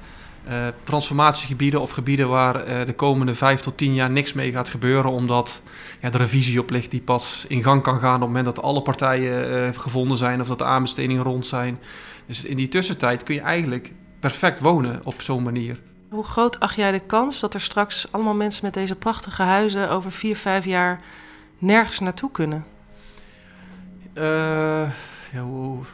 Uh, 0.49 0.67
transformatiegebieden 0.85 1.81
of 1.81 1.91
gebieden 1.91 2.29
waar 2.29 2.69
uh, 2.69 2.87
de 2.87 2.95
komende 2.95 3.35
vijf 3.35 3.61
tot 3.61 3.77
tien 3.77 3.95
jaar 3.95 4.11
niks 4.11 4.33
mee 4.33 4.53
gaat 4.53 4.69
gebeuren, 4.69 5.11
omdat 5.11 5.63
ja, 6.01 6.11
de 6.11 6.19
revisie 6.19 6.61
op 6.61 6.71
ligt 6.71 6.91
die 6.91 7.01
pas 7.01 7.45
in 7.49 7.63
gang 7.63 7.83
kan 7.83 8.01
gaan 8.01 8.15
op 8.15 8.21
het 8.21 8.29
moment 8.29 8.45
dat 8.45 8.63
alle 8.63 8.83
partijen 8.83 9.51
uh, 9.51 9.81
gevonden 9.81 10.17
zijn 10.17 10.41
of 10.41 10.47
dat 10.47 10.59
de 10.59 10.65
aanbestedingen 10.65 11.23
rond 11.23 11.47
zijn. 11.47 11.79
Dus 12.27 12.45
in 12.45 12.57
die 12.57 12.69
tussentijd 12.69 13.23
kun 13.23 13.35
je 13.35 13.41
eigenlijk 13.41 13.93
perfect 14.21 14.61
wonen 14.61 15.01
op 15.05 15.23
zo'n 15.23 15.43
manier. 15.43 15.81
Hoe 16.11 16.25
groot 16.25 16.61
acht 16.61 16.77
jij 16.77 16.93
de 16.93 17.01
kans 17.07 17.41
dat 17.41 17.55
er 17.55 17.61
straks 17.61 18.07
allemaal 18.11 18.35
mensen 18.35 18.65
met 18.65 18.75
deze 18.75 18.95
prachtige 18.95 19.43
huizen 19.43 19.91
over 19.91 20.13
vier, 20.13 20.37
vijf 20.37 20.65
jaar 20.65 21.01
nergens 21.59 21.99
naartoe 21.99 22.31
kunnen? 22.31 22.65
ja, 25.33 25.41
hoe, 25.41 25.85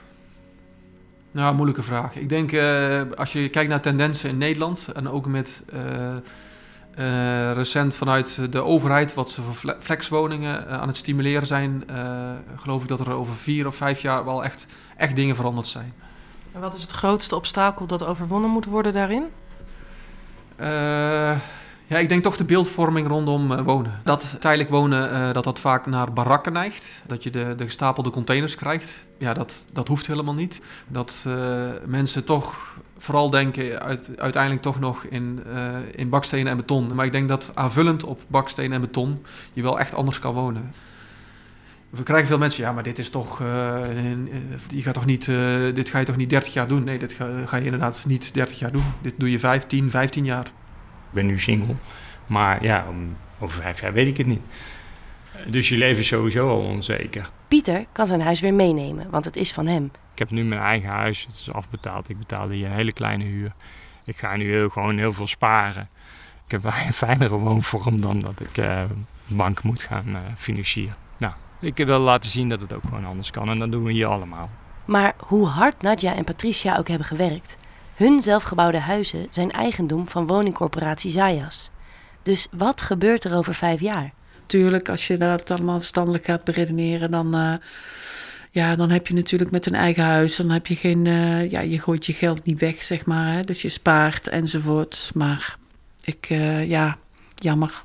nou, 1.35 1.55
moeilijke 1.55 1.83
vraag. 1.83 2.17
Ik 2.17 2.29
denk 2.29 2.53
uh, 2.53 3.03
als 3.15 3.33
je 3.33 3.49
kijkt 3.49 3.71
naar 3.71 3.81
tendensen 3.81 4.29
in 4.29 4.39
Nederland 4.39 4.89
en 4.93 5.09
ook 5.09 5.27
met 5.27 5.63
uh, 5.75 5.81
uh, 6.99 7.53
recent 7.53 7.95
vanuit 7.95 8.53
de 8.53 8.63
overheid 8.63 9.15
wat 9.15 9.31
ze 9.31 9.43
voor 9.43 9.77
flexwoningen 9.81 10.69
aan 10.69 10.89
het 10.89 10.97
stimuleren 10.97 11.47
zijn, 11.47 11.85
geloof 12.57 12.83
ik 12.83 12.89
dat 12.89 13.01
er 13.01 13.13
over 13.13 13.35
vier 13.35 13.67
of 13.67 13.77
vijf 13.77 14.01
jaar 14.01 14.25
wel 14.25 14.45
echt, 14.45 14.67
echt 14.97 15.17
dingen 15.17 15.37
veranderd 15.37 15.67
zijn. 15.67 15.95
En 16.53 16.61
wat 16.61 16.75
is 16.75 16.83
het 16.83 16.93
grootste 16.93 17.37
obstakel 17.37 17.87
dat 17.87 18.05
overwonnen 18.05 18.51
moet 18.51 18.65
worden 18.65 18.93
daarin? 18.93 19.25
Ja, 21.87 21.99
ik 21.99 22.09
denk 22.09 22.23
toch 22.23 22.37
de 22.37 22.45
beeldvorming 22.45 23.07
rondom 23.07 23.53
uh, 23.53 23.61
wonen. 23.61 24.01
Dat 24.05 24.37
tijdelijk 24.41 24.71
wonen, 24.71 25.13
uh, 25.13 25.33
dat 25.33 25.45
dat 25.45 25.59
vaak 25.59 25.87
naar 25.87 26.13
barakken 26.13 26.53
neigt. 26.53 27.03
Dat 27.07 27.23
je 27.23 27.31
de, 27.31 27.55
de 27.57 27.65
gestapelde 27.65 28.11
containers 28.11 28.55
krijgt. 28.55 29.07
Ja, 29.19 29.33
dat, 29.33 29.65
dat 29.73 29.89
hoeft 29.89 30.07
helemaal 30.07 30.35
niet. 30.35 30.61
Dat 30.89 31.25
uh, 31.27 31.67
mensen 31.87 32.25
toch 32.25 32.79
vooral 32.99 33.31
denken 33.31 33.83
uit, 33.83 34.09
uiteindelijk 34.17 34.63
toch 34.63 34.81
nog 34.81 35.05
in, 35.05 35.43
in 35.95 36.09
bakstenen 36.09 36.51
en 36.51 36.57
beton. 36.57 36.95
Maar 36.95 37.07
ik 37.07 37.13
denk 37.13 37.29
dat 37.29 37.51
aanvullend 37.55 38.05
op 38.05 38.23
bakstenen 38.27 38.73
en 38.73 38.81
beton 38.81 39.25
je 39.53 39.63
wel 39.63 39.79
echt 39.79 39.95
anders 39.95 40.19
kan 40.19 40.35
wonen. 40.35 40.73
We 41.91 42.03
krijgen 42.03 42.27
veel 42.27 42.39
mensen, 42.39 42.65
ja, 42.65 42.73
maar 42.73 42.83
dit 42.83 42.99
is 42.99 43.11
toch, 43.11 43.39
je 44.69 44.83
gaat 44.83 44.95
toch 44.95 45.07
niet, 45.07 45.25
dit 45.75 45.91
ga 45.91 45.99
je 45.99 46.05
toch 46.05 46.17
niet 46.17 46.31
30 46.31 46.53
jaar 46.53 46.69
doen? 46.69 46.85
Nee, 46.85 46.99
dit 46.99 47.13
ga, 47.13 47.47
ga 47.47 47.57
je 47.57 47.65
inderdaad 47.65 48.05
niet 48.07 48.35
30 48.35 48.59
jaar 48.59 48.73
doen. 48.73 48.85
Dit 49.03 49.15
doe 49.17 49.31
je 49.31 49.39
15, 49.39 49.91
15 49.91 50.25
jaar 50.25 50.53
ben 51.15 51.27
nu 51.27 51.39
single. 51.39 51.75
Maar 52.27 52.63
ja, 52.63 52.85
over 53.39 53.63
vijf 53.63 53.81
jaar 53.81 53.93
weet 53.93 54.07
ik 54.09 54.17
het 54.17 54.27
niet. 54.27 54.43
Dus 55.47 55.69
je 55.69 55.77
leven 55.77 56.01
is 56.01 56.07
sowieso 56.07 56.49
al 56.49 56.61
onzeker. 56.61 57.31
Pieter 57.49 57.85
kan 57.93 58.07
zijn 58.07 58.21
huis 58.21 58.41
weer 58.41 58.55
meenemen, 58.55 59.11
want 59.11 59.25
het 59.25 59.37
is 59.37 59.53
van 59.53 59.67
hem. 59.67 59.91
Ik 60.13 60.19
heb 60.19 60.31
nu 60.31 60.45
mijn 60.45 60.61
eigen 60.61 60.91
huis, 60.91 61.25
het 61.27 61.35
is 61.35 61.53
afbetaald. 61.53 62.09
Ik 62.09 62.19
betaal 62.19 62.49
hier 62.49 62.67
een 62.67 62.73
hele 62.73 62.93
kleine 62.93 63.25
huur. 63.25 63.53
Ik 64.05 64.17
ga 64.17 64.37
nu 64.37 64.51
heel, 64.53 64.69
gewoon 64.69 64.99
heel 64.99 65.13
veel 65.13 65.27
sparen. 65.27 65.89
Ik 66.45 66.51
heb 66.51 66.65
een 66.65 66.93
fijnere 67.05 67.37
woonvorm 67.37 68.01
dan 68.01 68.19
dat 68.19 68.41
ik 68.41 68.59
uh, 68.59 68.83
bank 69.27 69.63
moet 69.63 69.83
gaan 69.83 70.09
uh, 70.09 70.19
financieren. 70.37 70.97
Nou, 71.19 71.35
ik 71.61 71.77
wil 71.77 71.99
laten 71.99 72.31
zien 72.31 72.49
dat 72.49 72.61
het 72.61 72.73
ook 72.73 72.85
gewoon 72.85 73.05
anders 73.05 73.31
kan 73.31 73.49
en 73.49 73.59
dat 73.59 73.71
doen 73.71 73.85
we 73.85 73.93
hier 73.93 74.07
allemaal. 74.07 74.51
Maar 74.85 75.15
hoe 75.19 75.47
hard 75.47 75.83
Nadja 75.83 76.15
en 76.15 76.25
Patricia 76.25 76.77
ook 76.77 76.89
hebben 76.89 77.07
gewerkt, 77.07 77.57
hun 77.95 78.23
zelfgebouwde 78.23 78.79
huizen 78.79 79.27
zijn 79.31 79.51
eigendom 79.53 80.09
van 80.09 80.27
woningcorporatie 80.27 81.11
Zayas. 81.11 81.71
Dus 82.23 82.47
wat 82.51 82.83
gebeurt 82.83 83.25
er 83.25 83.37
over 83.37 83.55
vijf 83.55 83.81
jaar? 83.81 84.13
Tuurlijk, 84.47 84.89
als 84.89 85.07
je 85.07 85.17
dat 85.17 85.51
allemaal 85.51 85.79
verstandelijk 85.79 86.25
gaat 86.25 86.45
beredeneren, 86.45 87.11
dan, 87.11 87.39
uh, 87.39 87.55
ja, 88.51 88.77
dan 88.77 88.91
heb 88.91 89.07
je 89.07 89.15
natuurlijk 89.15 89.51
met 89.51 89.67
een 89.67 89.75
eigen 89.75 90.05
huis, 90.05 90.37
dan 90.37 90.51
heb 90.51 90.67
je 90.67 90.77
geen, 90.77 91.05
uh, 91.05 91.51
ja, 91.51 91.61
je 91.61 91.81
gooit 91.81 92.07
je 92.07 92.13
geld 92.13 92.45
niet 92.45 92.59
weg, 92.59 92.83
zeg 92.83 93.07
maar. 93.07 93.33
Hè? 93.33 93.45
Dus 93.45 93.63
je 93.63 93.69
spaart 93.69 94.29
enzovoort. 94.29 95.11
Maar 95.15 95.57
ik, 96.01 96.31
uh, 96.31 96.69
ja, 96.69 96.99
jammer. 97.35 97.83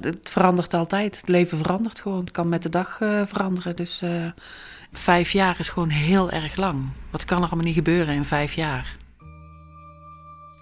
Het 0.00 0.30
verandert 0.30 0.74
altijd. 0.74 1.16
Het 1.16 1.28
leven 1.28 1.58
verandert 1.58 2.00
gewoon. 2.00 2.20
Het 2.20 2.30
kan 2.30 2.48
met 2.48 2.62
de 2.62 2.68
dag 2.68 2.96
veranderen. 3.26 3.76
Dus 3.76 4.02
vijf 4.92 5.30
jaar 5.30 5.56
is 5.58 5.68
gewoon 5.68 5.88
heel 5.88 6.30
erg 6.30 6.56
lang. 6.56 6.88
Wat 7.10 7.24
kan 7.24 7.36
er 7.36 7.46
allemaal 7.46 7.64
niet 7.64 7.74
gebeuren 7.74 8.14
in 8.14 8.24
vijf 8.24 8.52
jaar? 8.54 8.96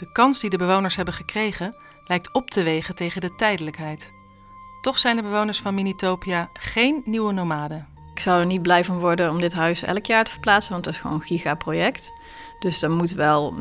De 0.01 0.13
kans 0.13 0.41
die 0.41 0.51
de 0.51 0.57
bewoners 0.57 0.97
hebben 0.97 1.15
gekregen 1.15 1.75
lijkt 2.07 2.33
op 2.33 2.51
te 2.51 2.63
wegen 2.63 2.95
tegen 2.95 3.21
de 3.21 3.35
tijdelijkheid. 3.35 4.11
Toch 4.81 4.99
zijn 4.99 5.17
de 5.17 5.23
bewoners 5.23 5.61
van 5.61 5.75
Minitopia 5.75 6.49
geen 6.53 7.03
nieuwe 7.05 7.33
nomaden. 7.33 7.87
Ik 8.15 8.21
zou 8.21 8.41
er 8.41 8.47
niet 8.47 8.63
blij 8.63 8.85
van 8.85 8.99
worden 8.99 9.31
om 9.31 9.41
dit 9.41 9.53
huis 9.53 9.83
elk 9.83 10.07
jaar 10.07 10.25
te 10.25 10.31
verplaatsen, 10.31 10.73
want 10.73 10.85
dat 10.85 10.95
is 10.95 11.01
gewoon 11.01 11.17
een 11.17 11.27
gigaproject. 11.27 12.13
Dus 12.59 12.83
er 12.83 12.91
moet, 12.91 13.13
wel, 13.13 13.57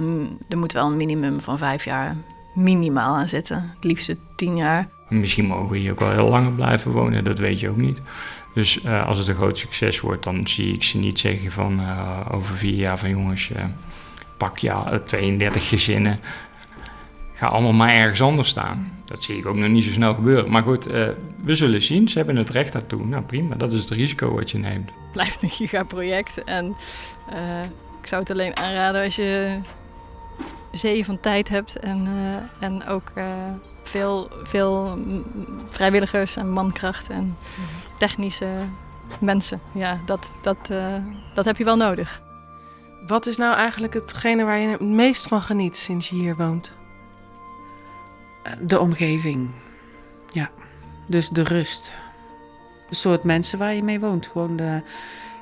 er 0.49 0.58
moet 0.58 0.73
wel 0.73 0.86
een 0.86 0.97
minimum 0.97 1.41
van 1.41 1.58
vijf 1.58 1.86
jaar 1.86 2.15
minimaal 2.54 3.15
aan 3.15 3.30
zitten. 3.30 3.71
Het 3.75 3.84
liefst 3.84 4.15
tien 4.36 4.56
jaar. 4.56 4.88
Misschien 5.10 5.45
mogen 5.45 5.69
we 5.69 5.78
hier 5.78 5.91
ook 5.91 5.99
wel 5.99 6.12
heel 6.12 6.30
langer 6.30 6.52
blijven 6.52 6.91
wonen, 6.91 7.23
dat 7.23 7.39
weet 7.39 7.60
je 7.60 7.69
ook 7.69 7.78
niet. 7.78 8.02
Dus 8.54 8.84
uh, 8.84 9.06
als 9.06 9.17
het 9.17 9.28
een 9.28 9.36
groot 9.36 9.58
succes 9.58 9.99
wordt, 9.99 10.23
dan 10.23 10.47
zie 10.47 10.73
ik 10.73 10.84
ze 10.84 10.97
niet 10.97 11.19
zeggen 11.19 11.52
van 11.52 11.80
uh, 11.80 12.25
over 12.32 12.56
vier 12.56 12.75
jaar 12.75 12.97
van 12.97 13.10
jongens, 13.10 13.49
uh, 13.49 13.63
pak 14.39 14.58
ja 14.58 14.99
32 14.99 15.67
gezinnen. 15.67 16.19
Ga 17.34 17.47
allemaal 17.47 17.73
maar 17.73 17.93
ergens 17.93 18.21
anders 18.21 18.47
staan. 18.47 19.02
Dat 19.06 19.23
zie 19.23 19.38
ik 19.38 19.45
ook 19.45 19.56
nog 19.56 19.69
niet 19.69 19.84
zo 19.84 19.91
snel 19.91 20.13
gebeuren. 20.13 20.52
Maar 20.52 20.63
goed, 20.63 20.91
uh, 20.91 21.08
we 21.43 21.56
zullen 21.56 21.82
zien. 21.82 22.08
Ze 22.08 22.17
hebben 22.17 22.36
het 22.36 22.49
recht 22.49 22.73
daartoe. 22.73 23.06
Nou 23.06 23.23
prima, 23.23 23.56
dat 23.56 23.73
is 23.73 23.82
het 23.82 23.89
risico 23.89 24.34
wat 24.34 24.52
je 24.52 24.58
neemt. 24.58 24.89
Het 24.89 25.12
blijft 25.12 25.43
een 25.43 25.49
gigaproject. 25.49 26.43
En 26.43 26.75
uh, 27.34 27.63
ik 28.02 28.08
zou 28.08 28.21
het 28.21 28.32
alleen 28.32 28.58
aanraden 28.58 29.04
als 29.04 29.15
je 29.15 29.60
zee 30.71 31.06
van 31.06 31.19
tijd 31.19 31.49
hebt. 31.49 31.80
En, 31.80 32.08
uh, 32.08 32.63
en 32.67 32.88
ook 32.88 33.12
veel, 33.84 34.30
veel 34.43 34.97
vrijwilligers 35.69 36.36
en 36.36 36.52
mankracht 36.52 37.10
en 37.10 37.38
technische 37.97 38.47
mensen. 39.19 39.62
Ja, 39.71 39.99
dat, 40.06 40.34
dat, 40.41 40.73
dat 41.34 41.45
heb 41.45 41.58
je 41.58 41.63
wel 41.63 41.78
nodig. 41.78 42.21
Wat 43.10 43.26
is 43.26 43.38
nou 43.38 43.56
eigenlijk 43.56 43.93
hetgene 43.93 44.43
waar 44.43 44.60
je 44.60 44.67
het 44.67 44.80
meest 44.80 45.28
van 45.28 45.41
geniet 45.41 45.78
sinds 45.78 46.10
je 46.10 46.15
hier 46.15 46.36
woont? 46.36 46.72
De 48.62 48.80
omgeving. 48.80 49.50
Ja, 50.32 50.50
dus 51.08 51.30
de 51.30 51.43
rust. 51.43 51.91
De 52.89 52.95
soort 52.95 53.24
mensen 53.24 53.60
waar 53.60 53.74
je 53.74 53.84
mee 53.84 54.00
woont. 54.00 54.28
Gewoon 54.28 54.56
de 54.56 54.82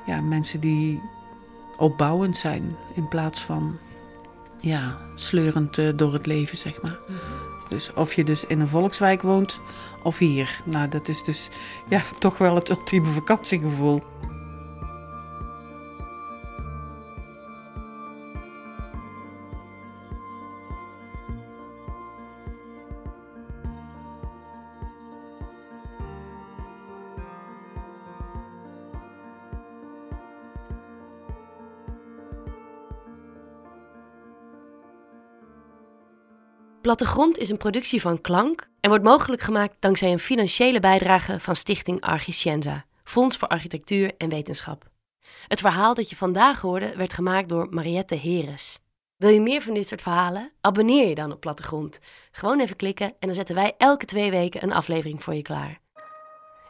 ja, 0.06 0.20
mensen 0.20 0.60
die 0.60 1.02
opbouwend 1.76 2.36
zijn 2.36 2.76
in 2.94 3.08
plaats 3.08 3.40
van 3.40 3.78
ja, 4.60 4.98
sleurend 5.14 5.78
uh, 5.78 5.88
door 5.96 6.12
het 6.12 6.26
leven, 6.26 6.56
zeg 6.56 6.82
maar. 6.82 6.98
Dus 7.68 7.92
of 7.92 8.14
je 8.14 8.24
dus 8.24 8.44
in 8.44 8.60
een 8.60 8.68
volkswijk 8.68 9.22
woont 9.22 9.60
of 10.02 10.18
hier. 10.18 10.60
Nou, 10.64 10.88
dat 10.88 11.08
is 11.08 11.22
dus 11.22 11.48
ja, 11.88 12.02
toch 12.18 12.38
wel 12.38 12.54
het 12.54 12.68
ultieme 12.68 13.10
vakantiegevoel. 13.10 14.02
Plattegrond 36.88 37.38
is 37.38 37.50
een 37.50 37.56
productie 37.56 38.00
van 38.00 38.20
Klank 38.20 38.68
en 38.80 38.88
wordt 38.88 39.04
mogelijk 39.04 39.42
gemaakt 39.42 39.76
dankzij 39.78 40.12
een 40.12 40.18
financiële 40.18 40.80
bijdrage 40.80 41.40
van 41.40 41.56
Stichting 41.56 42.00
Archicienza, 42.00 42.84
Fonds 43.04 43.36
voor 43.36 43.48
Architectuur 43.48 44.14
en 44.18 44.28
Wetenschap. 44.28 44.88
Het 45.48 45.60
verhaal 45.60 45.94
dat 45.94 46.10
je 46.10 46.16
vandaag 46.16 46.60
hoorde 46.60 46.96
werd 46.96 47.12
gemaakt 47.12 47.48
door 47.48 47.66
Mariette 47.70 48.14
Heres. 48.14 48.78
Wil 49.16 49.30
je 49.30 49.40
meer 49.40 49.62
van 49.62 49.74
dit 49.74 49.88
soort 49.88 50.02
verhalen? 50.02 50.52
Abonneer 50.60 51.08
je 51.08 51.14
dan 51.14 51.32
op 51.32 51.40
Plattegrond. 51.40 51.98
Gewoon 52.30 52.60
even 52.60 52.76
klikken 52.76 53.06
en 53.06 53.26
dan 53.26 53.34
zetten 53.34 53.54
wij 53.54 53.74
elke 53.78 54.04
twee 54.04 54.30
weken 54.30 54.62
een 54.62 54.72
aflevering 54.72 55.22
voor 55.22 55.34
je 55.34 55.42
klaar. 55.42 55.80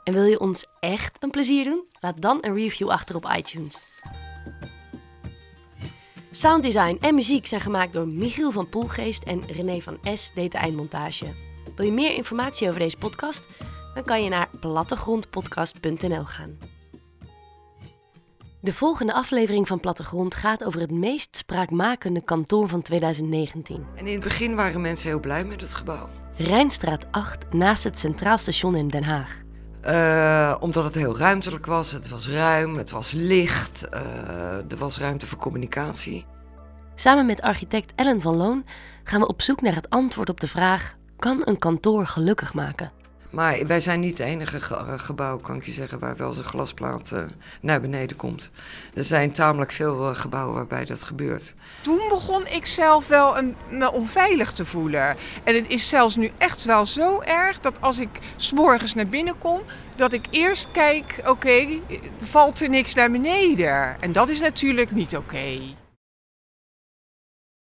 En 0.05 0.13
wil 0.13 0.25
je 0.25 0.41
ons 0.41 0.67
echt 0.81 1.23
een 1.23 1.31
plezier 1.31 1.65
doen? 1.65 1.87
Laat 2.01 2.23
dan 2.23 2.39
een 2.41 2.55
review 2.55 2.91
achter 2.91 3.17
op 3.17 3.33
iTunes. 3.37 3.87
Sounddesign 6.39 6.97
en 7.01 7.15
muziek 7.15 7.47
zijn 7.47 7.61
gemaakt 7.61 7.93
door 7.93 8.09
Michiel 8.09 8.51
van 8.51 8.69
Poelgeest 8.69 9.23
en 9.23 9.43
René 9.47 9.81
van 9.81 9.99
S. 10.15 10.31
deed 10.35 10.53
de 10.53 10.59
eindmontage. 10.59 11.27
Wil 11.77 11.87
je 11.87 11.93
meer 11.93 12.15
informatie 12.15 12.69
over 12.69 12.81
deze 12.81 12.97
podcast? 12.97 13.45
Dan 13.95 14.05
kan 14.05 14.23
je 14.23 14.29
naar 14.29 14.49
plattegrondpodcast.nl 14.61 16.25
gaan. 16.25 16.59
De 18.61 18.73
volgende 18.73 19.13
aflevering 19.13 19.67
van 19.67 19.81
Plattegrond 19.81 20.35
gaat 20.35 20.65
over 20.65 20.81
het 20.81 20.91
meest 20.91 21.37
spraakmakende 21.37 22.23
kantoor 22.23 22.69
van 22.69 22.83
2019. 22.83 23.87
En 23.95 24.07
in 24.07 24.13
het 24.13 24.23
begin 24.23 24.55
waren 24.55 24.81
mensen 24.81 25.09
heel 25.09 25.21
blij 25.21 25.45
met 25.45 25.61
het 25.61 25.75
gebouw. 25.75 26.09
Rijnstraat 26.37 27.07
8 27.11 27.53
naast 27.53 27.85
het 27.85 27.99
Centraal 27.99 28.39
Station 28.39 28.77
in 28.77 28.89
Den 28.89 29.05
Haag. 29.05 29.47
Uh, 29.87 30.55
omdat 30.61 30.85
het 30.85 30.95
heel 30.95 31.19
ruimtelijk 31.19 31.67
was. 31.67 31.93
Het 31.93 32.09
was 32.09 32.29
ruim, 32.29 32.77
het 32.77 32.91
was 32.91 33.13
licht, 33.13 33.87
uh, 33.95 34.71
er 34.71 34.77
was 34.79 34.99
ruimte 34.99 35.27
voor 35.27 35.39
communicatie. 35.39 36.27
Samen 36.95 37.27
met 37.27 37.41
architect 37.41 37.93
Ellen 37.95 38.21
van 38.21 38.37
Loon 38.37 38.65
gaan 39.05 39.21
we 39.21 39.27
op 39.29 39.43
zoek 39.43 39.61
naar 39.61 39.75
het 39.75 39.91
antwoord 39.91 40.29
op 40.29 40.41
de 40.41 40.49
vraag: 40.49 40.97
kan 41.17 41.43
een 41.45 41.59
kantoor 41.59 42.07
gelukkig 42.07 42.55
maken? 42.55 42.93
Maar 43.31 43.67
wij 43.67 43.81
zijn 43.81 44.01
niet 44.01 44.19
het 44.19 44.27
enige 44.27 44.61
gebouw, 44.99 45.39
kan 45.39 45.57
ik 45.57 45.65
je 45.65 45.73
zeggen, 45.73 45.99
waar 45.99 46.17
wel 46.17 46.29
eens 46.29 46.37
een 46.37 46.45
glasplaat 46.45 47.11
uh, 47.15 47.23
naar 47.61 47.81
beneden 47.81 48.17
komt. 48.17 48.51
Er 48.95 49.05
zijn 49.05 49.33
tamelijk 49.33 49.73
veel 49.73 50.15
gebouwen 50.15 50.55
waarbij 50.55 50.85
dat 50.85 51.05
gebeurt. 51.05 51.55
Toen 51.81 52.01
begon 52.09 52.47
ik 52.47 52.67
zelf 52.67 53.09
wel 53.09 53.39
een, 53.39 53.57
me 53.71 53.93
onveilig 53.93 54.53
te 54.53 54.65
voelen. 54.65 55.17
En 55.45 55.55
het 55.55 55.69
is 55.69 55.89
zelfs 55.89 56.17
nu 56.17 56.31
echt 56.39 56.65
wel 56.65 56.87
zo 56.87 57.21
erg 57.21 57.61
dat 57.61 57.81
als 57.81 57.99
ik 57.99 58.09
s'morgens 58.37 58.95
naar 58.95 59.07
binnen 59.07 59.39
kom, 59.39 59.61
dat 59.97 60.13
ik 60.13 60.27
eerst 60.31 60.71
kijk, 60.73 61.21
oké, 61.27 61.67
valt 62.21 62.61
er 62.61 62.69
niks 62.69 62.95
naar 62.95 63.11
beneden? 63.11 64.01
En 64.01 64.13
dat 64.13 64.29
is 64.29 64.41
natuurlijk 64.41 64.91
niet 64.91 65.17
oké. 65.17 65.61